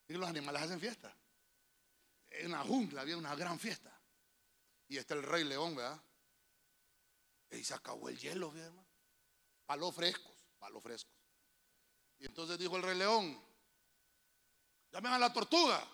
Y 0.07 0.13
los 0.13 0.29
animales 0.29 0.61
hacen 0.61 0.79
fiesta. 0.79 1.13
En 2.29 2.51
la 2.51 2.59
jungla 2.63 3.01
había 3.01 3.17
una 3.17 3.33
gran 3.35 3.59
fiesta. 3.59 3.91
Y 4.87 4.97
está 4.97 5.15
el 5.15 5.23
rey 5.23 5.43
león, 5.43 5.75
¿verdad? 5.75 5.99
Y 7.49 7.63
se 7.63 7.73
acabó 7.73 8.07
el 8.07 8.19
hielo, 8.19 8.51
¿verdad? 8.51 8.85
Palos 9.65 9.95
frescos, 9.95 10.31
palos 10.59 10.83
frescos. 10.83 11.11
Y 12.19 12.27
entonces 12.27 12.59
dijo 12.59 12.77
el 12.77 12.83
rey 12.83 12.97
león, 12.97 13.41
llamen 14.91 15.13
a 15.13 15.19
la 15.19 15.33
tortuga, 15.33 15.85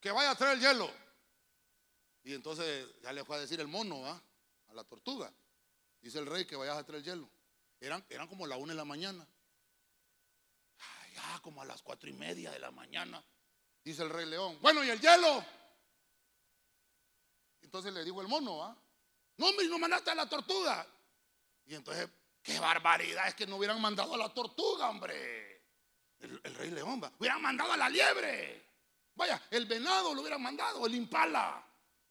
que 0.00 0.10
vaya 0.10 0.30
a 0.30 0.36
traer 0.36 0.56
el 0.56 0.60
hielo. 0.62 0.90
Y 2.24 2.32
entonces 2.32 2.88
ya 3.02 3.12
le 3.12 3.26
fue 3.26 3.36
a 3.36 3.40
decir 3.40 3.60
el 3.60 3.68
mono, 3.68 4.00
¿verdad? 4.00 4.22
A 4.68 4.74
la 4.74 4.84
tortuga. 4.84 5.30
Dice 6.00 6.18
el 6.18 6.26
rey 6.26 6.46
que 6.46 6.56
vaya 6.56 6.78
a 6.78 6.82
traer 6.82 7.00
el 7.00 7.04
hielo. 7.04 7.30
Eran, 7.78 8.04
eran 8.08 8.26
como 8.26 8.46
la 8.46 8.56
una 8.56 8.72
de 8.72 8.78
la 8.78 8.86
mañana 8.86 9.28
como 11.42 11.62
a 11.62 11.64
las 11.64 11.82
cuatro 11.82 12.08
y 12.08 12.12
media 12.12 12.50
de 12.50 12.58
la 12.58 12.70
mañana. 12.70 13.22
Dice 13.84 14.02
el 14.02 14.10
rey 14.10 14.26
león, 14.26 14.58
bueno, 14.60 14.82
¿y 14.82 14.90
el 14.90 15.00
hielo? 15.00 15.44
Entonces 17.62 17.92
le 17.92 18.04
digo 18.04 18.20
el 18.20 18.28
mono, 18.28 18.64
¿ah? 18.64 18.76
No, 19.36 19.48
hombre, 19.48 19.68
no 19.68 19.78
mandaste 19.78 20.10
a 20.10 20.14
la 20.14 20.28
tortuga. 20.28 20.86
Y 21.66 21.74
entonces, 21.74 22.08
qué 22.42 22.58
barbaridad, 22.58 23.28
es 23.28 23.34
que 23.34 23.46
no 23.46 23.56
hubieran 23.56 23.80
mandado 23.80 24.14
a 24.14 24.18
la 24.18 24.32
tortuga, 24.32 24.88
hombre. 24.88 25.64
El, 26.18 26.54
rey 26.54 26.70
león, 26.70 27.00
¿va? 27.02 27.12
hubieran 27.18 27.42
mandado 27.42 27.72
a 27.72 27.76
la 27.76 27.88
liebre. 27.88 28.64
Vaya, 29.14 29.42
el 29.50 29.66
venado 29.66 30.14
lo 30.14 30.20
hubieran 30.20 30.42
mandado, 30.42 30.86
el 30.86 30.94
impala. 30.94 31.64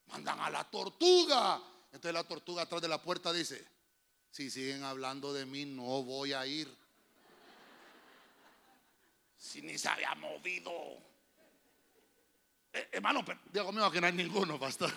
Mandan 0.07 0.39
a 0.39 0.49
la 0.49 0.63
tortuga. 0.70 1.61
Entonces 1.91 2.13
la 2.13 2.24
tortuga 2.24 2.63
atrás 2.63 2.82
de 2.82 2.88
la 2.88 3.01
puerta 3.01 3.34
dice, 3.34 3.66
si 4.30 4.51
siguen 4.51 4.84
hablando 4.84 5.34
de 5.34 5.45
mí, 5.45 5.66
no 5.66 6.03
voy 6.03 6.34
a 6.34 6.45
ir. 6.45 6.68
Si 9.45 9.61
ni 9.61 9.77
se 9.77 9.87
había 9.87 10.15
movido. 10.15 10.71
Eh, 12.73 12.89
hermano, 12.93 13.23
pero, 13.23 13.39
Dios 13.53 13.71
mío, 13.71 13.91
que 13.91 14.01
no 14.01 14.07
hay 14.07 14.13
ninguno, 14.13 14.59
pastor. 14.59 14.91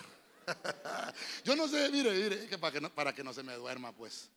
Yo 1.45 1.55
no 1.55 1.67
sé, 1.67 1.91
mire, 1.91 2.11
mire, 2.11 2.47
que 2.47 2.57
para, 2.57 2.73
que 2.73 2.81
no, 2.81 2.89
para 2.89 3.13
que 3.13 3.23
no 3.23 3.31
se 3.31 3.43
me 3.43 3.53
duerma, 3.53 3.91
pues. 3.91 4.27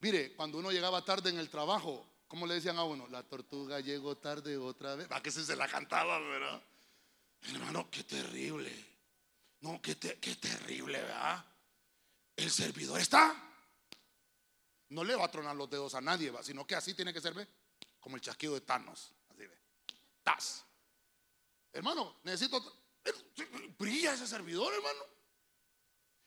Mire, 0.00 0.34
cuando 0.34 0.58
uno 0.58 0.72
llegaba 0.72 1.04
tarde 1.04 1.30
en 1.30 1.38
el 1.38 1.48
trabajo, 1.48 2.04
¿cómo 2.26 2.48
le 2.48 2.54
decían 2.54 2.78
a 2.78 2.82
uno? 2.82 3.06
La 3.06 3.22
tortuga 3.22 3.78
llegó 3.78 4.16
tarde 4.16 4.56
otra 4.56 4.96
vez. 4.96 5.06
¿Para 5.06 5.22
que 5.22 5.30
se, 5.30 5.44
se 5.44 5.54
la 5.54 5.68
cantaba, 5.68 6.18
verdad? 6.18 6.60
Hermano, 7.42 7.88
qué 7.92 8.02
terrible. 8.02 8.72
No, 9.60 9.80
qué, 9.80 9.96
qué 9.96 10.34
terrible, 10.34 11.00
¿verdad? 11.00 11.44
El 12.34 12.50
servidor 12.50 13.00
está. 13.00 13.40
No 14.88 15.04
le 15.04 15.14
va 15.14 15.26
a 15.26 15.30
tronar 15.30 15.54
los 15.54 15.70
dedos 15.70 15.94
a 15.94 16.00
nadie, 16.00 16.32
¿va? 16.32 16.42
sino 16.42 16.66
que 16.66 16.74
así 16.74 16.92
tiene 16.92 17.12
que 17.12 17.20
ser, 17.20 17.34
¿ve? 17.34 17.46
Como 18.00 18.16
el 18.16 18.22
chasquido 18.22 18.54
de 18.54 18.60
Thanos. 18.60 19.14
Hermano, 21.72 22.16
necesito. 22.24 22.62
Brilla 23.78 24.14
ese 24.14 24.26
servidor, 24.26 24.72
hermano. 24.72 25.04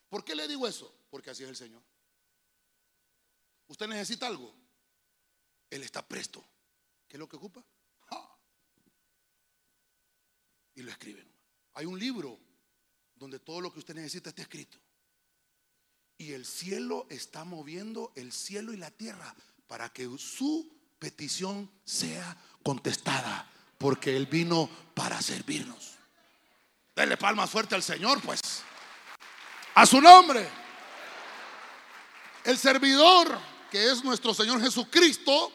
¿Por 0.09 0.23
qué 0.23 0.35
le 0.35 0.47
digo 0.47 0.67
eso? 0.67 0.93
Porque 1.09 1.31
así 1.31 1.43
es 1.43 1.49
el 1.49 1.55
Señor. 1.55 1.81
Usted 3.67 3.87
necesita 3.87 4.27
algo. 4.27 4.53
Él 5.69 5.83
está 5.83 6.07
presto. 6.07 6.45
¿Qué 7.07 7.15
es 7.15 7.19
lo 7.19 7.27
que 7.27 7.37
ocupa? 7.37 7.63
Y 10.75 10.83
lo 10.83 10.91
escriben. 10.91 11.27
Hay 11.73 11.85
un 11.85 11.97
libro 11.97 12.39
donde 13.15 13.39
todo 13.39 13.61
lo 13.61 13.73
que 13.73 13.79
usted 13.79 13.95
necesita 13.95 14.29
está 14.29 14.43
escrito. 14.43 14.77
Y 16.17 16.33
el 16.33 16.45
cielo 16.45 17.07
está 17.09 17.43
moviendo 17.43 18.11
el 18.15 18.31
cielo 18.31 18.73
y 18.73 18.77
la 18.77 18.91
tierra 18.91 19.35
para 19.67 19.91
que 19.91 20.07
su 20.17 20.77
petición 20.99 21.71
sea 21.83 22.37
contestada. 22.63 23.46
Porque 23.77 24.15
Él 24.15 24.25
vino 24.25 24.69
para 24.93 25.21
servirnos. 25.21 25.95
Denle 26.95 27.17
palmas 27.17 27.49
fuerte 27.49 27.75
al 27.75 27.83
Señor, 27.83 28.21
pues. 28.21 28.41
A 29.75 29.85
su 29.85 30.01
nombre. 30.01 30.47
El 32.43 32.57
servidor, 32.57 33.37
que 33.69 33.91
es 33.91 34.03
nuestro 34.03 34.33
Señor 34.33 34.61
Jesucristo, 34.61 35.51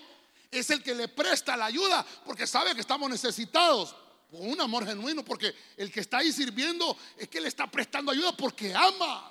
es 0.51 0.71
el 0.71 0.83
que 0.83 0.95
le 0.95 1.09
presta 1.09 1.57
la 1.57 1.65
ayuda 1.65 2.07
porque 2.25 2.47
sabe 2.47 2.75
que 2.75 2.81
estamos 2.81 3.11
necesitados. 3.11 3.97
Con 4.31 4.49
un 4.49 4.61
amor 4.61 4.87
genuino, 4.87 5.23
porque 5.23 5.55
el 5.77 5.93
que 5.93 6.01
está 6.01 6.19
ahí 6.19 6.33
sirviendo 6.33 6.97
es 7.19 7.29
que 7.29 7.41
le 7.41 7.49
está 7.49 7.71
prestando 7.71 8.13
ayuda 8.13 8.35
porque 8.35 8.75
ama. 8.75 9.31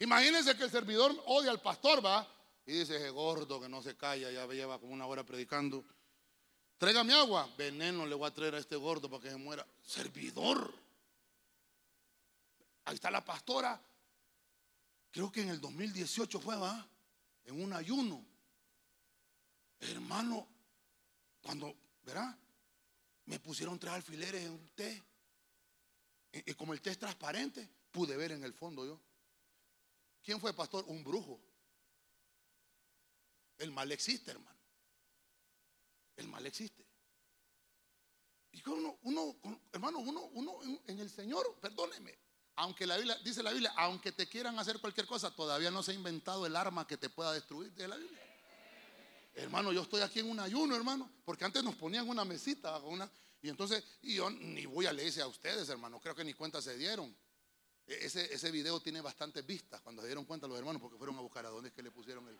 Imagínense 0.00 0.54
que 0.56 0.64
el 0.64 0.70
servidor 0.70 1.14
odia 1.26 1.50
al 1.50 1.62
pastor, 1.62 2.04
va, 2.04 2.28
y 2.66 2.72
dice, 2.72 3.08
gordo 3.10 3.60
que 3.60 3.68
no 3.68 3.80
se 3.80 3.96
calla, 3.96 4.30
ya 4.30 4.46
lleva 4.46 4.78
como 4.78 4.92
una 4.92 5.06
hora 5.06 5.24
predicando. 5.24 5.84
Tráigame 6.82 7.12
agua, 7.12 7.48
veneno 7.56 8.04
le 8.04 8.16
voy 8.16 8.26
a 8.26 8.34
traer 8.34 8.56
a 8.56 8.58
este 8.58 8.74
gordo 8.74 9.08
para 9.08 9.22
que 9.22 9.30
se 9.30 9.36
muera. 9.36 9.64
Servidor. 9.86 10.74
Ahí 12.86 12.96
está 12.96 13.08
la 13.08 13.24
pastora. 13.24 13.80
Creo 15.12 15.30
que 15.30 15.42
en 15.42 15.50
el 15.50 15.60
2018 15.60 16.40
fue, 16.40 16.56
va, 16.56 16.84
en 17.44 17.62
un 17.62 17.72
ayuno. 17.72 18.26
Hermano, 19.78 20.48
cuando, 21.40 21.72
¿verdad? 22.02 22.36
Me 23.26 23.38
pusieron 23.38 23.78
tres 23.78 23.92
alfileres 23.92 24.42
en 24.42 24.50
un 24.50 24.68
té. 24.70 25.00
Y, 26.32 26.50
y 26.50 26.54
como 26.54 26.72
el 26.72 26.82
té 26.82 26.90
es 26.90 26.98
transparente, 26.98 27.70
pude 27.92 28.16
ver 28.16 28.32
en 28.32 28.42
el 28.42 28.54
fondo 28.54 28.84
yo. 28.84 29.00
¿Quién 30.20 30.40
fue 30.40 30.52
pastor? 30.52 30.84
Un 30.88 31.04
brujo. 31.04 31.40
El 33.58 33.70
mal 33.70 33.92
existe, 33.92 34.32
hermano. 34.32 34.61
El 36.22 36.28
mal 36.28 36.46
existe. 36.46 36.86
Y 38.52 38.68
uno, 38.68 38.96
uno, 39.02 39.36
hermano, 39.72 39.98
uno, 39.98 40.20
uno 40.34 40.80
en, 40.86 40.98
el 41.00 41.10
Señor, 41.10 41.56
perdóneme, 41.60 42.16
aunque 42.56 42.86
la 42.86 42.96
Biblia, 42.96 43.18
dice 43.24 43.42
la 43.42 43.50
Biblia, 43.50 43.72
aunque 43.76 44.12
te 44.12 44.28
quieran 44.28 44.58
hacer 44.58 44.78
cualquier 44.78 45.06
cosa, 45.06 45.34
todavía 45.34 45.70
no 45.70 45.82
se 45.82 45.90
ha 45.90 45.94
inventado 45.94 46.46
el 46.46 46.54
arma 46.54 46.86
que 46.86 46.96
te 46.96 47.08
pueda 47.08 47.32
destruir 47.32 47.72
de 47.72 47.88
la 47.88 47.96
Biblia. 47.96 48.20
Hermano, 49.34 49.72
yo 49.72 49.82
estoy 49.82 50.02
aquí 50.02 50.20
en 50.20 50.30
un 50.30 50.38
ayuno, 50.38 50.76
hermano, 50.76 51.10
porque 51.24 51.44
antes 51.44 51.64
nos 51.64 51.74
ponían 51.74 52.08
una 52.08 52.24
mesita, 52.24 52.78
una, 52.80 53.10
y 53.40 53.48
entonces, 53.48 53.82
y 54.02 54.16
yo 54.16 54.30
ni 54.30 54.66
voy 54.66 54.86
a 54.86 54.92
leerse 54.92 55.22
a 55.22 55.26
ustedes, 55.26 55.68
hermano, 55.70 56.00
creo 56.00 56.14
que 56.14 56.22
ni 56.24 56.34
cuenta 56.34 56.62
se 56.62 56.76
dieron. 56.76 57.16
E- 57.86 58.04
Ese, 58.04 58.32
ese 58.32 58.50
video 58.52 58.78
tiene 58.80 59.00
bastantes 59.00 59.44
vistas 59.44 59.80
cuando 59.80 60.02
se 60.02 60.08
dieron 60.08 60.24
cuenta 60.26 60.46
los 60.46 60.56
hermanos, 60.56 60.80
porque 60.80 60.98
fueron 60.98 61.16
a 61.16 61.20
buscar 61.20 61.44
a 61.46 61.48
dónde 61.48 61.70
es 61.70 61.74
que 61.74 61.82
le 61.82 61.90
pusieron 61.90 62.28
el. 62.28 62.38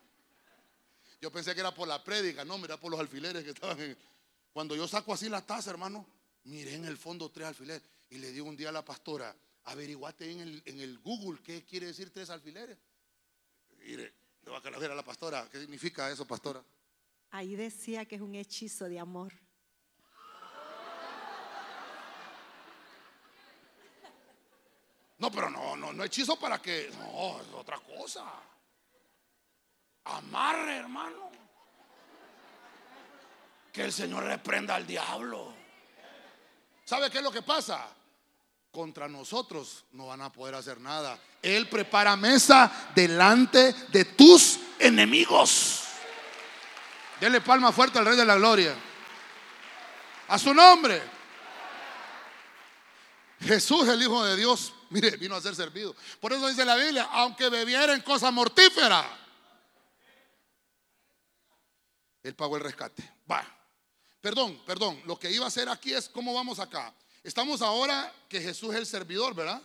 Yo 1.23 1.31
pensé 1.31 1.53
que 1.53 1.61
era 1.61 1.73
por 1.73 1.87
la 1.87 2.03
prédica, 2.03 2.43
no, 2.43 2.57
mira 2.57 2.75
por 2.75 2.91
los 2.91 2.99
alfileres 2.99 3.45
que 3.45 3.51
estaban 3.51 3.79
en. 3.79 3.97
Cuando 4.51 4.75
yo 4.75 4.85
saco 4.89 5.13
así 5.13 5.29
la 5.29 5.39
taza, 5.39 5.69
hermano, 5.69 6.05
miré 6.43 6.75
en 6.75 6.83
el 6.83 6.97
fondo 6.97 7.31
tres 7.31 7.47
alfileres 7.47 7.81
y 8.09 8.17
le 8.17 8.33
digo 8.33 8.45
un 8.45 8.57
día 8.57 8.67
a 8.67 8.71
la 8.73 8.83
pastora, 8.83 9.33
averiguate 9.63 10.29
en 10.29 10.41
el, 10.41 10.61
en 10.65 10.81
el 10.81 10.99
Google 10.99 11.39
qué 11.41 11.63
quiere 11.63 11.87
decir 11.87 12.11
tres 12.11 12.29
alfileres. 12.29 12.77
Mire, 13.79 14.13
le 14.43 14.51
voy 14.51 14.59
a 14.61 14.77
ver 14.77 14.91
a 14.91 14.95
la 14.95 15.05
pastora, 15.05 15.47
¿qué 15.49 15.61
significa 15.61 16.11
eso, 16.11 16.27
pastora? 16.27 16.61
Ahí 17.31 17.55
decía 17.55 18.03
que 18.03 18.15
es 18.15 18.21
un 18.21 18.35
hechizo 18.35 18.89
de 18.89 18.99
amor. 18.99 19.31
No, 25.19 25.31
pero 25.31 25.49
no, 25.49 25.77
no, 25.77 25.93
no 25.93 26.03
hechizo 26.03 26.37
para 26.37 26.61
que. 26.61 26.91
No, 26.99 27.39
es 27.39 27.47
otra 27.53 27.79
cosa. 27.79 28.25
Amarre, 30.05 30.77
hermano. 30.77 31.31
Que 33.71 33.83
el 33.83 33.93
Señor 33.93 34.23
reprenda 34.23 34.75
al 34.75 34.85
diablo. 34.85 35.53
¿Sabe 36.85 37.09
qué 37.09 37.19
es 37.19 37.23
lo 37.23 37.31
que 37.31 37.41
pasa? 37.41 37.87
Contra 38.71 39.07
nosotros 39.07 39.85
no 39.93 40.07
van 40.07 40.21
a 40.21 40.31
poder 40.31 40.55
hacer 40.55 40.79
nada. 40.79 41.17
Él 41.41 41.67
prepara 41.69 42.15
mesa 42.15 42.91
delante 42.93 43.73
de 43.89 44.05
tus 44.05 44.59
enemigos. 44.79 45.83
Dele 47.19 47.41
palma 47.41 47.71
fuerte 47.71 47.99
al 47.99 48.05
Rey 48.05 48.17
de 48.17 48.25
la 48.25 48.35
Gloria. 48.35 48.75
A 50.27 50.37
su 50.37 50.53
nombre. 50.53 51.01
Jesús, 53.41 53.87
el 53.87 54.01
Hijo 54.01 54.23
de 54.23 54.35
Dios, 54.35 54.73
mire, 54.89 55.11
vino 55.17 55.35
a 55.35 55.41
ser 55.41 55.55
servido. 55.55 55.95
Por 56.19 56.33
eso 56.33 56.47
dice 56.47 56.65
la 56.65 56.75
Biblia, 56.75 57.09
aunque 57.11 57.49
bebiera 57.49 57.93
en 57.93 58.01
cosa 58.01 58.31
mortífera, 58.31 59.05
Él 62.23 62.35
pagó 62.35 62.57
el 62.57 62.63
rescate. 62.63 63.03
Va. 63.29 63.45
Perdón, 64.21 64.61
perdón. 64.65 65.01
Lo 65.05 65.19
que 65.19 65.29
iba 65.29 65.45
a 65.45 65.49
hacer 65.49 65.67
aquí 65.67 65.93
es 65.93 66.07
cómo 66.07 66.33
vamos 66.33 66.59
acá. 66.59 66.93
Estamos 67.21 67.61
ahora 67.61 68.13
que 68.29 68.41
Jesús 68.41 68.71
es 68.71 68.77
el 68.77 68.85
servidor, 68.85 69.35
¿verdad? 69.35 69.61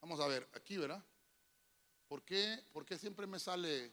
Vamos 0.00 0.20
a 0.20 0.26
ver, 0.26 0.48
aquí, 0.54 0.76
¿verdad? 0.76 1.02
¿Por 2.08 2.22
qué, 2.22 2.64
¿Por 2.72 2.84
qué 2.86 2.96
siempre 2.96 3.26
me 3.26 3.38
sale? 3.38 3.92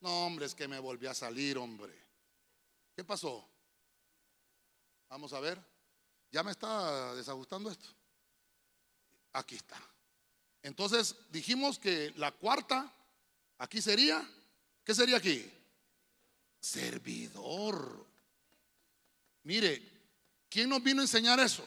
No, 0.00 0.26
hombre, 0.26 0.46
es 0.46 0.54
que 0.54 0.68
me 0.68 0.78
volví 0.78 1.06
a 1.06 1.14
salir, 1.14 1.58
hombre. 1.58 1.92
¿Qué 2.94 3.02
pasó? 3.04 3.46
Vamos 5.08 5.32
a 5.32 5.40
ver. 5.40 5.60
Ya 6.30 6.42
me 6.42 6.50
está 6.50 7.14
desajustando 7.14 7.70
esto. 7.70 7.88
Aquí 9.32 9.56
está. 9.56 9.80
Entonces 10.62 11.16
dijimos 11.30 11.78
que 11.78 12.12
la 12.16 12.32
cuarta, 12.32 12.92
aquí 13.58 13.80
sería, 13.80 14.26
¿qué 14.84 14.94
sería 14.94 15.16
aquí? 15.16 15.50
Servidor. 16.66 18.04
Mire, 19.44 19.80
¿quién 20.48 20.68
nos 20.68 20.82
vino 20.82 21.00
a 21.00 21.04
enseñar 21.04 21.38
eso? 21.38 21.64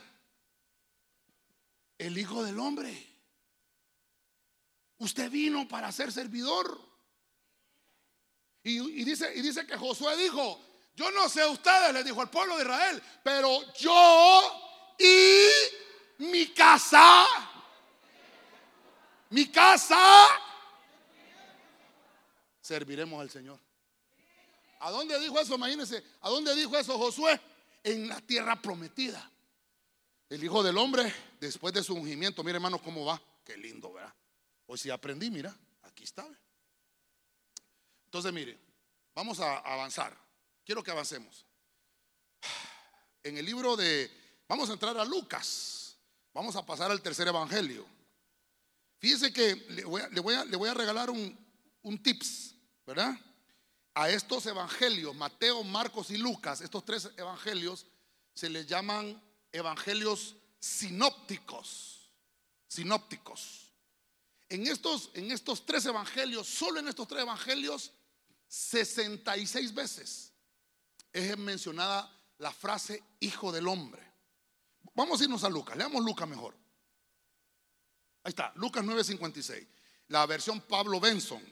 El 1.97 2.17
Hijo 2.17 2.43
del 2.43 2.59
Hombre. 2.59 3.07
Usted 4.97 5.31
vino 5.31 5.65
para 5.69 5.89
ser 5.93 6.11
servidor. 6.11 6.77
Y, 8.61 9.05
dice, 9.05 9.31
y 9.33 9.41
dice 9.41 9.65
que 9.65 9.77
Josué 9.77 10.17
dijo, 10.17 10.61
yo 10.95 11.09
no 11.11 11.29
sé 11.29 11.45
ustedes, 11.47 11.93
le 11.93 12.03
dijo 12.03 12.19
al 12.21 12.29
pueblo 12.29 12.57
de 12.57 12.63
Israel, 12.63 13.01
pero 13.23 13.73
yo 13.75 14.95
y 14.99 16.23
mi 16.25 16.47
casa, 16.47 17.25
mi 19.29 19.47
casa, 19.47 20.27
serviremos 22.61 23.21
al 23.21 23.29
Señor. 23.29 23.68
¿A 24.79 24.91
dónde 24.91 25.19
dijo 25.19 25.39
eso? 25.39 25.55
Imagínense, 25.55 26.03
¿a 26.21 26.29
dónde 26.29 26.55
dijo 26.55 26.77
eso 26.77 26.97
Josué? 26.97 27.39
En 27.83 28.07
la 28.07 28.19
tierra 28.21 28.61
prometida. 28.61 29.29
El 30.29 30.43
Hijo 30.43 30.63
del 30.63 30.77
Hombre, 30.77 31.13
después 31.39 31.73
de 31.73 31.83
su 31.83 31.95
ungimiento, 31.95 32.43
mire 32.43 32.57
hermanos 32.57 32.81
cómo 32.81 33.03
va. 33.05 33.21
Qué 33.43 33.57
lindo, 33.57 33.91
¿verdad? 33.93 34.13
Hoy 34.67 34.77
sí 34.77 34.89
aprendí, 34.89 35.31
mira, 35.31 35.55
aquí 35.83 36.03
está. 36.03 36.25
Entonces, 38.05 38.31
mire, 38.31 38.57
vamos 39.15 39.39
a 39.39 39.57
avanzar. 39.57 40.15
Quiero 40.63 40.83
que 40.83 40.91
avancemos. 40.91 41.45
En 43.23 43.37
el 43.37 43.45
libro 43.45 43.75
de, 43.75 44.09
vamos 44.47 44.69
a 44.69 44.73
entrar 44.73 44.97
a 44.97 45.05
Lucas. 45.05 45.97
Vamos 46.33 46.55
a 46.55 46.65
pasar 46.65 46.91
al 46.91 47.01
tercer 47.01 47.27
evangelio. 47.27 47.85
Fíjese 48.99 49.33
que 49.33 49.55
le 49.69 49.83
voy 49.83 50.69
a 50.69 50.73
regalar 50.73 51.09
un, 51.09 51.37
un 51.81 52.03
tips, 52.03 52.55
¿verdad? 52.85 53.13
A 53.99 54.09
estos 54.09 54.45
evangelios, 54.45 55.13
Mateo, 55.13 55.61
Marcos 55.61 56.09
y 56.09 56.17
Lucas, 56.17 56.61
estos 56.61 56.85
tres 56.85 57.09
evangelios, 57.17 57.85
se 58.33 58.49
les 58.49 58.65
llaman 58.65 59.21
evangelios 59.51 60.37
sinópticos. 60.57 62.09
Sinópticos. 62.65 63.73
En 64.47 64.65
estos, 64.67 65.09
en 65.15 65.29
estos 65.33 65.65
tres 65.65 65.85
evangelios, 65.85 66.47
solo 66.47 66.79
en 66.79 66.87
estos 66.87 67.09
tres 67.09 67.23
evangelios, 67.23 67.91
66 68.47 69.73
veces 69.73 70.31
es 71.11 71.37
mencionada 71.37 72.09
la 72.37 72.53
frase 72.53 73.03
hijo 73.19 73.51
del 73.51 73.67
hombre. 73.67 74.01
Vamos 74.95 75.19
a 75.19 75.25
irnos 75.25 75.43
a 75.43 75.49
Lucas, 75.49 75.75
leamos 75.75 76.05
Lucas 76.05 76.25
mejor. 76.25 76.55
Ahí 78.23 78.29
está, 78.29 78.53
Lucas 78.55 78.81
9:56. 78.85 79.67
La 80.07 80.25
versión 80.25 80.61
Pablo 80.61 81.01
Benson, 81.01 81.43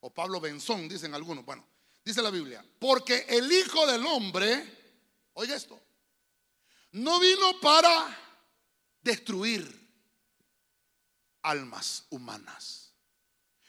o 0.00 0.12
Pablo 0.12 0.40
Benzón, 0.40 0.88
dicen 0.88 1.14
algunos. 1.14 1.44
Bueno, 1.44 1.66
dice 2.04 2.22
la 2.22 2.30
Biblia, 2.30 2.64
porque 2.78 3.26
el 3.28 3.50
Hijo 3.50 3.86
del 3.86 4.04
Hombre, 4.06 4.98
oiga 5.34 5.56
esto, 5.56 5.80
no 6.92 7.20
vino 7.20 7.60
para 7.60 8.18
destruir 9.00 9.78
almas 11.42 12.06
humanas, 12.10 12.92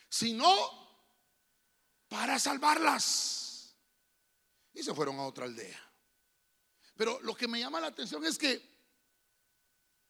sino 0.10 0.48
para 2.08 2.40
salvarlas. 2.40 3.76
Y 4.74 4.84
se 4.84 4.94
fueron 4.94 5.20
a 5.20 5.26
otra 5.26 5.46
aldea. 5.46 5.80
Pero 6.96 7.20
lo 7.22 7.36
que 7.36 7.48
me 7.48 7.60
llama 7.60 7.80
la 7.80 7.88
atención 7.88 8.26
es 8.26 8.38
que 8.38 8.72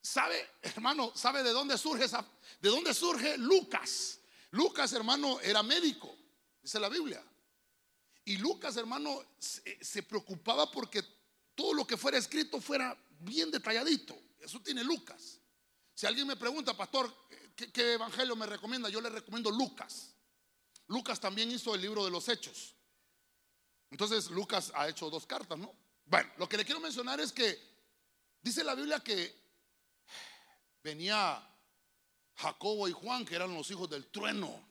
¿Sabe, 0.02 0.50
hermano, 0.64 1.12
sabe 1.16 1.44
de 1.44 1.52
dónde 1.52 1.78
surge 1.78 2.08
de 2.08 2.70
dónde 2.70 2.94
surge 2.94 3.38
Lucas? 3.38 4.20
Lucas, 4.52 4.92
hermano, 4.94 5.40
era 5.42 5.64
médico, 5.64 6.16
dice 6.62 6.80
la 6.80 6.90
Biblia. 6.90 7.24
Y 8.26 8.38
Lucas, 8.38 8.78
hermano, 8.78 9.24
se, 9.40 10.04
preocupaba 10.04 10.70
porque 10.72 11.04
todo 11.56 11.74
lo 11.74 11.88
que 11.88 11.98
fuera 11.98 12.18
escrito 12.18 12.62
fuera 12.62 12.98
bien 13.20 13.50
detalladito. 13.50 14.18
Eso 14.40 14.62
tiene 14.62 14.84
Lucas. 14.84 15.40
Si 15.94 16.06
alguien 16.06 16.28
me 16.28 16.36
pregunta, 16.36 16.76
pastor, 16.76 17.14
¿qué, 17.56 17.72
qué 17.72 17.94
evangelio 17.94 18.36
me 18.36 18.46
recomienda? 18.46 18.90
Yo 18.90 19.02
le 19.02 19.10
recomiendo 19.10 19.50
Lucas. 19.52 20.14
Lucas 20.88 21.20
también 21.20 21.52
hizo 21.52 21.74
el 21.74 21.82
libro 21.82 22.04
de 22.04 22.12
los 22.12 22.28
Hechos. 22.28 22.76
Entonces, 23.90 24.30
Lucas 24.30 24.72
ha 24.76 24.88
hecho 24.88 25.10
dos 25.10 25.26
cartas, 25.26 25.58
¿no? 25.58 25.74
Bueno, 26.06 26.30
lo 26.38 26.48
que 26.48 26.58
le 26.58 26.66
quiero 26.66 26.80
mencionar 26.80 27.20
es 27.20 27.32
que 27.32 27.58
dice 28.42 28.64
la 28.64 28.76
Biblia 28.76 29.00
que 29.00 29.34
venía 30.84 31.51
Jacobo 32.36 32.88
y 32.88 32.92
Juan, 32.92 33.26
que 33.26 33.36
eran 33.36 33.54
los 33.54 33.70
hijos 33.72 33.90
del 33.90 34.08
trueno. 34.08 34.68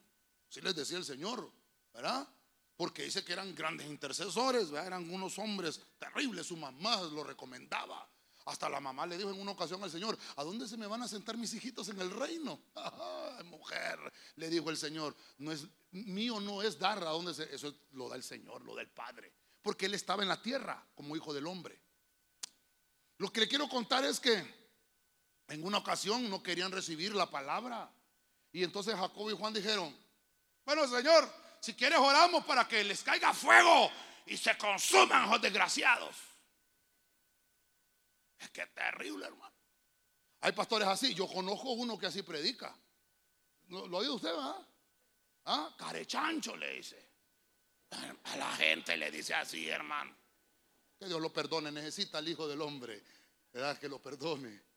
Así 0.49 0.61
les 0.61 0.75
decía 0.75 0.97
el 0.97 1.05
Señor, 1.05 1.49
¿verdad? 1.93 2.27
Porque 2.75 3.03
dice 3.03 3.23
que 3.23 3.33
eran 3.33 3.53
grandes 3.55 3.87
intercesores, 3.87 4.71
eran 4.71 5.09
unos 5.09 5.37
hombres 5.39 5.79
terribles, 5.97 6.47
su 6.47 6.57
mamá 6.57 7.01
lo 7.01 7.23
recomendaba. 7.23 8.09
Hasta 8.45 8.67
la 8.67 8.79
mamá 8.79 9.05
le 9.05 9.17
dijo 9.17 9.29
en 9.29 9.39
una 9.39 9.51
ocasión 9.51 9.83
al 9.83 9.91
Señor, 9.91 10.17
¿a 10.35 10.43
dónde 10.43 10.67
se 10.67 10.75
me 10.75 10.87
van 10.87 11.03
a 11.03 11.07
sentar 11.07 11.37
mis 11.37 11.53
hijitos 11.53 11.89
en 11.89 12.01
el 12.01 12.09
reino? 12.09 12.59
Mujer, 13.45 14.11
le 14.35 14.49
dijo 14.49 14.69
el 14.69 14.77
Señor, 14.77 15.15
no 15.37 15.51
es 15.51 15.67
mío 15.91 16.39
no 16.39 16.61
es 16.61 16.79
dar 16.79 17.03
a 17.03 17.11
dónde 17.11 17.33
se, 17.33 17.53
eso 17.53 17.73
lo 17.91 18.09
da 18.09 18.15
el 18.15 18.23
Señor, 18.23 18.63
lo 18.63 18.75
da 18.75 18.81
el 18.81 18.89
Padre, 18.89 19.31
porque 19.61 19.85
él 19.85 19.93
estaba 19.93 20.23
en 20.23 20.29
la 20.29 20.41
tierra 20.41 20.85
como 20.95 21.15
hijo 21.15 21.33
del 21.33 21.47
hombre. 21.47 21.79
Lo 23.17 23.31
que 23.31 23.41
le 23.41 23.47
quiero 23.47 23.69
contar 23.69 24.03
es 24.05 24.19
que 24.19 24.60
en 25.51 25.65
una 25.65 25.79
ocasión 25.79 26.29
no 26.29 26.41
querían 26.41 26.71
recibir 26.71 27.13
la 27.13 27.29
palabra. 27.29 27.91
Y 28.53 28.63
entonces 28.63 28.95
Jacob 28.95 29.29
y 29.29 29.35
Juan 29.35 29.53
dijeron, 29.53 29.95
bueno 30.65 30.87
Señor, 30.87 31.29
si 31.59 31.73
quieres 31.73 31.99
oramos 31.99 32.45
para 32.45 32.67
que 32.67 32.83
les 32.83 33.03
caiga 33.03 33.33
fuego 33.33 33.91
y 34.25 34.37
se 34.37 34.57
consuman 34.57 35.29
los 35.29 35.41
desgraciados. 35.41 36.15
Es 38.39 38.49
que 38.49 38.65
terrible, 38.67 39.25
hermano. 39.25 39.53
Hay 40.39 40.53
pastores 40.53 40.87
así. 40.87 41.13
Yo 41.13 41.27
conozco 41.27 41.71
uno 41.71 41.97
que 41.97 42.07
así 42.07 42.23
predica. 42.23 42.73
¿Lo, 43.67 43.87
lo 43.87 43.97
oído 43.97 44.15
usted, 44.15 44.29
verdad? 44.29 44.67
¿Ah? 45.45 45.75
Carechancho 45.77 46.55
le 46.55 46.77
dice. 46.77 47.09
A 48.23 48.37
la 48.37 48.51
gente 48.55 48.95
le 48.95 49.11
dice 49.11 49.33
así, 49.33 49.67
hermano. 49.67 50.15
Que 50.97 51.05
Dios 51.05 51.21
lo 51.21 51.31
perdone. 51.31 51.71
Necesita 51.71 52.17
al 52.19 52.27
Hijo 52.27 52.47
del 52.47 52.61
Hombre. 52.61 53.03
Que 53.51 53.89
lo 53.89 54.01
perdone. 54.01 54.70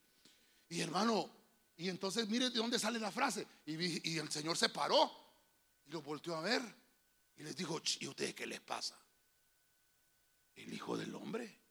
Y 0.68 0.80
hermano, 0.80 1.30
y 1.76 1.88
entonces 1.88 2.28
mire 2.28 2.50
de 2.50 2.58
dónde 2.58 2.78
sale 2.78 2.98
la 2.98 3.10
frase. 3.10 3.46
Y, 3.66 4.18
el 4.18 4.30
Señor 4.30 4.56
se 4.56 4.68
paró 4.68 5.10
y 5.86 5.90
lo 5.90 6.02
volteó 6.02 6.36
a 6.36 6.40
ver 6.40 6.62
y 7.36 7.42
les 7.42 7.56
dijo, 7.56 7.80
"Ch, 7.80 8.02
¿y 8.02 8.08
ustedes 8.08 8.34
qué 8.34 8.46
les 8.46 8.60
pasa? 8.60 8.98
El 10.54 10.72
Hijo 10.72 10.96
del 10.96 11.14
Hombre 11.14 11.64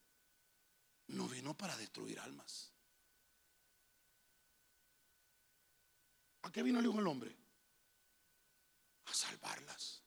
no 1.07 1.27
vino 1.27 1.55
para 1.55 1.75
destruir 1.77 2.19
almas. 2.19 2.71
¿A 6.43 6.51
qué 6.51 6.63
vino 6.63 6.79
el 6.79 6.85
Hijo 6.85 6.97
del 6.97 7.07
Hombre? 7.07 7.35
A 9.05 9.13
salvarlas. 9.13 10.01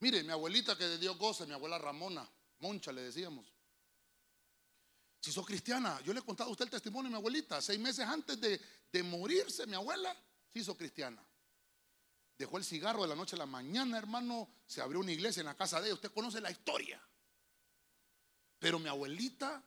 Mire, 0.00 0.22
mi 0.22 0.32
abuelita 0.32 0.76
que 0.76 0.84
de 0.84 0.98
Dios 0.98 1.16
goza, 1.16 1.46
mi 1.46 1.52
abuela 1.52 1.78
Ramona, 1.78 2.28
Moncha 2.58 2.92
le 2.92 3.02
decíamos. 3.02 3.53
Si 5.24 5.32
sos 5.32 5.46
cristiana, 5.46 5.98
yo 6.02 6.12
le 6.12 6.20
he 6.20 6.22
contado 6.22 6.50
a 6.50 6.52
usted 6.52 6.66
el 6.66 6.70
testimonio 6.70 7.04
de 7.04 7.12
mi 7.12 7.16
abuelita. 7.16 7.62
Seis 7.62 7.80
meses 7.80 8.06
antes 8.06 8.38
de, 8.38 8.60
de 8.92 9.02
morirse, 9.02 9.66
mi 9.66 9.74
abuela 9.74 10.14
se 10.52 10.58
hizo 10.58 10.76
cristiana. 10.76 11.26
Dejó 12.36 12.58
el 12.58 12.64
cigarro 12.64 13.00
de 13.00 13.08
la 13.08 13.14
noche 13.14 13.34
a 13.34 13.38
la 13.38 13.46
mañana, 13.46 13.96
hermano. 13.96 14.50
Se 14.66 14.82
abrió 14.82 15.00
una 15.00 15.12
iglesia 15.12 15.40
en 15.40 15.46
la 15.46 15.56
casa 15.56 15.80
de 15.80 15.86
ella. 15.86 15.94
Usted 15.94 16.12
conoce 16.12 16.42
la 16.42 16.50
historia. 16.50 17.00
Pero 18.58 18.78
mi 18.78 18.90
abuelita 18.90 19.64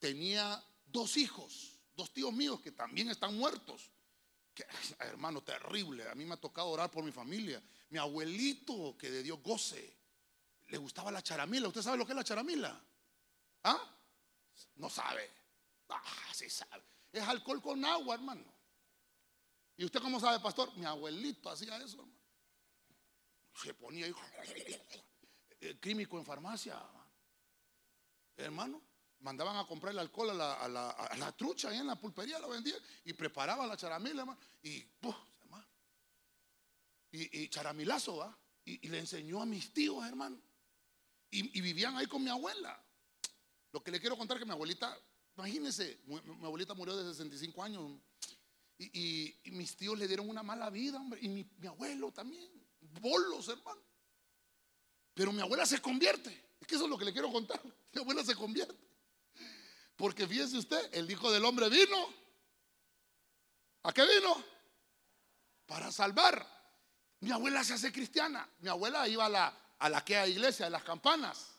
tenía 0.00 0.60
dos 0.86 1.16
hijos, 1.18 1.78
dos 1.94 2.12
tíos 2.12 2.32
míos 2.32 2.60
que 2.60 2.72
también 2.72 3.10
están 3.10 3.38
muertos. 3.38 3.92
Hermano, 4.98 5.40
terrible. 5.40 6.08
A 6.10 6.16
mí 6.16 6.24
me 6.24 6.34
ha 6.34 6.36
tocado 6.36 6.66
orar 6.66 6.90
por 6.90 7.04
mi 7.04 7.12
familia. 7.12 7.62
Mi 7.90 7.98
abuelito, 8.00 8.98
que 8.98 9.08
de 9.08 9.22
Dios 9.22 9.40
goce, 9.40 9.96
le 10.66 10.78
gustaba 10.78 11.12
la 11.12 11.22
charamila. 11.22 11.68
¿Usted 11.68 11.82
sabe 11.82 11.96
lo 11.96 12.04
que 12.04 12.10
es 12.10 12.16
la 12.16 12.24
charamila? 12.24 12.84
¿Ah? 13.62 13.94
No 14.76 14.88
sabe. 14.90 15.30
Ah, 15.88 16.02
sí 16.32 16.48
sabe. 16.50 16.84
Es 17.12 17.22
alcohol 17.22 17.62
con 17.62 17.84
agua, 17.84 18.14
hermano. 18.14 18.44
¿Y 19.76 19.84
usted 19.84 20.00
cómo 20.00 20.20
sabe, 20.20 20.40
pastor? 20.40 20.76
Mi 20.76 20.84
abuelito 20.84 21.50
hacía 21.50 21.76
eso, 21.78 21.98
hermano. 21.98 22.18
Se 23.54 23.74
ponía 23.74 24.06
ahí, 24.06 24.14
eh, 25.60 25.78
químico 25.80 26.18
en 26.18 26.24
farmacia. 26.24 26.80
Hermano, 28.36 28.80
mandaban 29.20 29.56
a 29.56 29.66
comprar 29.66 29.92
el 29.92 29.98
alcohol 29.98 30.30
a 30.40 30.68
la, 30.68 31.34
trucha 31.36 31.70
ahí 31.70 31.78
en 31.78 31.86
la 31.86 31.96
pulpería, 31.96 32.38
la 32.38 32.46
vendían 32.46 32.80
y 33.04 33.12
preparaban 33.12 33.68
la 33.68 33.76
charamila, 33.76 34.22
hermano. 34.22 34.40
Y, 34.62 34.80
¡puf! 34.82 35.16
y, 37.10 37.42
y 37.44 37.48
charamilazo, 37.48 38.16
¿va? 38.18 38.38
Y, 38.64 38.86
y 38.86 38.90
le 38.90 38.98
enseñó 38.98 39.40
a 39.40 39.46
mis 39.46 39.72
tíos, 39.72 40.04
hermano. 40.06 40.40
Y, 41.30 41.58
y 41.58 41.60
vivían 41.60 41.96
ahí 41.96 42.06
con 42.06 42.22
mi 42.22 42.30
abuela. 42.30 42.80
Lo 43.72 43.82
que 43.82 43.90
le 43.90 44.00
quiero 44.00 44.16
contar 44.16 44.36
es 44.36 44.40
que 44.40 44.46
mi 44.46 44.52
abuelita, 44.52 44.98
imagínense, 45.36 46.00
mi, 46.06 46.16
abuelita 46.44 46.74
murió 46.74 46.96
de 46.96 47.10
65 47.12 47.62
años 47.62 48.00
y, 48.78 49.34
mis 49.46 49.76
tíos 49.76 49.98
le 49.98 50.06
dieron 50.06 50.28
una 50.28 50.42
mala 50.42 50.70
vida, 50.70 50.98
hombre, 50.98 51.20
y 51.22 51.28
mi, 51.28 51.66
abuelo 51.66 52.12
también, 52.12 52.48
bolos, 53.00 53.48
hermano. 53.48 53.82
Pero 55.14 55.32
mi 55.32 55.40
abuela 55.40 55.66
se 55.66 55.82
convierte, 55.82 56.30
es 56.60 56.66
que 56.66 56.76
eso 56.76 56.84
es 56.84 56.90
lo 56.90 56.96
que 56.96 57.04
le 57.04 57.12
quiero 57.12 57.30
contar, 57.30 57.60
mi 57.92 58.00
abuela 58.00 58.24
se 58.24 58.34
convierte. 58.34 58.88
Porque 59.96 60.26
fíjese 60.26 60.56
usted, 60.56 60.94
el 60.94 61.10
Hijo 61.10 61.30
del 61.30 61.44
Hombre 61.44 61.68
vino, 61.68 61.96
¿a 63.82 63.92
qué 63.92 64.06
vino? 64.06 64.44
Para 65.66 65.90
salvar. 65.90 66.56
Mi 67.20 67.32
abuela 67.32 67.64
se 67.64 67.74
hace 67.74 67.92
cristiana, 67.92 68.48
mi 68.60 68.68
abuela 68.68 69.08
iba 69.08 69.26
a 69.26 69.28
la, 69.28 69.74
a 69.76 69.88
la 69.88 70.04
que 70.04 70.28
iglesia, 70.28 70.66
de 70.66 70.70
las 70.70 70.84
campanas. 70.84 71.57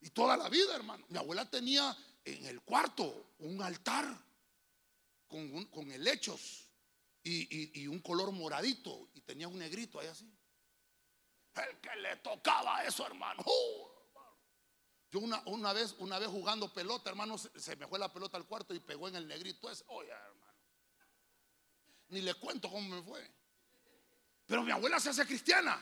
Y 0.00 0.10
toda 0.10 0.36
la 0.36 0.48
vida, 0.48 0.74
hermano. 0.76 1.04
Mi 1.08 1.18
abuela 1.18 1.48
tenía 1.48 1.96
en 2.24 2.44
el 2.46 2.60
cuarto 2.62 3.34
un 3.38 3.62
altar 3.62 4.06
con, 5.26 5.64
con 5.66 5.90
helechos 5.90 6.68
y, 7.22 7.80
y- 7.82 7.86
un 7.88 8.00
color 8.00 8.30
moradito 8.32 9.08
y 9.14 9.22
tenía 9.22 9.48
un 9.48 9.58
negrito 9.58 9.98
ahí 9.98 10.08
así. 10.08 10.30
El 11.54 11.80
que 11.80 11.96
le 11.96 12.16
tocaba 12.16 12.84
eso, 12.84 13.06
hermano. 13.06 13.42
¡uh! 13.46 13.88
Yo 15.10 15.20
una, 15.20 15.42
una 15.46 15.72
vez, 15.72 15.94
una 15.98 16.18
vez 16.18 16.28
jugando 16.28 16.72
pelota, 16.74 17.08
hermano, 17.08 17.38
se, 17.38 17.58
se 17.58 17.76
me 17.76 17.86
fue 17.86 17.98
la 17.98 18.12
pelota 18.12 18.36
al 18.36 18.46
cuarto 18.46 18.74
y 18.74 18.80
pegó 18.80 19.08
en 19.08 19.14
el 19.16 19.26
negrito 19.28 19.70
ese. 19.70 19.84
Oye, 19.88 20.10
hermano. 20.10 20.52
Ni 22.08 22.20
le 22.20 22.34
cuento 22.34 22.68
cómo 22.68 22.96
me 22.96 23.02
fue. 23.02 23.30
Pero 24.46 24.62
mi 24.62 24.72
abuela 24.72 25.00
se 25.00 25.10
hace 25.10 25.24
cristiana. 25.24 25.80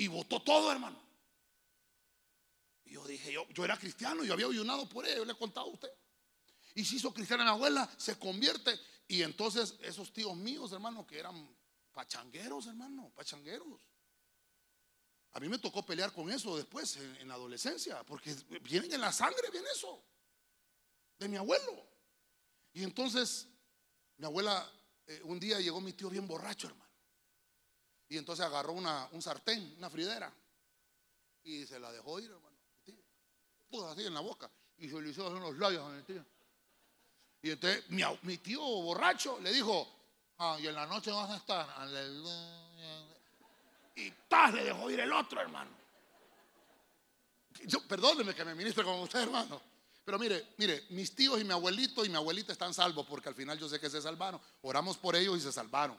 Y 0.00 0.08
votó 0.08 0.40
todo, 0.40 0.72
hermano. 0.72 0.98
Y 2.86 2.92
yo 2.92 3.06
dije, 3.06 3.30
yo, 3.34 3.46
yo 3.50 3.66
era 3.66 3.76
cristiano, 3.76 4.24
yo 4.24 4.32
había 4.32 4.46
ayunado 4.46 4.88
por 4.88 5.04
ella, 5.04 5.18
yo 5.18 5.26
le 5.26 5.32
he 5.32 5.36
contado 5.36 5.66
a 5.66 5.72
usted. 5.74 5.92
Y 6.74 6.86
se 6.86 6.96
hizo 6.96 7.12
cristiana 7.12 7.44
mi 7.44 7.50
abuela, 7.50 7.86
se 7.98 8.18
convierte. 8.18 8.80
Y 9.06 9.20
entonces 9.20 9.74
esos 9.82 10.10
tíos 10.10 10.34
míos, 10.34 10.72
hermano, 10.72 11.06
que 11.06 11.18
eran 11.18 11.54
pachangueros, 11.92 12.66
hermano, 12.68 13.12
pachangueros. 13.14 13.78
A 15.32 15.40
mí 15.40 15.50
me 15.50 15.58
tocó 15.58 15.84
pelear 15.84 16.14
con 16.14 16.30
eso 16.32 16.56
después, 16.56 16.96
en, 16.96 17.28
la 17.28 17.34
adolescencia, 17.34 18.02
porque 18.04 18.34
vienen 18.62 18.94
en 18.94 19.02
la 19.02 19.12
sangre, 19.12 19.50
viene 19.52 19.68
eso, 19.70 20.02
de 21.18 21.28
mi 21.28 21.36
abuelo. 21.36 21.86
Y 22.72 22.84
entonces, 22.84 23.48
mi 24.16 24.24
abuela, 24.24 24.66
eh, 25.06 25.20
un 25.24 25.38
día 25.38 25.60
llegó 25.60 25.78
mi 25.78 25.92
tío 25.92 26.08
bien 26.08 26.26
borracho, 26.26 26.68
hermano. 26.68 26.89
Y 28.10 28.18
entonces 28.18 28.44
agarró 28.44 28.72
una, 28.72 29.08
un 29.12 29.22
sartén, 29.22 29.76
una 29.78 29.88
fridera, 29.88 30.30
y 31.44 31.64
se 31.64 31.78
la 31.78 31.92
dejó 31.92 32.18
ir, 32.18 32.28
hermano. 32.28 32.56
Puso 33.70 33.88
así 33.88 34.04
en 34.04 34.12
la 34.12 34.20
boca, 34.20 34.50
y 34.78 34.88
se 34.88 35.00
le 35.00 35.10
hizo 35.10 35.28
en 35.28 35.40
los 35.40 35.56
labios 35.56 35.84
a 35.86 35.90
mi 35.90 36.02
tío. 36.02 36.24
Y 37.40 37.52
entonces 37.52 37.84
mi, 37.88 38.36
tío 38.38 38.60
borracho 38.60 39.38
le 39.38 39.52
dijo, 39.52 39.88
ah, 40.38 40.58
y 40.60 40.66
en 40.66 40.74
la 40.74 40.86
noche 40.86 41.12
vas 41.12 41.30
a 41.30 41.36
estar. 41.36 41.68
Y 43.94 44.10
¡tas! 44.28 44.52
le 44.54 44.64
dejó 44.64 44.90
ir 44.90 44.98
el 44.98 45.12
otro, 45.12 45.40
hermano. 45.40 45.70
Yo, 47.64 47.86
perdóneme 47.86 48.34
que 48.34 48.44
me 48.44 48.56
ministre 48.56 48.82
con 48.82 48.98
usted, 48.98 49.20
hermano. 49.20 49.62
Pero 50.04 50.18
mire, 50.18 50.48
mire, 50.56 50.86
mis 50.90 51.14
tíos 51.14 51.40
y 51.40 51.44
mi 51.44 51.52
abuelito 51.52 52.04
y 52.04 52.08
mi 52.08 52.16
abuelita 52.16 52.52
están 52.52 52.74
salvos 52.74 53.06
porque 53.06 53.28
al 53.28 53.36
final 53.36 53.56
yo 53.56 53.68
sé 53.68 53.78
que 53.78 53.88
se 53.88 54.02
salvaron. 54.02 54.40
Oramos 54.62 54.96
por 54.96 55.14
ellos 55.14 55.38
y 55.38 55.40
se 55.40 55.52
salvaron. 55.52 55.96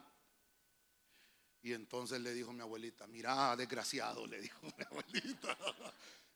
Y 1.62 1.72
entonces 1.72 2.20
le 2.20 2.34
dijo 2.34 2.52
mi 2.52 2.60
abuelita, 2.60 3.06
mira, 3.06 3.54
desgraciado, 3.56 4.26
le 4.26 4.40
dijo 4.40 4.58
mi 4.76 4.84
abuelita. 4.84 5.56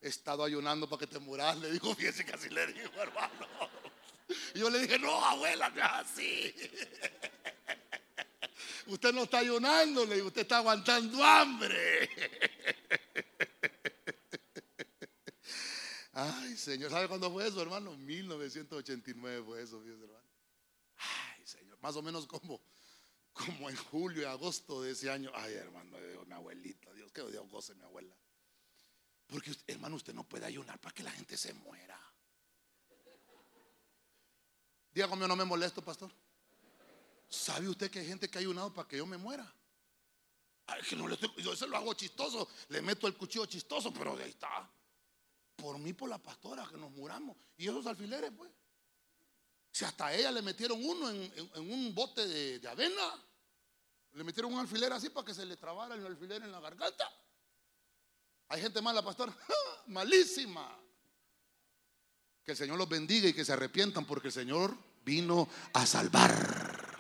He 0.01 0.09
estado 0.09 0.45
ayunando 0.45 0.89
para 0.89 1.01
que 1.01 1.07
te 1.07 1.19
muras, 1.19 1.59
le 1.59 1.73
dijo, 1.73 1.95
fíjese 1.97 2.25
que 2.25 2.33
así 2.33 2.49
le 2.49 2.67
dijo, 2.69 2.93
hermano. 3.03 3.47
Y 4.55 4.61
yo 4.61 4.71
le 4.71 4.81
dije, 4.81 4.99
no, 4.99 5.25
abuela, 5.25 5.69
no 5.71 5.77
es 5.77 5.91
así. 5.91 6.55
Usted 8.87 9.13
no 9.13 9.25
está 9.25 9.39
ayunando, 9.39 10.05
le 10.07 10.17
digo, 10.17 10.29
usted 10.29 10.43
está 10.43 10.59
aguantando 10.59 11.23
hambre. 11.23 12.09
Ay, 16.13 16.57
Señor, 16.57 16.91
¿sabe 16.91 17.09
cuándo 17.09 17.31
fue 17.33 17.47
eso, 17.47 17.61
hermano? 17.61 17.97
1989 17.97 19.43
fue 19.45 19.63
eso, 19.63 19.81
fíjese, 19.81 20.05
hermano. 20.05 20.27
Ay, 20.97 21.47
Señor, 21.47 21.79
más 21.81 21.97
o 21.97 22.03
menos 22.03 22.27
como, 22.27 22.61
como 23.37 23.69
en 23.69 23.77
julio 23.77 24.23
y 24.23 24.25
agosto 24.25 24.83
de 24.83 24.93
ese 24.93 25.11
año. 25.11 25.31
Ay, 25.35 25.55
hermano, 25.55 25.97
mi 26.27 26.33
abuelita, 26.33 26.93
Dios, 26.93 27.13
que 27.13 27.23
Dios 27.31 27.49
goce 27.51 27.75
mi 27.75 27.83
abuela. 27.85 28.15
Porque, 29.27 29.55
hermano, 29.67 29.97
usted 29.97 30.15
no 30.15 30.25
puede 30.25 30.47
ayunar 30.47 30.79
para 30.81 30.95
que 30.95 31.03
la 31.03 31.11
gente 31.11 31.37
se 31.37 31.53
muera. 31.53 32.01
Diga 34.93 35.09
conmigo, 35.09 35.29
no 35.29 35.37
me 35.37 35.45
molesto, 35.45 35.83
pastor. 35.83 36.11
¿Sabe 37.29 37.69
usted 37.69 37.91
que 37.91 37.99
hay 37.99 38.07
gente 38.07 38.31
que 38.31 38.39
ha 38.39 38.41
ayunado 38.41 38.73
para 38.73 38.89
que 38.89 38.97
yo 38.97 39.07
me 39.07 39.17
muera? 39.17 39.53
Ay, 40.69 40.83
que 40.83 40.97
no 40.97 41.07
le 41.07 41.15
estoy- 41.15 41.43
yo 41.43 41.53
eso 41.53 41.67
lo 41.67 41.77
hago 41.77 41.93
chistoso, 41.95 42.49
le 42.69 42.81
meto 42.83 43.07
el 43.07 43.15
cuchillo 43.17 43.47
chistoso, 43.47 43.93
pero 43.93 44.17
ahí 44.17 44.31
está. 44.31 44.69
Por 45.57 45.79
mí, 45.79 45.93
por 45.93 46.09
la 46.09 46.19
pastora, 46.19 46.67
que 46.69 46.77
nos 46.77 46.91
muramos. 46.93 47.37
Y 47.57 47.69
esos 47.69 47.87
alfileres, 47.87 48.33
pues. 48.37 48.51
Si 49.77 49.85
hasta 49.85 50.11
ella 50.15 50.33
le 50.33 50.41
metieron 50.41 50.83
uno 50.83 51.11
en 51.11 51.71
un 51.71 51.95
bote 51.95 52.27
de, 52.27 52.61
de 52.61 52.67
avena, 52.67 53.23
le 54.15 54.25
metieron 54.25 54.55
un 54.55 54.59
alfiler 54.59 54.91
así 54.91 55.11
para 55.11 55.27
que 55.27 55.35
se 55.35 55.45
le 55.45 55.59
trabara 55.59 55.95
el 55.95 56.07
alfiler 56.07 56.43
en 56.43 56.51
la 56.51 56.61
garganta. 56.61 57.07
Hay 58.49 58.63
gente 58.63 58.81
mala, 58.81 59.05
pastor, 59.05 59.31
malísima. 59.89 60.81
Que 62.43 62.53
el 62.53 62.57
Señor 62.57 62.79
los 62.79 62.89
bendiga 62.89 63.29
y 63.29 63.35
que 63.35 63.45
se 63.45 63.53
arrepientan 63.53 64.07
porque 64.07 64.29
el 64.29 64.33
Señor 64.33 64.75
vino 65.05 65.47
a 65.75 65.85
salvar 65.85 66.99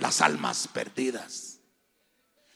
las 0.00 0.20
almas 0.20 0.66
perdidas. 0.66 1.59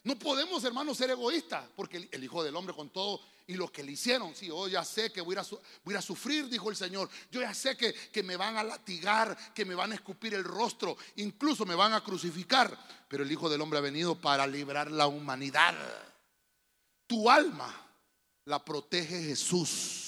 No 0.04 0.18
podemos, 0.18 0.62
hermanos, 0.64 0.98
ser 0.98 1.10
egoístas, 1.10 1.64
porque 1.74 2.08
el, 2.10 2.22
Hijo 2.22 2.44
del 2.44 2.54
Hombre 2.54 2.74
con 2.74 2.90
todo 2.90 3.20
y 3.46 3.54
lo 3.54 3.72
que 3.72 3.82
le 3.82 3.92
hicieron, 3.92 4.34
sí, 4.34 4.46
yo 4.46 4.68
ya 4.68 4.84
sé 4.84 5.10
que 5.10 5.20
voy 5.22 5.36
a, 5.36 6.02
sufrir, 6.02 6.48
dijo 6.48 6.70
el 6.70 6.76
Señor. 6.76 7.08
Yo 7.30 7.40
ya 7.40 7.54
sé 7.54 7.76
que 7.76 8.22
me 8.22 8.36
van 8.36 8.56
a 8.56 8.62
latigar, 8.62 9.36
que 9.54 9.64
me 9.64 9.74
van 9.74 9.92
a 9.92 9.94
escupir 9.94 10.34
el 10.34 10.44
rostro, 10.44 10.96
incluso 11.16 11.64
me 11.64 11.74
van 11.74 11.94
a 11.94 12.02
crucificar. 12.02 12.78
Pero 13.08 13.22
el 13.22 13.32
Hijo 13.32 13.48
del 13.48 13.62
Hombre 13.62 13.78
ha 13.78 13.82
venido 13.82 14.14
para 14.14 14.46
librar 14.46 14.90
la 14.90 15.06
humanidad. 15.06 15.74
Tu 17.06 17.30
alma 17.30 17.84
la 18.44 18.62
protege 18.62 19.22
Jesús. 19.22 20.03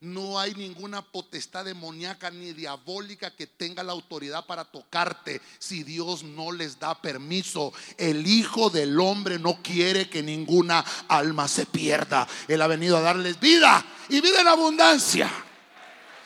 No 0.00 0.40
hay 0.40 0.54
ninguna 0.54 1.02
potestad 1.02 1.66
demoníaca 1.66 2.30
ni 2.30 2.54
diabólica 2.54 3.36
que 3.36 3.46
tenga 3.46 3.82
la 3.82 3.92
autoridad 3.92 4.46
para 4.46 4.64
tocarte 4.64 5.42
si 5.58 5.82
Dios 5.82 6.22
no 6.22 6.52
les 6.52 6.78
da 6.78 6.94
permiso. 6.94 7.74
El 7.98 8.26
Hijo 8.26 8.70
del 8.70 8.98
Hombre 8.98 9.38
no 9.38 9.62
quiere 9.62 10.08
que 10.08 10.22
ninguna 10.22 10.82
alma 11.06 11.46
se 11.48 11.66
pierda. 11.66 12.26
Él 12.48 12.62
ha 12.62 12.66
venido 12.66 12.96
a 12.96 13.02
darles 13.02 13.38
vida 13.38 13.84
y 14.08 14.22
vida 14.22 14.40
en 14.40 14.48
abundancia. 14.48 15.30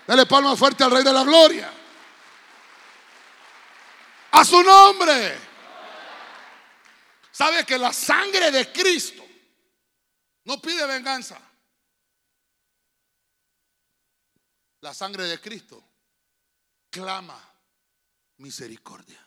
Dale 0.07 0.25
palmas 0.27 0.57
fuerte 0.57 0.85
al 0.85 0.93
Rey 0.93 1.03
de 1.03 1.13
la 1.13 1.25
Gloria. 1.25 1.73
A 4.31 4.45
su 4.45 4.63
nombre. 4.63 5.37
¿Sabe 7.33 7.67
que 7.67 7.77
la 7.77 7.93
sangre 7.93 8.53
de 8.53 8.71
Cristo 8.71 9.25
no 10.45 10.63
pide 10.63 10.87
venganza? 10.87 11.41
La 14.85 14.93
sangre 14.93 15.25
de 15.25 15.41
Cristo 15.41 15.83
clama 16.91 17.43
misericordia. 18.37 19.19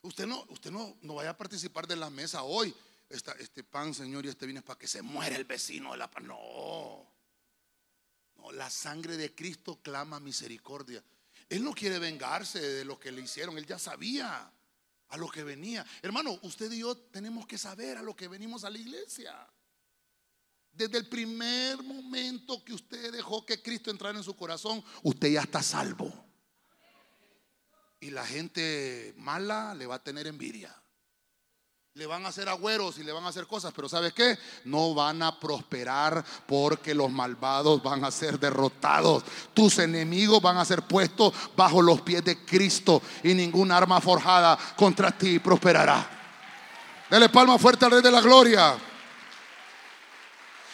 Usted 0.00 0.26
no, 0.26 0.46
usted 0.48 0.70
no, 0.70 0.96
no 1.02 1.16
vaya 1.16 1.28
a 1.28 1.36
participar 1.36 1.86
de 1.86 1.94
la 1.96 2.08
mesa 2.08 2.42
hoy. 2.42 2.74
Esta- 3.10 3.32
este 3.32 3.64
pan, 3.64 3.92
Señor, 3.92 4.24
y 4.24 4.30
este 4.30 4.46
vino 4.46 4.60
es 4.60 4.64
para 4.64 4.78
que 4.78 4.88
se 4.88 5.02
muera 5.02 5.36
el 5.36 5.44
vecino 5.44 5.92
de 5.92 5.98
la 5.98 6.10
pan. 6.10 6.26
No. 6.26 7.06
No, 8.36 8.50
la 8.52 8.70
sangre 8.70 9.18
de 9.18 9.34
Cristo 9.34 9.78
clama 9.82 10.18
misericordia. 10.18 11.04
Él 11.50 11.62
no 11.62 11.74
quiere 11.74 11.98
vengarse 11.98 12.62
de 12.62 12.86
lo 12.86 12.98
que 12.98 13.12
le 13.12 13.20
hicieron. 13.20 13.58
Él 13.58 13.66
ya 13.66 13.78
sabía 13.78 14.50
a 15.08 15.16
lo 15.18 15.28
que 15.28 15.44
venía. 15.44 15.84
Hermano, 16.00 16.38
usted 16.40 16.72
y 16.72 16.78
yo 16.78 16.96
tenemos 16.96 17.46
que 17.46 17.58
saber 17.58 17.98
a 17.98 18.02
lo 18.02 18.16
que 18.16 18.26
venimos 18.26 18.64
a 18.64 18.70
la 18.70 18.78
iglesia. 18.78 19.46
Desde 20.74 20.98
el 20.98 21.06
primer 21.06 21.82
momento 21.84 22.64
que 22.64 22.72
usted 22.72 23.12
dejó 23.12 23.46
que 23.46 23.62
Cristo 23.62 23.92
entrara 23.92 24.18
en 24.18 24.24
su 24.24 24.34
corazón, 24.34 24.82
usted 25.04 25.28
ya 25.28 25.42
está 25.42 25.62
salvo. 25.62 26.12
Y 28.00 28.10
la 28.10 28.26
gente 28.26 29.14
mala 29.16 29.74
le 29.74 29.86
va 29.86 29.96
a 29.96 30.02
tener 30.02 30.26
envidia. 30.26 30.74
Le 31.94 32.06
van 32.06 32.26
a 32.26 32.30
hacer 32.30 32.48
agüeros 32.48 32.98
y 32.98 33.04
le 33.04 33.12
van 33.12 33.24
a 33.24 33.28
hacer 33.28 33.46
cosas, 33.46 33.72
pero 33.72 33.88
¿sabe 33.88 34.10
qué? 34.10 34.36
No 34.64 34.94
van 34.94 35.22
a 35.22 35.38
prosperar 35.38 36.24
porque 36.44 36.92
los 36.92 37.08
malvados 37.08 37.80
van 37.80 38.04
a 38.04 38.10
ser 38.10 38.40
derrotados. 38.40 39.22
Tus 39.54 39.78
enemigos 39.78 40.42
van 40.42 40.56
a 40.56 40.64
ser 40.64 40.82
puestos 40.82 41.32
bajo 41.56 41.80
los 41.80 42.00
pies 42.00 42.24
de 42.24 42.44
Cristo 42.44 43.00
y 43.22 43.32
ninguna 43.32 43.76
arma 43.76 44.00
forjada 44.00 44.58
contra 44.76 45.16
ti 45.16 45.38
prosperará. 45.38 46.10
Dele 47.08 47.28
palma 47.28 47.58
fuerte 47.58 47.84
al 47.84 47.92
Rey 47.92 48.02
de 48.02 48.10
la 48.10 48.20
Gloria. 48.20 48.76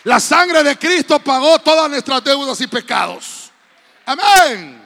La 0.04 0.18
sangre 0.18 0.62
de 0.62 0.78
Cristo 0.78 1.20
pagó 1.20 1.58
todas 1.58 1.90
nuestras 1.90 2.24
deudas 2.24 2.60
y 2.60 2.66
pecados. 2.66 3.50
Amén. 4.06 4.80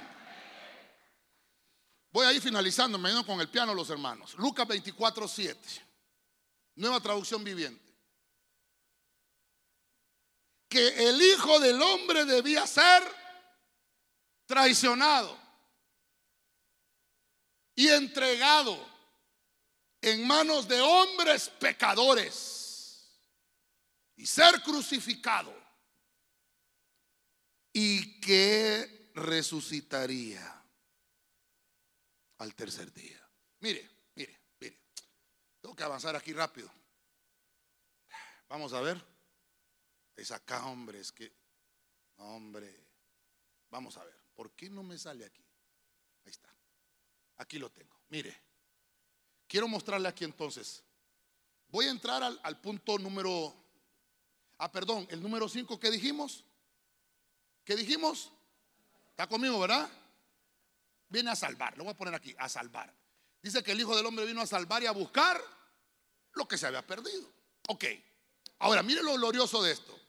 Voy 2.11 2.27
a 2.27 2.33
ir 2.33 2.43
finalizando, 2.43 2.99
me 2.99 3.25
con 3.25 3.41
el 3.41 3.49
piano 3.49 3.75
los 3.75 3.91
hermanos. 3.91 4.35
Lucas 4.35 4.67
24, 4.67 5.29
7. 5.29 5.61
Nueva 6.77 7.01
traducción 7.01 7.43
viviente. 7.45 7.83
Que 10.69 11.09
el 11.09 11.23
Hijo 11.23 11.61
del 11.61 11.81
Hombre 11.81 12.25
debía 12.25 12.67
ser 12.67 13.03
traicionado 14.47 15.37
y 17.77 17.89
entregado 17.89 18.79
en 20.03 20.27
manos 20.27 20.67
de 20.69 20.81
hombres 20.81 21.49
pecadores 21.61 22.54
y 24.25 24.27
ser 24.27 24.63
crucificado 24.63 25.55
y 27.75 28.19
que 28.23 29.11
resucitaría 29.15 30.65
al 32.39 32.55
tercer 32.55 32.91
día. 32.95 33.21
Mire, 33.61 33.87
mire, 34.15 34.41
mire. 34.61 34.81
Tengo 35.61 35.77
que 35.77 35.83
avanzar 35.83 36.17
aquí 36.17 36.33
rápido. 36.33 36.73
Vamos 38.49 38.73
a 38.73 38.81
ver. 38.81 38.99
Es 40.17 40.31
acá, 40.31 40.65
hombre, 40.69 41.01
es 41.01 41.13
que, 41.13 41.31
hombre, 42.17 42.83
vamos 43.69 43.95
a 43.99 44.05
ver. 44.05 44.19
¿Por 44.35 44.53
qué 44.53 44.71
no 44.71 44.83
me 44.83 44.97
sale 44.97 45.27
aquí? 45.27 45.45
Ahí 46.25 46.31
está. 46.31 46.49
Aquí 47.37 47.59
lo 47.59 47.71
tengo. 47.71 48.01
Mire, 48.09 48.35
quiero 49.47 49.69
mostrarle 49.69 50.09
aquí 50.09 50.25
entonces. 50.25 50.83
Voy 51.69 51.85
a 51.85 51.91
entrar 51.91 52.23
al, 52.23 52.41
al 52.43 52.59
punto 52.59 52.99
número, 52.99 53.64
Ah, 54.65 54.73
perdón, 54.73 55.07
el 55.11 55.23
número 55.23 55.47
5, 55.47 55.79
¿qué 55.79 55.91
dijimos? 55.91 56.43
¿Qué 57.65 57.77
dijimos? 57.77 58.33
¿Está 59.11 59.27
conmigo, 59.27 59.61
verdad? 59.61 59.91
Viene 61.11 61.31
a 61.31 61.37
salvar, 61.37 61.77
lo 61.77 61.85
voy 61.85 61.93
a 61.93 61.97
poner 61.97 62.15
aquí, 62.15 62.35
a 62.39 62.49
salvar. 62.49 62.91
Dice 63.43 63.63
que 63.63 63.73
el 63.73 63.81
Hijo 63.81 63.95
del 63.95 64.07
Hombre 64.07 64.25
vino 64.25 64.41
a 64.41 64.47
salvar 64.47 64.83
y 64.83 64.87
a 64.87 64.93
buscar 64.93 65.39
lo 66.33 66.49
que 66.49 66.57
se 66.57 66.67
había 66.67 66.81
perdido. 66.81 67.31
Ok, 67.69 67.85
ahora 68.61 68.83
mire 68.83 69.03
lo 69.03 69.13
glorioso 69.17 69.63
de 69.63 69.73
esto. 69.73 70.01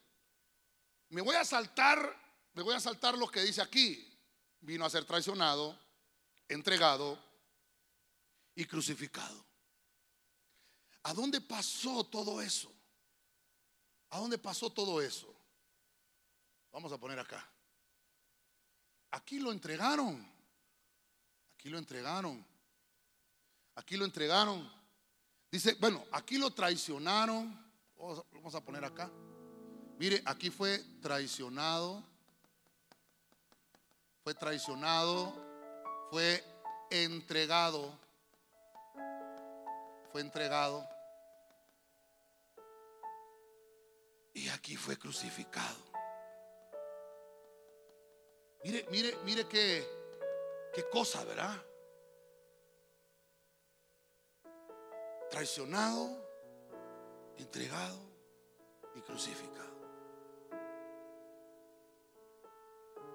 Me 1.10 1.20
voy 1.20 1.36
a 1.36 1.44
saltar, 1.44 2.18
me 2.54 2.64
voy 2.64 2.76
a 2.76 2.80
saltar 2.80 3.18
lo 3.18 3.28
que 3.28 3.42
dice 3.42 3.62
aquí. 3.62 4.10
Vino 4.62 4.86
a 4.86 4.90
ser 4.90 5.04
traicionado, 5.04 5.78
entregado 6.48 7.22
y 8.56 8.64
crucificado. 8.64 9.46
¿A 11.04 11.14
dónde 11.14 11.42
pasó 11.42 12.06
todo 12.06 12.42
eso? 12.42 12.75
¿A 14.16 14.18
dónde 14.18 14.38
pasó 14.38 14.70
todo 14.70 15.02
eso? 15.02 15.28
Vamos 16.72 16.90
a 16.94 16.98
poner 16.98 17.20
acá. 17.20 17.46
Aquí 19.12 19.40
lo 19.40 19.52
entregaron. 19.52 20.26
Aquí 21.54 21.68
lo 21.68 21.78
entregaron. 21.78 22.46
Aquí 23.76 23.98
lo 23.98 24.06
entregaron. 24.06 24.72
Dice, 25.52 25.74
bueno, 25.82 26.06
aquí 26.14 26.38
lo 26.38 26.50
traicionaron. 26.50 27.62
Vamos 28.32 28.56
a 28.56 28.62
poner 28.62 28.86
acá. 28.86 29.12
Mire, 30.00 30.22
aquí 30.26 30.50
fue 30.50 30.80
traicionado. 31.02 32.02
Fue 34.24 34.34
traicionado. 34.34 35.34
Fue 36.10 36.42
entregado. 36.90 37.92
Fue 40.14 40.22
entregado. 40.22 40.95
Y 44.36 44.50
aquí 44.50 44.76
fue 44.76 44.98
crucificado. 44.98 45.78
Mire, 48.66 48.86
mire, 48.92 49.18
mire 49.24 49.48
qué, 49.48 49.88
qué 50.74 50.90
cosa, 50.90 51.24
¿verdad? 51.24 51.56
Traicionado, 55.32 56.22
entregado 57.38 57.98
y 58.96 59.02
crucificado. 59.02 59.74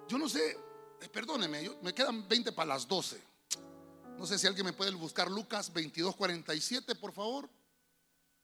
Yo 0.07 0.17
no 0.17 0.27
sé, 0.27 0.57
eh, 1.01 1.09
perdóneme, 1.09 1.69
me 1.83 1.93
quedan 1.93 2.27
20 2.27 2.51
para 2.51 2.69
las 2.69 2.87
12. 2.87 3.21
No 4.17 4.25
sé 4.25 4.39
si 4.39 4.47
alguien 4.47 4.65
me 4.65 4.73
puede 4.73 4.91
buscar 4.91 5.29
Lucas 5.29 5.71
22, 5.71 6.15
47, 6.15 6.95
por 6.95 7.13
favor. 7.13 7.47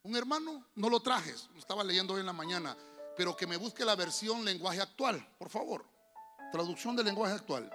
Un 0.02 0.16
hermano, 0.16 0.66
no 0.74 0.88
lo 0.88 1.00
trajes, 1.00 1.48
lo 1.52 1.58
estaba 1.58 1.84
leyendo 1.84 2.14
hoy 2.14 2.20
en 2.20 2.26
la 2.26 2.32
mañana, 2.32 2.76
pero 3.16 3.36
que 3.36 3.46
me 3.46 3.56
busque 3.56 3.84
la 3.84 3.96
versión 3.96 4.44
lenguaje 4.44 4.80
actual, 4.80 5.34
por 5.38 5.48
favor. 5.48 5.84
Traducción 6.52 6.96
del 6.96 7.06
lenguaje 7.06 7.34
actual. 7.34 7.70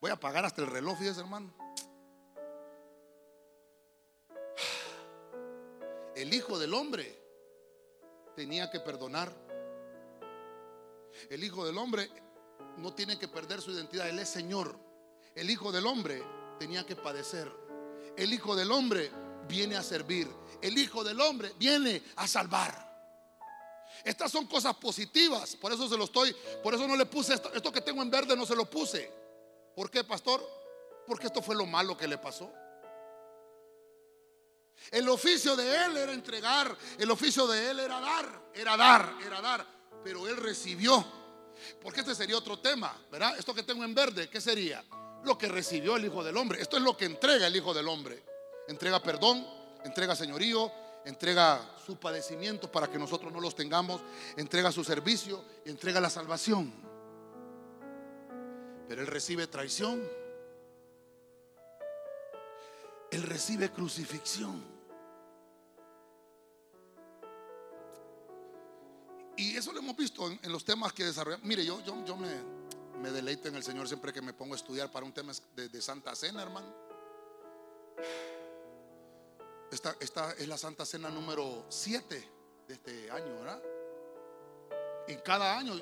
Voy 0.00 0.10
a 0.10 0.14
apagar 0.14 0.44
hasta 0.44 0.62
el 0.62 0.68
reloj, 0.68 0.98
fíjese, 0.98 1.20
hermano. 1.20 1.52
El 6.14 6.34
Hijo 6.34 6.58
del 6.58 6.74
Hombre 6.74 7.18
tenía 8.36 8.70
que 8.70 8.80
perdonar. 8.80 9.34
El 11.30 11.42
Hijo 11.42 11.64
del 11.64 11.78
Hombre 11.78 12.10
no 12.76 12.94
tiene 12.94 13.18
que 13.18 13.28
perder 13.28 13.60
su 13.60 13.72
identidad, 13.72 14.08
Él 14.08 14.18
es 14.18 14.28
Señor. 14.28 14.78
El 15.34 15.50
Hijo 15.50 15.72
del 15.72 15.86
Hombre 15.86 16.22
tenía 16.58 16.84
que 16.84 16.96
padecer. 16.96 17.50
El 18.16 18.32
Hijo 18.34 18.54
del 18.54 18.70
Hombre 18.70 19.10
viene 19.48 19.76
a 19.76 19.82
servir. 19.82 20.28
El 20.60 20.76
Hijo 20.78 21.02
del 21.02 21.20
Hombre 21.20 21.52
viene 21.58 22.02
a 22.16 22.26
salvar. 22.26 22.90
Estas 24.04 24.30
son 24.30 24.46
cosas 24.46 24.74
positivas, 24.76 25.56
por 25.56 25.72
eso 25.72 25.88
se 25.88 25.96
lo 25.96 26.04
estoy, 26.04 26.34
por 26.62 26.74
eso 26.74 26.86
no 26.86 26.96
le 26.96 27.06
puse 27.06 27.34
esto, 27.34 27.52
esto 27.52 27.70
que 27.70 27.80
tengo 27.80 28.00
en 28.02 28.10
verde 28.10 28.36
no 28.36 28.46
se 28.46 28.56
lo 28.56 28.64
puse. 28.68 29.12
¿Por 29.74 29.90
qué, 29.90 30.04
pastor? 30.04 30.42
Porque 31.06 31.26
esto 31.26 31.42
fue 31.42 31.54
lo 31.54 31.66
malo 31.66 31.96
que 31.96 32.08
le 32.08 32.18
pasó. 32.18 32.50
El 34.90 35.08
oficio 35.08 35.54
de 35.56 35.84
él 35.84 35.96
era 35.96 36.12
entregar, 36.12 36.74
el 36.98 37.10
oficio 37.10 37.46
de 37.46 37.70
él 37.70 37.80
era 37.80 38.00
dar, 38.00 38.50
era 38.54 38.76
dar, 38.76 39.14
era 39.24 39.40
dar, 39.40 39.66
pero 40.02 40.26
él 40.26 40.36
recibió. 40.36 41.04
Porque 41.82 42.00
este 42.00 42.14
sería 42.14 42.38
otro 42.38 42.58
tema, 42.58 42.96
¿verdad? 43.10 43.38
Esto 43.38 43.54
que 43.54 43.62
tengo 43.62 43.84
en 43.84 43.94
verde, 43.94 44.30
¿qué 44.30 44.40
sería? 44.40 44.82
Lo 45.24 45.36
que 45.36 45.48
recibió 45.48 45.96
el 45.96 46.06
Hijo 46.06 46.24
del 46.24 46.36
Hombre. 46.36 46.62
Esto 46.62 46.78
es 46.78 46.82
lo 46.82 46.96
que 46.96 47.04
entrega 47.04 47.46
el 47.46 47.56
Hijo 47.56 47.74
del 47.74 47.88
Hombre. 47.88 48.24
Entrega 48.68 49.02
perdón, 49.02 49.46
entrega 49.84 50.14
señorío, 50.14 50.70
entrega 51.04 51.60
su 51.84 51.96
padecimiento 51.96 52.70
para 52.70 52.88
que 52.88 52.98
nosotros 52.98 53.32
no 53.32 53.40
los 53.40 53.54
tengamos, 53.54 54.00
entrega 54.36 54.70
su 54.72 54.84
servicio, 54.84 55.44
entrega 55.64 56.00
la 56.00 56.10
salvación. 56.10 56.72
Pero 58.88 59.02
él 59.02 59.06
recibe 59.06 59.46
traición. 59.46 60.02
Él 63.10 63.22
recibe 63.22 63.70
crucifixión. 63.70 64.62
Y 69.36 69.56
eso 69.56 69.72
lo 69.72 69.78
hemos 69.78 69.96
visto 69.96 70.30
en, 70.30 70.52
los 70.52 70.64
temas 70.64 70.92
que 70.92 71.04
desarrollamos. 71.04 71.46
Mire, 71.46 71.64
yo, 71.64 71.82
yo, 71.82 72.04
yo 72.04 72.16
me, 72.16 72.28
me, 73.00 73.10
deleito 73.10 73.48
en 73.48 73.56
el 73.56 73.64
Señor 73.64 73.88
siempre 73.88 74.12
que 74.12 74.20
me 74.20 74.34
pongo 74.34 74.54
a 74.54 74.56
estudiar 74.56 74.92
para 74.92 75.06
un 75.06 75.12
tema 75.12 75.32
de, 75.56 75.68
de 75.68 75.80
Santa 75.80 76.14
Cena, 76.14 76.42
hermano. 76.42 76.68
Esta, 79.70 79.96
esta 80.00 80.32
es 80.32 80.48
la 80.48 80.58
Santa 80.58 80.84
Cena 80.84 81.10
número 81.10 81.64
7 81.68 82.28
de 82.66 82.74
este 82.74 83.10
año, 83.10 83.38
¿verdad? 83.38 83.62
Y 85.08 85.14
cada 85.16 85.56
año 85.56 85.74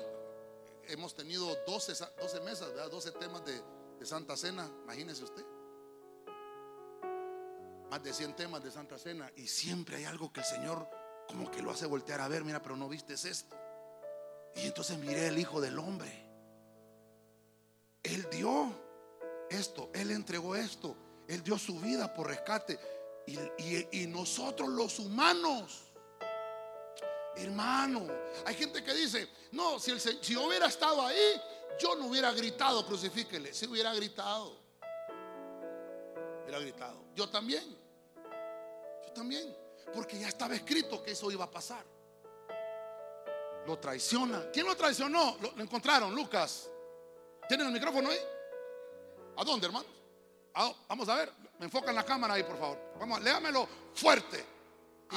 hemos 0.87 1.15
tenido 1.15 1.55
12, 1.65 1.93
12 2.19 2.41
mesas, 2.41 2.69
¿verdad? 2.69 2.89
12 2.89 3.11
temas 3.13 3.43
de, 3.45 3.61
de 3.99 4.05
Santa 4.05 4.37
Cena, 4.37 4.69
imagínese 4.83 5.23
usted. 5.23 5.45
Más 7.89 8.03
de 8.03 8.13
100 8.13 8.35
temas 8.35 8.63
de 8.63 8.71
Santa 8.71 8.97
Cena 8.97 9.31
y 9.35 9.47
siempre 9.47 9.97
hay 9.97 10.05
algo 10.05 10.31
que 10.31 10.41
el 10.41 10.45
Señor 10.45 10.87
como 11.27 11.49
que 11.51 11.61
lo 11.61 11.71
hace 11.71 11.85
voltear 11.85 12.21
a 12.21 12.27
ver, 12.27 12.43
mira, 12.43 12.61
pero 12.61 12.75
no 12.75 12.89
viste 12.89 13.13
esto. 13.13 13.55
Y 14.55 14.67
entonces 14.67 14.97
miré 14.97 15.27
el 15.27 15.37
Hijo 15.37 15.61
del 15.61 15.77
Hombre. 15.77 16.11
Él 18.01 18.27
dio 18.31 18.71
esto, 19.49 19.89
Él 19.93 20.11
entregó 20.11 20.55
esto, 20.55 20.95
Él 21.27 21.43
dio 21.43 21.57
su 21.57 21.79
vida 21.79 22.13
por 22.13 22.27
rescate. 22.27 22.79
Y, 23.91 24.07
nosotros 24.07 24.69
los 24.69 24.99
humanos, 24.99 25.81
hermano, 27.35 28.07
hay 28.45 28.55
gente 28.55 28.83
que 28.83 28.93
dice, 28.93 29.29
no, 29.51 29.79
si, 29.79 29.91
el, 29.91 29.99
si 29.99 30.33
yo 30.33 30.47
hubiera 30.47 30.67
estado 30.67 31.05
ahí, 31.05 31.41
yo 31.79 31.95
no 31.95 32.07
hubiera 32.07 32.31
gritado, 32.31 32.85
crucifíquele, 32.85 33.53
si 33.53 33.67
hubiera 33.67 33.93
gritado. 33.93 34.57
Hubiera 36.43 36.59
gritado. 36.59 37.03
Yo 37.15 37.29
también. 37.29 37.77
Yo 39.05 39.11
también. 39.13 39.55
Porque 39.93 40.19
ya 40.19 40.27
estaba 40.27 40.55
escrito 40.55 41.03
que 41.03 41.11
eso 41.11 41.31
iba 41.31 41.45
a 41.45 41.51
pasar. 41.51 41.85
Lo 43.67 43.77
traiciona. 43.77 44.49
¿Quién 44.51 44.65
lo 44.65 44.75
traicionó? 44.75 45.37
Lo, 45.41 45.51
lo 45.51 45.63
encontraron, 45.63 46.15
Lucas. 46.15 46.69
¿Tienen 47.47 47.67
el 47.67 47.73
micrófono 47.73 48.09
ahí? 48.09 48.19
¿A 49.37 49.43
dónde, 49.43 49.67
hermanos? 49.67 49.98
Ah, 50.55 50.73
vamos 50.87 51.07
a 51.09 51.15
ver, 51.15 51.31
me 51.59 51.65
enfocan 51.65 51.95
la 51.95 52.03
cámara 52.03 52.35
ahí, 52.35 52.43
por 52.43 52.57
favor. 52.57 52.77
Vamos, 52.99 53.21
léamelo 53.21 53.67
fuerte. 53.93 54.45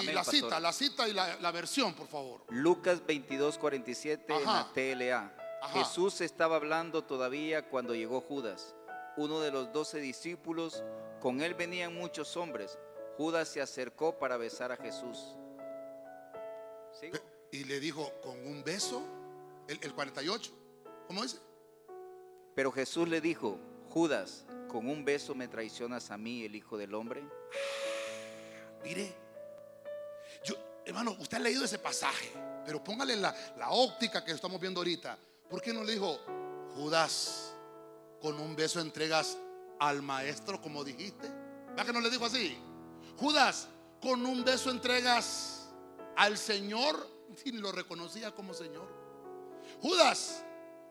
Y 0.00 0.06
la 0.06 0.24
cita, 0.24 0.58
la 0.58 0.72
cita 0.72 1.06
y 1.06 1.12
la, 1.12 1.50
versión, 1.50 1.94
por 1.94 2.06
favor. 2.06 2.42
Lucas 2.48 3.04
22, 3.04 3.58
47 3.58 4.34
en 4.34 4.44
la 4.44 4.70
TLA. 4.72 5.36
Jesús 5.72 6.20
estaba 6.20 6.56
hablando 6.56 7.04
todavía 7.04 7.68
cuando 7.68 7.94
llegó 7.94 8.20
Judas, 8.20 8.74
uno 9.16 9.40
de 9.40 9.50
los 9.50 9.72
doce 9.72 10.00
discípulos. 10.00 10.82
Con 11.20 11.40
él 11.40 11.54
venían 11.54 11.94
muchos 11.94 12.36
hombres. 12.36 12.78
Judas 13.16 13.48
se 13.48 13.60
acercó 13.60 14.18
para 14.18 14.36
besar 14.36 14.72
a 14.72 14.76
Jesús. 14.76 15.36
Y 17.50 17.64
le 17.64 17.78
dijo, 17.78 18.10
con 18.22 18.44
un 18.46 18.64
beso, 18.64 19.02
el, 19.68 19.78
el 19.82 19.94
48, 19.94 20.52
¿cómo 21.06 21.22
dice? 21.22 21.38
Pero 22.54 22.72
Jesús 22.72 23.08
le 23.08 23.20
dijo, 23.20 23.58
Judas, 23.90 24.46
con 24.72 24.88
un 24.88 25.04
beso 25.04 25.34
me 25.34 25.48
traicionas 25.48 26.10
a 26.10 26.16
mí, 26.16 26.44
el 26.44 26.56
Hijo 26.56 26.78
del 26.78 26.94
Hombre? 26.94 27.22
Mire, 28.82 29.14
yo, 30.42 30.54
hermano, 30.86 31.14
usted 31.20 31.36
ha 31.36 31.40
leído 31.40 31.64
ese 31.64 31.78
pasaje, 31.78 32.32
pero 32.64 32.82
póngale 32.82 33.14
la, 33.16 33.34
la 33.58 33.70
óptica 33.70 34.24
que 34.24 34.32
estamos 34.32 34.58
viendo 34.58 34.80
ahorita. 34.80 35.18
¿Por 35.50 35.60
qué 35.60 35.74
no 35.74 35.84
le 35.84 35.92
dijo, 35.92 36.18
Judas, 36.74 37.54
con 38.22 38.40
un 38.40 38.56
beso 38.56 38.80
entregas 38.80 39.36
al 39.78 40.00
maestro, 40.00 40.60
como 40.62 40.82
dijiste? 40.82 41.28
¿Verdad 41.68 41.84
que 41.84 41.92
no 41.92 42.00
le 42.00 42.08
dijo 42.08 42.24
así? 42.24 42.56
Judas, 43.18 43.68
con 44.00 44.24
un 44.24 44.42
beso 44.42 44.70
entregas 44.70 45.68
al 46.16 46.38
Señor, 46.38 47.12
y 47.44 47.52
lo 47.52 47.72
reconocía 47.72 48.30
como 48.30 48.54
Señor. 48.54 48.88
Judas, 49.82 50.42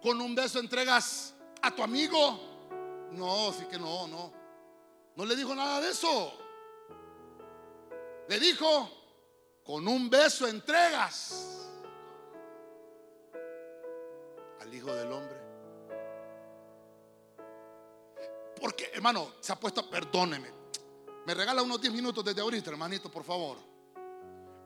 con 0.04 0.22
un 0.22 0.36
beso 0.36 0.60
entregas 0.60 1.34
a 1.64 1.74
tu 1.74 1.82
amigo. 1.82 2.51
No, 3.12 3.52
sí 3.54 3.66
que 3.66 3.78
no, 3.78 4.08
no. 4.08 4.32
No 5.16 5.26
le 5.26 5.36
dijo 5.36 5.54
nada 5.54 5.82
de 5.82 5.90
eso. 5.90 6.34
Le 8.28 8.40
dijo, 8.40 8.90
con 9.64 9.88
un 9.88 10.10
beso 10.10 10.48
entregas 10.48 11.70
al 14.62 14.74
Hijo 14.74 14.94
del 14.94 15.12
Hombre. 15.12 15.42
Porque, 18.60 18.92
hermano, 18.94 19.34
se 19.40 19.52
ha 19.52 19.60
puesto, 19.60 19.90
perdóneme, 19.90 20.50
me 21.26 21.34
regala 21.34 21.62
unos 21.62 21.82
10 21.82 21.94
minutos 21.94 22.24
desde 22.24 22.42
ahorita, 22.42 22.70
hermanito, 22.70 23.12
por 23.12 23.24
favor. 23.24 23.58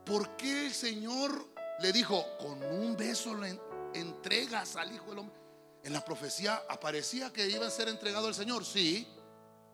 ¿Por 0.06 0.36
qué 0.36 0.68
el 0.68 0.74
Señor 0.74 1.48
le 1.80 1.92
dijo, 1.92 2.24
con 2.38 2.62
un 2.64 2.96
beso 2.96 3.34
le 3.36 3.60
entregas 3.94 4.76
al 4.76 4.94
Hijo 4.94 5.10
del 5.10 5.20
Hombre? 5.20 5.45
En 5.86 5.94
la 5.94 6.04
profecía 6.04 6.64
aparecía 6.68 7.32
que 7.32 7.48
iba 7.48 7.68
a 7.68 7.70
ser 7.70 7.88
entregado 7.90 8.26
al 8.26 8.34
Señor, 8.34 8.66
sí, 8.66 9.08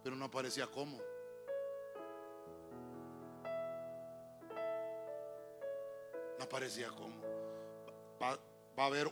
pero 0.04 0.14
no 0.14 0.26
aparecía 0.26 0.68
cómo. 0.68 1.00
No 6.38 6.44
aparecía 6.44 6.90
cómo. 6.90 7.16
Va, 8.22 8.38
a 8.76 8.86
haber 8.86 9.10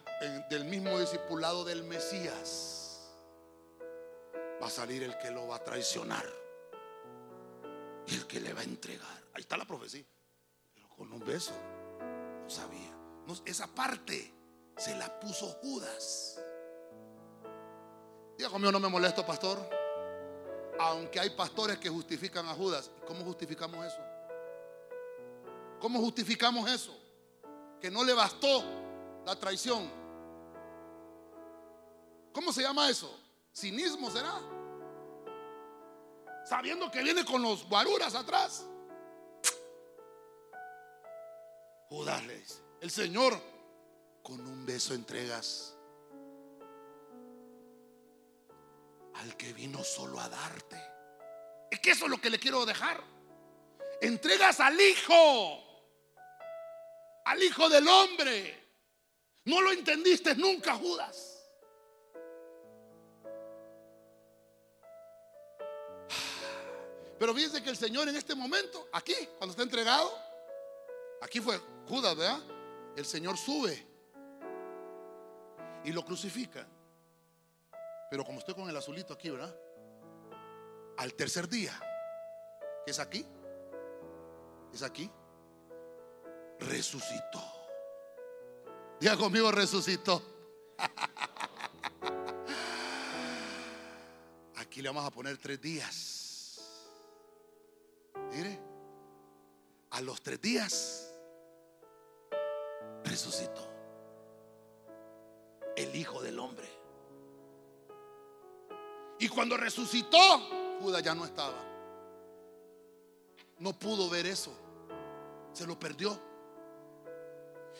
del 0.49 0.65
mismo 0.65 0.99
discipulado 0.99 1.63
del 1.63 1.83
Mesías. 1.83 3.09
Va 4.61 4.67
a 4.67 4.69
salir 4.69 5.01
el 5.03 5.17
que 5.19 5.31
lo 5.31 5.47
va 5.47 5.55
a 5.55 5.63
traicionar. 5.63 6.25
Y 8.07 8.15
el 8.15 8.27
que 8.27 8.41
le 8.41 8.51
va 8.51 8.59
a 8.59 8.65
entregar. 8.65 9.23
Ahí 9.33 9.43
está 9.43 9.55
la 9.55 9.63
profecía. 9.63 10.03
Pero 10.75 10.89
con 10.89 11.13
un 11.13 11.25
beso. 11.25 11.53
No 12.43 12.49
sabía. 12.49 12.93
esa 13.45 13.67
parte 13.67 14.33
se 14.75 14.97
la 14.97 15.17
puso 15.21 15.47
Judas. 15.61 16.41
Diga 18.39 18.49
conmigo, 18.49 18.71
no 18.71 18.79
me 18.79 18.87
molesto, 18.87 19.25
pastor. 19.25 19.59
Aunque 20.79 21.19
hay 21.19 21.29
pastores 21.31 21.77
que 21.77 21.89
justifican 21.89 22.47
a 22.47 22.53
Judas. 22.53 22.89
¿Cómo 23.05 23.25
justificamos 23.25 23.85
eso? 23.85 23.97
¿Cómo 25.81 25.99
justificamos 25.99 26.71
eso? 26.71 26.97
Que 27.81 27.91
no 27.91 28.01
le 28.01 28.13
bastó 28.13 28.63
la 29.25 29.37
traición. 29.37 29.91
¿Cómo 32.31 32.53
se 32.53 32.61
llama 32.61 32.89
eso? 32.89 33.13
Cinismo 33.53 34.09
será. 34.09 34.39
Sabiendo 36.45 36.89
que 36.89 37.03
viene 37.03 37.25
con 37.25 37.41
los 37.41 37.67
guaruras 37.67 38.15
atrás. 38.15 38.65
Judas 41.89 42.25
le 42.25 42.39
dice, 42.39 42.63
el 42.79 42.89
Señor 42.89 43.37
con 44.23 44.39
un 44.39 44.65
beso 44.65 44.93
entregas 44.93 45.75
al 49.19 49.35
que 49.35 49.53
vino 49.53 49.83
solo 49.83 50.19
a 50.19 50.29
darte. 50.29 50.77
Es 51.69 51.79
que 51.79 51.91
eso 51.91 52.05
es 52.05 52.11
lo 52.11 52.19
que 52.19 52.29
le 52.29 52.39
quiero 52.39 52.65
dejar. 52.65 53.01
Entregas 54.01 54.59
al 54.59 54.79
Hijo, 54.79 55.63
al 57.25 57.43
Hijo 57.43 57.69
del 57.69 57.87
Hombre. 57.87 58.67
No 59.45 59.61
lo 59.61 59.71
entendiste 59.71 60.35
nunca, 60.35 60.75
Judas. 60.75 61.35
Pero 67.19 67.35
fíjense 67.35 67.61
que 67.61 67.69
el 67.69 67.77
Señor 67.77 68.07
en 68.07 68.15
este 68.15 68.33
momento, 68.33 68.87
aquí, 68.93 69.15
cuando 69.37 69.51
está 69.51 69.63
entregado, 69.63 70.17
aquí 71.21 71.41
fue 71.41 71.59
Judas, 71.87 72.15
¿verdad? 72.15 72.39
El 72.95 73.05
Señor 73.05 73.37
sube 73.37 73.85
y 75.83 75.91
lo 75.91 76.05
crucifica. 76.05 76.65
Pero 78.09 78.25
como 78.25 78.39
estoy 78.39 78.55
con 78.55 78.69
el 78.69 78.75
azulito 78.75 79.13
aquí, 79.13 79.29
¿verdad? 79.29 79.55
Al 80.97 81.13
tercer 81.13 81.47
día, 81.47 81.79
que 82.85 82.91
es 82.91 82.99
aquí, 82.99 83.25
es 84.73 84.81
aquí, 84.81 85.09
resucitó. 86.59 87.41
Diga 88.99 89.15
conmigo, 89.15 89.51
resucitó. 89.51 90.21
Aquí 94.55 94.81
le 94.81 94.89
vamos 94.89 95.05
a 95.05 95.11
poner 95.11 95.37
tres 95.37 95.61
días. 95.61 96.59
Mire, 98.31 98.59
a 99.91 100.01
los 100.01 100.21
tres 100.21 100.41
días 100.41 101.13
resucitó 103.03 103.67
el 105.75 105.95
Hijo 105.95 106.21
del 106.21 106.39
Hombre. 106.39 106.78
Y 109.19 109.27
cuando 109.27 109.57
resucitó, 109.57 110.17
Judas 110.81 111.03
ya 111.03 111.13
no 111.13 111.25
estaba. 111.25 111.61
No 113.59 113.73
pudo 113.73 114.09
ver 114.09 114.25
eso. 114.25 114.51
Se 115.53 115.67
lo 115.67 115.77
perdió. 115.77 116.17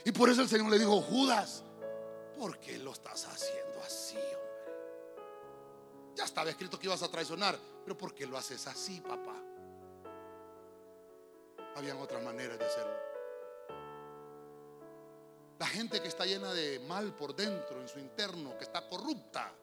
Y 0.04 0.12
por 0.12 0.30
eso 0.30 0.42
el 0.42 0.50
Señor 0.50 0.70
le 0.70 0.78
dijo, 0.78 1.02
Judas, 1.02 1.64
¿por 2.38 2.60
qué 2.60 2.78
lo 2.78 2.92
estás 2.92 3.26
haciendo 3.26 3.82
así, 3.82 4.18
hombre? 4.18 4.40
Ya 6.16 6.26
estaba 6.26 6.50
escrito 6.50 6.78
que 6.78 6.88
ibas 6.88 7.04
a 7.04 7.10
traicionar, 7.10 7.58
pero 7.84 7.98
¿por 7.98 8.14
qué 8.14 8.26
lo 8.26 8.38
haces 8.38 8.68
así, 8.68 9.00
papá? 9.00 9.36
Habían 11.76 11.98
otras 11.98 12.22
maneras 12.22 12.60
de 12.60 12.66
hacerlo. 12.66 12.94
La 15.58 15.68
gente 15.68 16.02
que 16.02 16.08
está 16.10 16.26
llena 16.26 16.54
de 16.54 16.80
mal 16.80 17.14
por 17.16 17.34
dentro, 17.36 17.80
en 17.80 17.88
su 17.88 18.00
interno, 18.00 18.58
que 18.58 18.64
está 18.64 18.88
corrupta, 18.88 19.54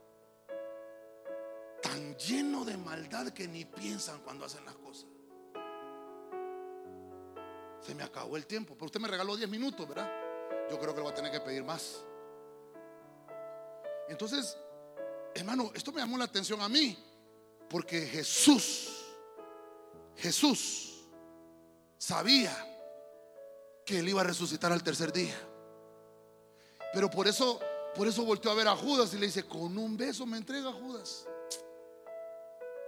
tan 1.97 2.15
lleno 2.19 2.63
de 2.67 2.77
maldad 2.77 3.31
que 3.31 3.49
ni 3.49 3.65
piensan 3.65 4.21
cuando 4.21 4.45
hacen 4.45 4.63
las 4.67 4.75
cosas. 4.75 5.07
Se 7.81 7.95
me 7.95 8.03
acabó 8.03 8.37
el 8.37 8.47
tiempo, 8.47 8.75
pero 8.75 8.87
usted 8.87 9.01
me 9.01 9.09
regaló 9.09 9.35
10 9.35 9.49
minutos, 9.49 9.89
¿verdad? 9.89 10.11
Yo 10.71 10.79
creo 10.79 10.93
que 10.93 11.01
lo 11.01 11.07
va 11.07 11.13
a 11.13 11.15
tener 11.15 11.33
que 11.33 11.41
pedir 11.41 11.65
más. 11.65 12.03
Entonces, 14.11 14.59
hermano, 15.35 15.71
esto 15.75 15.91
me 15.91 16.01
llamó 16.01 16.19
la 16.19 16.25
atención 16.25 16.61
a 16.61 16.69
mí, 16.69 16.99
porque 17.71 18.07
Jesús, 18.07 19.07
Jesús 20.17 21.09
sabía 21.97 22.55
que 23.87 24.01
él 24.01 24.09
iba 24.11 24.21
a 24.21 24.25
resucitar 24.25 24.71
al 24.71 24.83
tercer 24.83 25.15
día. 25.15 25.37
Pero 26.93 27.11
por 27.11 27.27
eso, 27.27 27.59
por 27.95 28.07
eso 28.07 28.23
volteó 28.23 28.51
a 28.51 28.55
ver 28.55 28.69
a 28.69 28.77
Judas 28.77 29.15
y 29.15 29.19
le 29.19 29.27
dice, 29.27 29.45
con 29.45 29.79
un 29.79 29.97
beso 29.97 30.27
me 30.27 30.37
entrega 30.37 30.71
Judas. 30.73 31.27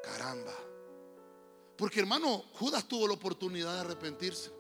Caramba. 0.03 0.55
Porque 1.77 2.01
hermano, 2.01 2.45
Judas 2.55 2.87
tuvo 2.87 3.07
la 3.07 3.15
oportunidad 3.15 3.75
de 3.75 3.81
arrepentirse. 3.81 4.51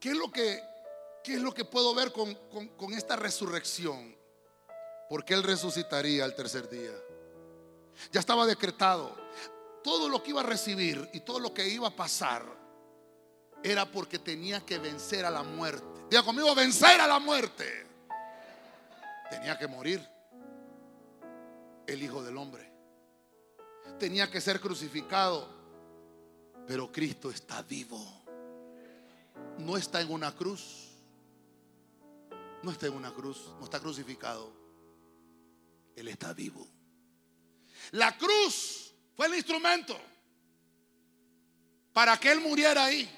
¿Qué 0.00 0.10
es 0.10 0.16
lo 0.16 0.30
que, 0.30 0.60
qué 1.22 1.34
es 1.34 1.40
lo 1.40 1.52
que 1.52 1.64
puedo 1.64 1.94
ver 1.94 2.12
con, 2.12 2.34
con 2.76 2.92
esta 2.92 3.16
resurrección? 3.16 4.16
Porque 5.08 5.34
Él 5.34 5.42
resucitaría 5.42 6.24
al 6.24 6.34
tercer 6.34 6.68
día. 6.68 6.92
Ya 8.12 8.20
estaba 8.20 8.46
decretado. 8.46 9.16
Todo 9.82 10.08
lo 10.08 10.22
que 10.22 10.30
iba 10.30 10.40
a 10.40 10.44
recibir 10.44 11.08
y 11.12 11.20
todo 11.20 11.38
lo 11.38 11.54
que 11.54 11.68
iba 11.68 11.88
a 11.88 11.96
pasar 11.96 12.44
era 13.62 13.90
porque 13.90 14.18
tenía 14.18 14.60
que 14.64 14.78
vencer 14.78 15.24
a 15.24 15.30
la 15.30 15.42
muerte. 15.42 15.86
Diga 16.10 16.22
conmigo, 16.22 16.54
vencer 16.54 17.00
a 17.00 17.06
la 17.06 17.18
muerte. 17.18 17.86
Tenía 19.30 19.58
que 19.58 19.66
morir 19.66 20.17
el 21.88 22.02
Hijo 22.02 22.22
del 22.22 22.36
Hombre 22.36 22.68
tenía 23.98 24.30
que 24.30 24.40
ser 24.40 24.60
crucificado. 24.60 25.56
Pero 26.66 26.92
Cristo 26.92 27.30
está 27.30 27.62
vivo. 27.62 27.98
No 29.58 29.76
está 29.76 30.00
en 30.00 30.10
una 30.10 30.34
cruz. 30.34 30.90
No 32.62 32.70
está 32.70 32.86
en 32.86 32.94
una 32.94 33.12
cruz. 33.12 33.50
No 33.58 33.64
está 33.64 33.80
crucificado. 33.80 34.52
Él 35.96 36.08
está 36.08 36.32
vivo. 36.32 36.66
La 37.92 38.16
cruz 38.16 38.92
fue 39.16 39.26
el 39.26 39.34
instrumento 39.36 39.98
para 41.92 42.18
que 42.18 42.30
Él 42.30 42.40
muriera 42.40 42.84
ahí. 42.84 43.08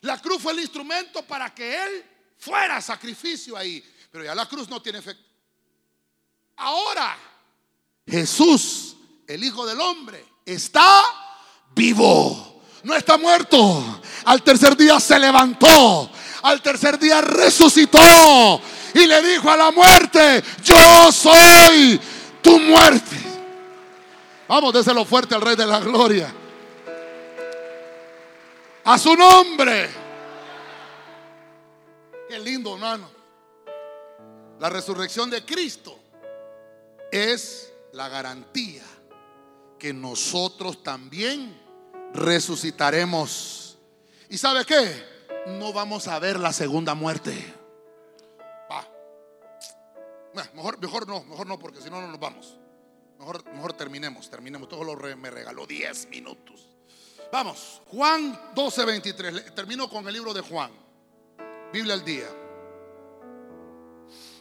La 0.00 0.20
cruz 0.20 0.42
fue 0.42 0.52
el 0.52 0.60
instrumento 0.60 1.24
para 1.26 1.54
que 1.54 1.84
Él 1.84 2.04
fuera 2.38 2.80
sacrificio 2.80 3.56
ahí. 3.56 3.84
Pero 4.10 4.24
ya 4.24 4.34
la 4.34 4.48
cruz 4.48 4.68
no 4.68 4.80
tiene 4.80 4.98
efecto. 4.98 5.24
Ahora 6.56 7.33
Jesús 8.06 8.94
el 9.26 9.42
Hijo 9.42 9.66
del 9.66 9.80
Hombre, 9.80 10.24
está 10.44 11.02
vivo. 11.74 12.62
No 12.82 12.94
está 12.94 13.16
muerto. 13.16 14.00
Al 14.26 14.42
tercer 14.42 14.76
día 14.76 15.00
se 15.00 15.18
levantó. 15.18 16.10
Al 16.42 16.60
tercer 16.60 16.98
día 16.98 17.20
resucitó. 17.22 18.60
Y 18.94 19.06
le 19.06 19.22
dijo 19.22 19.50
a 19.50 19.56
la 19.56 19.70
muerte, 19.70 20.42
yo 20.62 21.10
soy 21.10 22.00
tu 22.42 22.58
muerte. 22.60 23.16
Vamos, 24.46 24.74
déselo 24.74 25.04
fuerte 25.04 25.34
al 25.34 25.40
Rey 25.40 25.56
de 25.56 25.66
la 25.66 25.80
Gloria. 25.80 26.32
A 28.84 28.98
su 28.98 29.16
nombre. 29.16 29.90
Qué 32.28 32.38
lindo, 32.38 32.74
hermano. 32.74 33.08
La 34.60 34.68
resurrección 34.68 35.30
de 35.30 35.44
Cristo 35.44 35.98
es 37.10 37.73
la 37.94 38.08
garantía 38.08 38.84
que 39.78 39.92
nosotros 39.94 40.82
también 40.82 41.58
resucitaremos 42.12 43.64
¿Y 44.34 44.38
sabe 44.38 44.64
qué? 44.64 45.04
No 45.46 45.72
vamos 45.72 46.08
a 46.08 46.18
ver 46.18 46.40
la 46.40 46.52
segunda 46.52 46.94
muerte. 46.94 47.32
Va. 48.68 48.84
Mejor, 50.54 50.80
mejor 50.80 51.06
no, 51.06 51.22
mejor 51.22 51.46
no, 51.46 51.56
porque 51.56 51.80
si 51.80 51.88
no, 51.88 52.00
no 52.00 52.08
nos 52.08 52.18
vamos. 52.18 52.58
Mejor, 53.18 53.44
mejor 53.52 53.74
terminemos, 53.74 54.28
terminemos. 54.28 54.68
Todo 54.68 54.82
lo 54.82 55.16
me 55.16 55.30
regaló 55.30 55.68
10 55.68 56.08
minutos. 56.08 56.68
Vamos, 57.30 57.82
Juan 57.86 58.52
12, 58.56 58.84
23. 58.84 59.54
Termino 59.54 59.88
con 59.88 60.04
el 60.08 60.14
libro 60.14 60.34
de 60.34 60.40
Juan. 60.40 60.72
Biblia 61.72 61.94
al 61.94 62.04
día. 62.04 62.28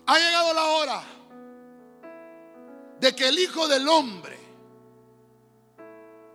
Ha 0.07 0.17
llegado 0.17 0.53
la 0.53 0.63
hora 0.63 1.03
de 3.03 3.13
que 3.13 3.27
el 3.27 3.37
Hijo 3.37 3.67
del 3.67 3.85
Hombre 3.89 4.39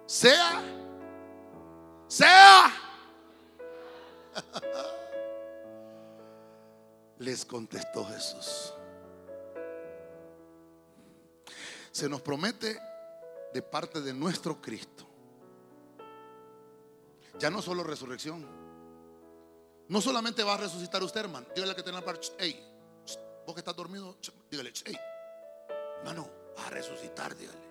sea, 0.05 0.63
sea, 2.07 2.71
les 7.21 7.47
contestó 7.47 8.05
Jesús. 8.05 8.75
Se 11.91 12.07
nos 12.07 12.21
promete 12.21 12.79
de 13.55 13.63
parte 13.63 14.03
de 14.03 14.13
nuestro 14.13 14.61
Cristo. 14.61 15.07
Ya 17.39 17.49
no 17.49 17.63
solo 17.63 17.83
resurrección. 17.83 18.47
No 19.89 20.03
solamente 20.03 20.43
va 20.43 20.53
a 20.53 20.59
resucitar 20.59 21.03
usted, 21.03 21.21
hermano. 21.21 21.47
Dígale 21.55 21.75
que 21.75 21.83
tiene 21.83 21.99
la 21.99 22.05
parte, 22.05 22.29
hey, 22.39 22.63
vos 23.47 23.55
que 23.55 23.61
estás 23.61 23.75
dormido, 23.75 24.19
dígale, 24.51 24.71
hey, 24.85 24.99
hermano, 26.01 26.38
a 26.67 26.71
resucitar, 26.71 27.37
dígale. 27.37 27.69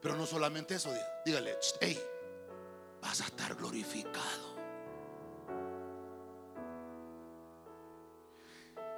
Pero 0.00 0.16
no 0.16 0.26
solamente 0.26 0.76
eso, 0.76 0.92
dígale, 1.24 1.58
hey, 1.80 2.00
vas 3.00 3.20
a 3.20 3.24
estar 3.24 3.54
glorificado. 3.54 4.56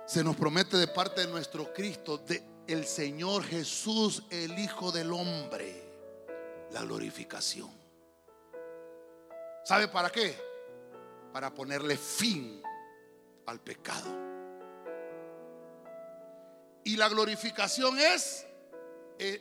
Se 0.06 0.24
nos 0.24 0.36
promete 0.36 0.76
de 0.76 0.88
parte 0.88 1.20
de 1.22 1.28
nuestro 1.28 1.72
Cristo, 1.72 2.18
de 2.18 2.42
el 2.66 2.86
Señor 2.86 3.44
Jesús, 3.44 4.24
el 4.30 4.58
Hijo 4.58 4.92
del 4.92 5.12
Hombre, 5.12 5.82
la 6.72 6.82
glorificación. 6.82 7.70
¿Sabe 9.64 9.88
para 9.88 10.10
qué? 10.10 10.36
Para 11.32 11.52
ponerle 11.52 11.96
fin 11.96 12.62
al 13.46 13.60
pecado. 13.60 14.10
Y 16.84 16.96
la 16.96 17.08
glorificación 17.08 17.98
es 17.98 18.46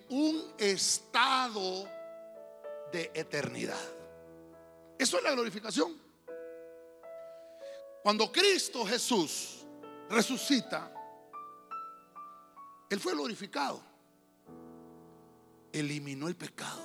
un 0.10 0.54
estado 0.58 1.88
de 2.92 3.12
eternidad. 3.14 3.80
Eso 4.98 5.18
es 5.18 5.24
la 5.24 5.32
glorificación. 5.32 5.96
Cuando 8.04 8.32
Cristo 8.32 8.86
Jesús 8.86 9.66
resucita, 10.10 10.92
Él 12.90 13.00
fue 13.00 13.14
glorificado. 13.14 13.82
Eliminó 15.72 16.28
el 16.28 16.36
pecado. 16.36 16.82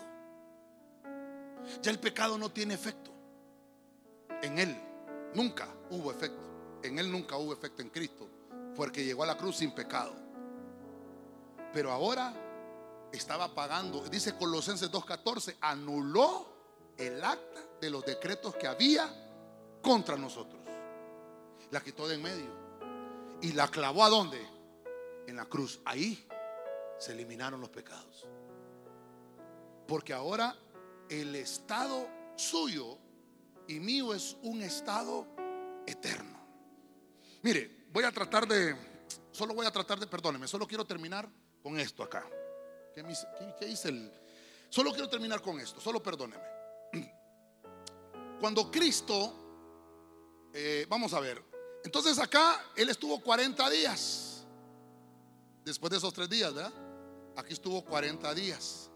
Ya 1.83 1.91
el 1.91 1.99
pecado 1.99 2.37
no 2.37 2.51
tiene 2.51 2.75
efecto. 2.75 3.11
En 4.43 4.59
Él 4.59 4.77
nunca 5.35 5.69
hubo 5.91 6.11
efecto. 6.11 6.43
En 6.83 6.99
Él 6.99 7.11
nunca 7.11 7.37
hubo 7.37 7.53
efecto 7.53 7.83
en 7.83 7.89
Cristo. 7.89 8.29
Porque 8.77 9.05
llegó 9.05 9.23
a 9.23 9.27
la 9.27 9.37
cruz 9.37 9.57
sin 9.57 9.73
pecado. 9.73 10.15
Pero 11.73 11.91
ahora 11.91 12.44
estaba 13.17 13.55
pagando, 13.55 14.03
dice 14.09 14.37
Colosenses 14.37 14.91
2.14, 14.91 15.57
anuló 15.61 16.55
el 16.97 17.23
acta 17.23 17.61
de 17.81 17.91
los 17.91 18.05
decretos 18.05 18.55
que 18.55 18.67
había 18.67 19.09
contra 19.83 20.17
nosotros. 20.17 20.61
La 21.71 21.83
quitó 21.83 22.09
de 22.09 22.15
en 22.15 22.23
medio. 22.23 22.65
Y 23.43 23.53
la 23.53 23.69
clavó 23.69 24.05
a 24.05 24.09
dónde? 24.09 24.41
En 25.27 25.37
la 25.37 25.45
cruz. 25.47 25.81
Ahí 25.85 26.27
se 26.99 27.13
eliminaron 27.13 27.61
los 27.61 27.71
pecados. 27.71 28.27
Porque 29.87 30.13
ahora 30.13 30.57
el 31.09 31.35
estado 31.35 32.09
suyo 32.37 32.99
y 33.69 33.81
mío 33.81 34.15
es 34.15 34.37
un 34.43 34.63
estado 34.63 35.27
eterno. 35.87 36.39
Mire, 37.43 37.87
voy 37.93 38.05
a 38.05 38.13
tratar 38.13 38.47
de, 38.49 38.75
solo 39.31 39.55
voy 39.55 39.67
a 39.67 39.71
tratar 39.71 39.99
de, 39.99 40.07
perdóneme, 40.07 40.49
solo 40.49 40.67
quiero 40.67 40.87
terminar 40.87 41.29
con 41.63 41.79
esto 41.79 42.03
acá. 42.03 42.25
¿Qué, 42.95 43.69
hice 43.69 43.89
el? 43.89 44.13
Solo 44.69 44.93
quiero 44.93 45.09
terminar 45.09 45.43
con 45.43 45.59
esto, 45.59 45.81
solo 45.81 46.03
perdóneme. 46.03 46.43
Cuando 48.41 48.71
Cristo, 48.71 50.51
eh, 50.53 50.87
vamos 50.89 51.13
a 51.13 51.21
ver, 51.21 51.43
entonces 51.85 52.19
acá 52.19 52.71
Él 52.77 52.89
estuvo 52.89 53.21
40 53.21 53.69
días, 53.71 54.45
después 55.65 55.91
de 55.91 55.97
esos 55.97 56.13
tres 56.13 56.29
días, 56.29 56.55
¿verdad? 56.55 56.73
Aquí 57.37 57.53
estuvo 57.53 57.85
40 57.85 58.33
días, 58.35 58.91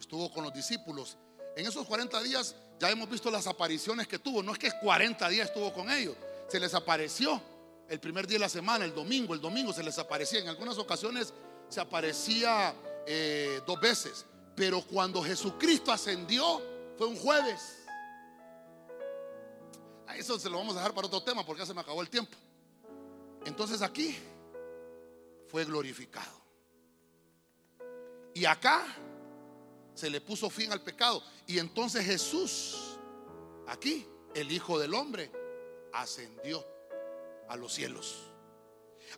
estuvo 0.00 0.32
con 0.32 0.42
los 0.42 0.52
discípulos. 0.52 1.16
En 1.54 1.66
esos 1.66 1.86
40 1.86 2.20
días 2.22 2.56
ya 2.80 2.90
hemos 2.90 3.08
visto 3.08 3.30
las 3.30 3.46
apariciones 3.46 4.08
que 4.08 4.18
tuvo, 4.18 4.42
no 4.42 4.52
es 4.52 4.58
que 4.58 4.70
40 4.80 5.28
días 5.28 5.48
estuvo 5.48 5.72
con 5.72 5.90
ellos, 5.90 6.16
se 6.48 6.58
les 6.58 6.74
apareció 6.74 7.40
el 7.88 8.00
primer 8.00 8.26
día 8.26 8.36
de 8.36 8.40
la 8.40 8.48
semana, 8.48 8.84
el 8.84 8.94
domingo, 8.94 9.34
el 9.34 9.40
domingo 9.40 9.72
se 9.72 9.82
les 9.82 9.98
aparecía, 9.98 10.40
en 10.40 10.48
algunas 10.48 10.78
ocasiones 10.78 11.32
se 11.68 11.80
aparecía 11.80 12.74
eh, 13.06 13.60
dos 13.66 13.80
veces. 13.80 14.26
Pero 14.54 14.82
cuando 14.82 15.22
Jesucristo 15.22 15.92
ascendió, 15.92 16.60
fue 16.96 17.06
un 17.06 17.16
jueves. 17.16 17.78
A 20.06 20.16
eso 20.16 20.38
se 20.38 20.50
lo 20.50 20.58
vamos 20.58 20.74
a 20.74 20.78
dejar 20.78 20.94
para 20.94 21.06
otro 21.06 21.22
tema 21.22 21.44
porque 21.44 21.60
ya 21.60 21.66
se 21.66 21.74
me 21.74 21.80
acabó 21.80 22.02
el 22.02 22.10
tiempo. 22.10 22.36
Entonces 23.44 23.82
aquí 23.82 24.16
fue 25.48 25.64
glorificado. 25.64 26.42
Y 28.34 28.44
acá 28.44 28.84
se 29.94 30.08
le 30.08 30.20
puso 30.20 30.48
fin 30.48 30.72
al 30.72 30.80
pecado. 30.80 31.22
Y 31.46 31.58
entonces 31.58 32.04
Jesús, 32.04 32.98
aquí, 33.66 34.06
el 34.34 34.50
Hijo 34.50 34.78
del 34.78 34.94
Hombre, 34.94 35.30
ascendió 35.92 36.64
a 37.48 37.56
los 37.56 37.72
cielos. 37.72 38.32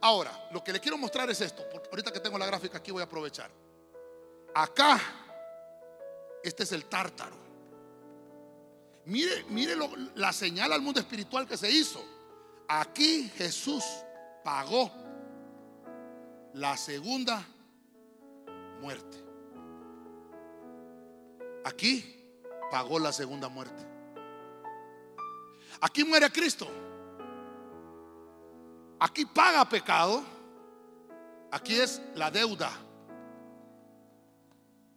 Ahora, 0.01 0.49
lo 0.53 0.63
que 0.65 0.73
le 0.73 0.81
quiero 0.81 0.99
mostrar 0.99 1.31
es 1.31 1.41
esto. 1.41 1.65
Ahorita 1.91 2.13
que 2.13 2.21
tengo 2.21 2.39
la 2.39 2.47
gráfica 2.47 2.79
aquí 2.79 2.91
voy 2.91 3.03
a 3.03 3.05
aprovechar. 3.05 3.51
Acá, 4.55 5.01
este 6.43 6.63
es 6.63 6.73
el 6.73 6.85
tártaro. 6.85 7.37
Mire, 9.07 9.45
mire 9.49 9.75
la 10.15 10.33
señal 10.33 10.73
al 10.73 10.81
mundo 10.81 11.01
espiritual 11.01 11.47
que 11.47 11.57
se 11.57 11.71
hizo. 11.71 12.03
Aquí 12.69 13.29
Jesús 13.37 13.85
pagó 14.43 14.91
la 16.55 16.77
segunda 16.77 17.45
muerte. 18.81 19.19
Aquí 21.65 22.25
pagó 22.71 22.99
la 22.99 23.13
segunda 23.13 23.49
muerte. 23.49 23.85
Aquí 25.81 26.05
muere 26.05 26.31
Cristo. 26.31 26.69
Aquí 29.01 29.27
paga 29.27 29.69
pecado. 29.69 30.23
Aquí 31.51 31.79
es 31.79 32.01
la 32.15 32.31
deuda. 32.31 32.71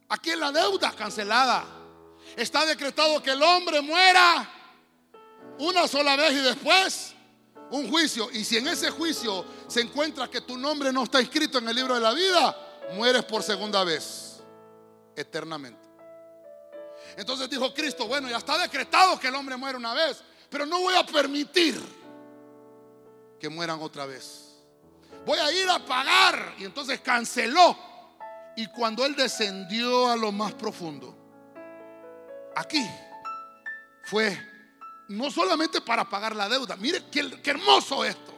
Aquí 0.09 0.35
la 0.35 0.51
deuda 0.51 0.91
cancelada. 0.93 1.65
Está 2.35 2.65
decretado 2.65 3.21
que 3.21 3.31
el 3.31 3.41
hombre 3.41 3.81
muera 3.81 4.49
una 5.59 5.87
sola 5.87 6.15
vez 6.15 6.33
y 6.33 6.39
después 6.41 7.13
un 7.71 7.89
juicio. 7.89 8.29
Y 8.31 8.43
si 8.43 8.57
en 8.57 8.67
ese 8.67 8.89
juicio 8.91 9.45
se 9.67 9.81
encuentra 9.81 10.29
que 10.29 10.41
tu 10.41 10.57
nombre 10.57 10.91
no 10.91 11.03
está 11.03 11.19
escrito 11.19 11.57
en 11.57 11.67
el 11.67 11.75
libro 11.75 11.95
de 11.95 12.01
la 12.01 12.13
vida, 12.13 12.55
mueres 12.93 13.23
por 13.25 13.43
segunda 13.43 13.83
vez, 13.83 14.41
eternamente. 15.15 15.87
Entonces 17.17 17.49
dijo 17.49 17.73
Cristo, 17.73 18.07
bueno, 18.07 18.29
ya 18.29 18.37
está 18.37 18.57
decretado 18.57 19.19
que 19.19 19.27
el 19.27 19.35
hombre 19.35 19.57
muere 19.57 19.77
una 19.77 19.93
vez, 19.93 20.21
pero 20.49 20.65
no 20.65 20.79
voy 20.79 20.93
a 20.95 21.05
permitir 21.05 21.81
que 23.39 23.49
mueran 23.49 23.81
otra 23.81 24.05
vez. 24.05 24.43
Voy 25.25 25.39
a 25.39 25.51
ir 25.51 25.69
a 25.69 25.83
pagar. 25.83 26.55
Y 26.57 26.65
entonces 26.65 27.01
canceló 27.01 27.77
y 28.57 28.65
cuando 28.65 29.05
Él 29.05 29.15
descendió 29.15 30.09
a 30.09 30.15
lo 30.15 30.31
más 30.31 30.51
profundo, 30.55 31.15
aquí 32.55 32.83
fue 34.05 34.35
no 35.09 35.29
solamente 35.29 35.79
para 35.79 36.09
pagar 36.09 36.35
la 36.35 36.49
deuda, 36.49 36.75
mire 36.75 37.03
qué, 37.11 37.51
hermoso 37.51 38.03
esto. 38.03 38.33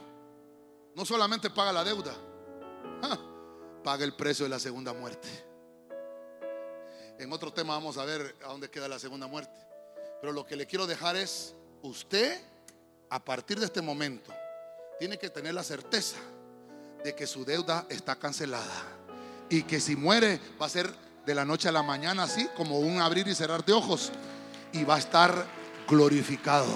No 0.93 1.05
solamente 1.05 1.49
paga 1.49 1.71
la 1.71 1.85
deuda, 1.85 2.13
paga 3.81 4.03
el 4.03 4.13
precio 4.13 4.43
de 4.43 4.49
la 4.49 4.59
segunda 4.59 4.91
muerte. 4.91 5.29
En 7.17 7.31
otro 7.31 7.53
tema 7.53 7.75
vamos 7.75 7.97
a 7.97 8.03
ver 8.03 8.35
a 8.43 8.49
dónde 8.49 8.69
queda 8.69 8.89
la 8.89 8.99
segunda 8.99 9.25
muerte. 9.27 9.57
Pero 10.19 10.33
lo 10.33 10.45
que 10.45 10.57
le 10.57 10.67
quiero 10.67 10.85
dejar 10.85 11.15
es, 11.15 11.55
usted 11.81 12.41
a 13.09 13.23
partir 13.23 13.57
de 13.57 13.67
este 13.67 13.81
momento 13.81 14.33
tiene 14.99 15.17
que 15.17 15.29
tener 15.29 15.53
la 15.53 15.63
certeza 15.63 16.17
de 17.05 17.15
que 17.15 17.25
su 17.25 17.45
deuda 17.45 17.85
está 17.89 18.17
cancelada 18.17 18.98
y 19.49 19.63
que 19.63 19.79
si 19.79 19.95
muere 19.95 20.39
va 20.61 20.65
a 20.65 20.69
ser 20.69 20.93
de 21.25 21.35
la 21.35 21.45
noche 21.45 21.69
a 21.69 21.71
la 21.71 21.83
mañana 21.83 22.23
así 22.23 22.47
como 22.55 22.79
un 22.79 23.01
abrir 23.01 23.27
y 23.27 23.35
cerrar 23.35 23.65
de 23.65 23.73
ojos 23.73 24.11
y 24.71 24.83
va 24.83 24.95
a 24.95 24.99
estar 24.99 25.45
glorificado. 25.87 26.73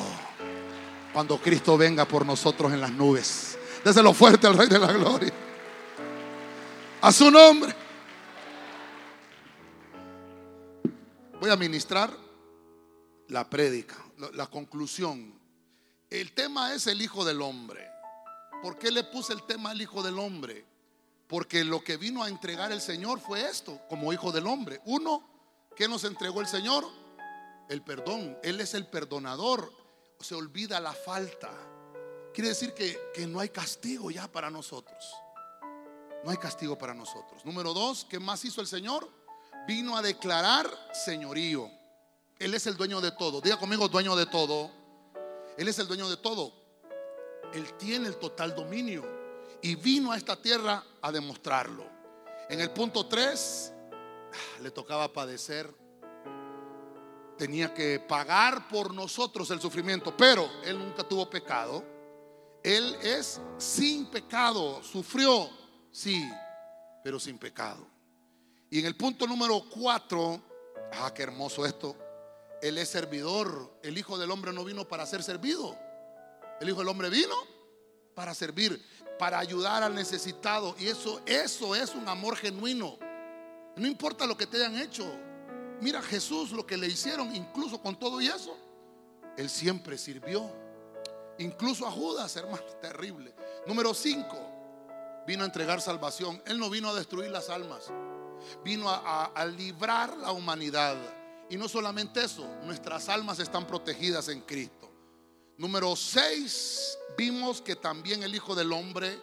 Cuando 1.14 1.38
Cristo 1.38 1.78
venga 1.78 2.06
por 2.06 2.26
nosotros 2.26 2.74
en 2.74 2.82
las 2.82 2.92
nubes. 2.92 3.58
Déselo 3.84 4.14
fuerte 4.14 4.48
al 4.48 4.58
Rey 4.58 4.68
de 4.68 4.80
la 4.80 4.92
Gloria. 4.92 5.34
A 7.02 7.12
su 7.12 7.30
nombre. 7.30 7.76
Voy 11.40 11.52
a 11.52 11.56
ministrar 11.56 12.10
la 13.28 13.50
prédica, 13.50 13.96
la 14.34 14.48
conclusión. 14.48 15.34
El 16.10 16.32
tema 16.32 16.74
es 16.74 16.88
el 16.88 17.02
Hijo 17.02 17.26
del 17.26 17.42
Hombre. 17.42 17.86
¿Por 18.62 18.80
qué 18.80 18.90
le 18.90 19.04
puse 19.04 19.34
el 19.34 19.44
tema 19.44 19.72
al 19.72 19.82
Hijo 19.82 20.02
del 20.02 20.18
Hombre? 20.18 20.73
Porque 21.34 21.64
lo 21.64 21.84
que 21.84 21.98
vino 21.98 22.22
a 22.22 22.30
entregar 22.30 22.72
el 22.72 22.80
Señor 22.80 23.20
fue 23.20 23.50
esto, 23.50 23.82
como 23.90 24.14
Hijo 24.14 24.32
del 24.32 24.46
Hombre. 24.46 24.80
Uno, 24.86 25.28
¿qué 25.76 25.88
nos 25.88 26.04
entregó 26.04 26.42
el 26.42 26.46
Señor? 26.46 26.86
El 27.70 27.82
perdón. 27.82 28.38
Él 28.44 28.62
es 28.62 28.76
el 28.76 28.86
perdonador. 28.86 29.74
Se 30.20 30.36
olvida 30.36 30.80
la 30.80 30.94
falta. 30.94 31.50
Quiere 32.36 32.50
decir 32.50 32.76
que, 32.76 33.00
que 33.16 33.26
no 33.26 33.40
hay 33.40 33.50
castigo 33.50 34.12
ya 34.12 34.32
para 34.32 34.52
nosotros. 34.52 35.12
No 36.24 36.30
hay 36.30 36.38
castigo 36.38 36.78
para 36.78 36.94
nosotros. 36.94 37.44
Número 37.44 37.74
dos, 37.74 38.06
¿qué 38.08 38.20
más 38.20 38.46
hizo 38.46 38.62
el 38.62 38.68
Señor? 38.68 39.10
Vino 39.68 39.98
a 39.98 40.04
declarar 40.04 40.70
señorío. 41.04 41.68
Él 42.38 42.54
es 42.54 42.68
el 42.68 42.78
dueño 42.78 43.02
de 43.02 43.10
todo. 43.10 43.42
Diga 43.42 43.58
conmigo, 43.58 43.88
dueño 43.88 44.16
de 44.16 44.28
todo. 44.28 44.70
Él 45.58 45.68
es 45.68 45.80
el 45.80 45.88
dueño 45.88 46.08
de 46.12 46.18
todo. 46.18 46.54
Él 47.56 47.74
tiene 47.80 48.08
el 48.08 48.18
total 48.18 48.54
dominio 48.54 49.23
y 49.64 49.76
vino 49.76 50.12
a 50.12 50.18
esta 50.18 50.40
tierra 50.40 50.84
a 51.02 51.12
demostrarlo. 51.12 51.86
En 52.50 52.60
el 52.60 52.70
punto 52.70 53.08
3 53.08 53.74
le 54.62 54.72
tocaba 54.72 55.12
padecer, 55.12 55.74
tenía 57.38 57.74
que 57.74 58.00
pagar 58.00 58.68
por 58.68 58.94
nosotros 58.94 59.50
el 59.52 59.62
sufrimiento, 59.62 60.16
pero 60.16 60.48
él 60.66 60.78
nunca 60.78 61.04
tuvo 61.04 61.30
pecado. 61.30 61.84
Él 62.62 62.96
es 63.02 63.42
sin 63.58 64.06
pecado, 64.08 64.84
sufrió, 64.84 65.50
sí, 65.92 66.30
pero 67.04 67.20
sin 67.20 67.38
pecado. 67.38 67.88
Y 68.70 68.80
en 68.80 68.86
el 68.86 68.96
punto 68.96 69.26
número 69.28 69.64
4, 69.70 70.42
ah, 70.94 71.14
qué 71.14 71.24
hermoso 71.24 71.66
esto, 71.66 71.96
él 72.62 72.78
es 72.78 72.90
servidor. 72.90 73.80
El 73.82 73.98
Hijo 73.98 74.18
del 74.18 74.32
Hombre 74.32 74.52
no 74.52 74.66
vino 74.66 74.88
para 74.88 75.06
ser 75.06 75.24
servido. 75.24 75.78
El 76.60 76.70
Hijo 76.70 76.80
del 76.80 76.90
Hombre 76.90 77.10
vino 77.10 77.36
para 78.14 78.34
servir, 78.34 78.82
para 79.24 79.40
ayudar 79.40 79.82
al 79.84 79.96
necesitado. 79.96 80.76
Y 80.78 80.90
eso, 80.90 81.22
eso 81.26 81.74
es 81.76 81.96
un 81.96 82.10
amor 82.10 82.36
genuino. 82.36 82.98
No 83.78 83.88
importa 83.88 84.26
lo 84.26 84.36
que 84.36 84.46
te 84.46 84.58
hayan 84.58 84.78
hecho. 84.78 85.10
Mira 85.80 86.02
Jesús 86.02 86.52
lo 86.52 86.68
que 86.68 86.76
le 86.76 86.88
hicieron, 86.88 87.34
incluso 87.34 87.82
con 87.82 87.98
todo 87.98 88.20
y 88.20 88.28
eso. 88.28 88.54
Él 89.38 89.50
siempre 89.50 89.98
sirvió. 89.98 90.52
Incluso 91.38 91.88
a 91.88 91.92
Judas, 91.92 92.36
hermano, 92.36 92.66
terrible. 92.82 93.34
Número 93.66 93.94
5, 93.94 95.24
vino 95.26 95.44
a 95.44 95.46
entregar 95.46 95.80
salvación. 95.80 96.44
Él 96.46 96.60
no 96.60 96.70
vino 96.70 96.90
a 96.90 96.94
destruir 96.94 97.32
las 97.32 97.50
almas. 97.50 97.94
Vino 98.62 98.90
a, 98.90 99.28
a 99.28 99.46
librar 99.46 100.18
la 100.18 100.34
humanidad. 100.34 100.98
Y 101.50 101.56
no 101.56 101.70
solamente 101.70 102.22
eso, 102.26 102.46
nuestras 102.66 103.08
almas 103.08 103.40
están 103.40 103.66
protegidas 103.68 104.28
en 104.28 104.42
Cristo. 104.42 104.93
Número 105.64 105.96
6, 105.96 107.00
vimos 107.16 107.62
que 107.62 107.78
también 107.78 108.22
el 108.22 108.36
Hijo 108.36 108.54
del 108.54 108.74
Hombre 108.74 109.18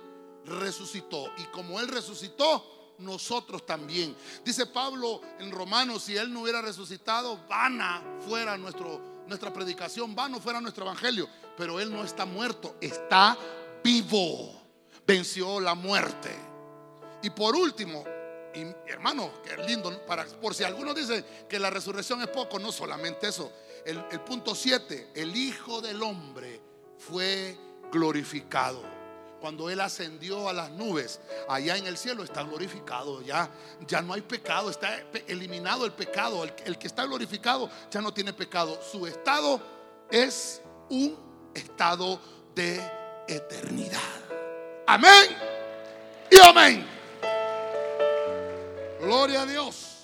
resucitó. 0.46 1.30
Y 1.36 1.44
como 1.52 1.78
Él 1.78 1.88
resucitó, 1.88 2.94
nosotros 2.96 3.66
también. 3.66 4.16
Dice 4.42 4.64
Pablo 4.64 5.20
en 5.38 5.50
Romanos, 5.50 6.04
si 6.04 6.16
Él 6.16 6.32
no 6.32 6.40
hubiera 6.40 6.62
resucitado, 6.62 7.46
vana 7.46 8.02
fuera 8.26 8.56
nuestra 8.56 9.52
predicación, 9.52 10.14
vano 10.14 10.40
fuera 10.40 10.62
nuestro 10.62 10.86
evangelio. 10.86 11.28
Pero 11.58 11.78
Él 11.78 11.92
no 11.92 12.02
está 12.04 12.24
muerto, 12.24 12.74
está 12.80 13.36
vivo. 13.84 14.62
Venció 15.06 15.60
la 15.60 15.74
muerte. 15.74 16.34
Y 17.22 17.28
por 17.28 17.54
último, 17.54 18.02
y 18.54 18.90
hermano, 18.90 19.30
qué 19.44 19.58
lindo, 19.58 20.06
para, 20.06 20.24
por 20.24 20.54
si 20.54 20.64
algunos 20.64 20.94
dicen 20.94 21.22
que 21.46 21.58
la 21.58 21.68
resurrección 21.68 22.22
es 22.22 22.28
poco, 22.28 22.58
no 22.58 22.72
solamente 22.72 23.28
eso. 23.28 23.52
El, 23.84 24.20
punto 24.20 24.54
7, 24.54 25.12
el 25.14 25.36
Hijo 25.36 25.80
del 25.80 26.02
Hombre 26.02 26.60
fue 26.98 27.56
glorificado. 27.90 28.82
Cuando 29.40 29.70
Él 29.70 29.80
ascendió 29.80 30.48
a 30.48 30.52
las 30.52 30.70
nubes, 30.70 31.18
allá 31.48 31.76
en 31.76 31.86
el 31.86 31.96
cielo 31.96 32.22
está 32.22 32.42
glorificado. 32.42 33.22
Ya, 33.22 33.50
ya 33.86 34.02
no 34.02 34.12
hay 34.12 34.20
pecado, 34.20 34.68
está 34.68 35.02
eliminado 35.26 35.86
el 35.86 35.92
pecado. 35.92 36.44
El, 36.44 36.52
el 36.66 36.78
que 36.78 36.86
está 36.86 37.06
glorificado 37.06 37.70
ya 37.90 38.02
no 38.02 38.12
tiene 38.12 38.34
pecado. 38.34 38.78
Su 38.82 39.06
estado 39.06 39.60
es 40.10 40.60
un 40.90 41.16
estado 41.54 42.20
de 42.54 42.80
eternidad. 43.26 43.98
Amén 44.86 45.36
y 46.30 46.38
amén. 46.40 46.86
Gloria 49.00 49.42
a 49.42 49.46
Dios. 49.46 49.99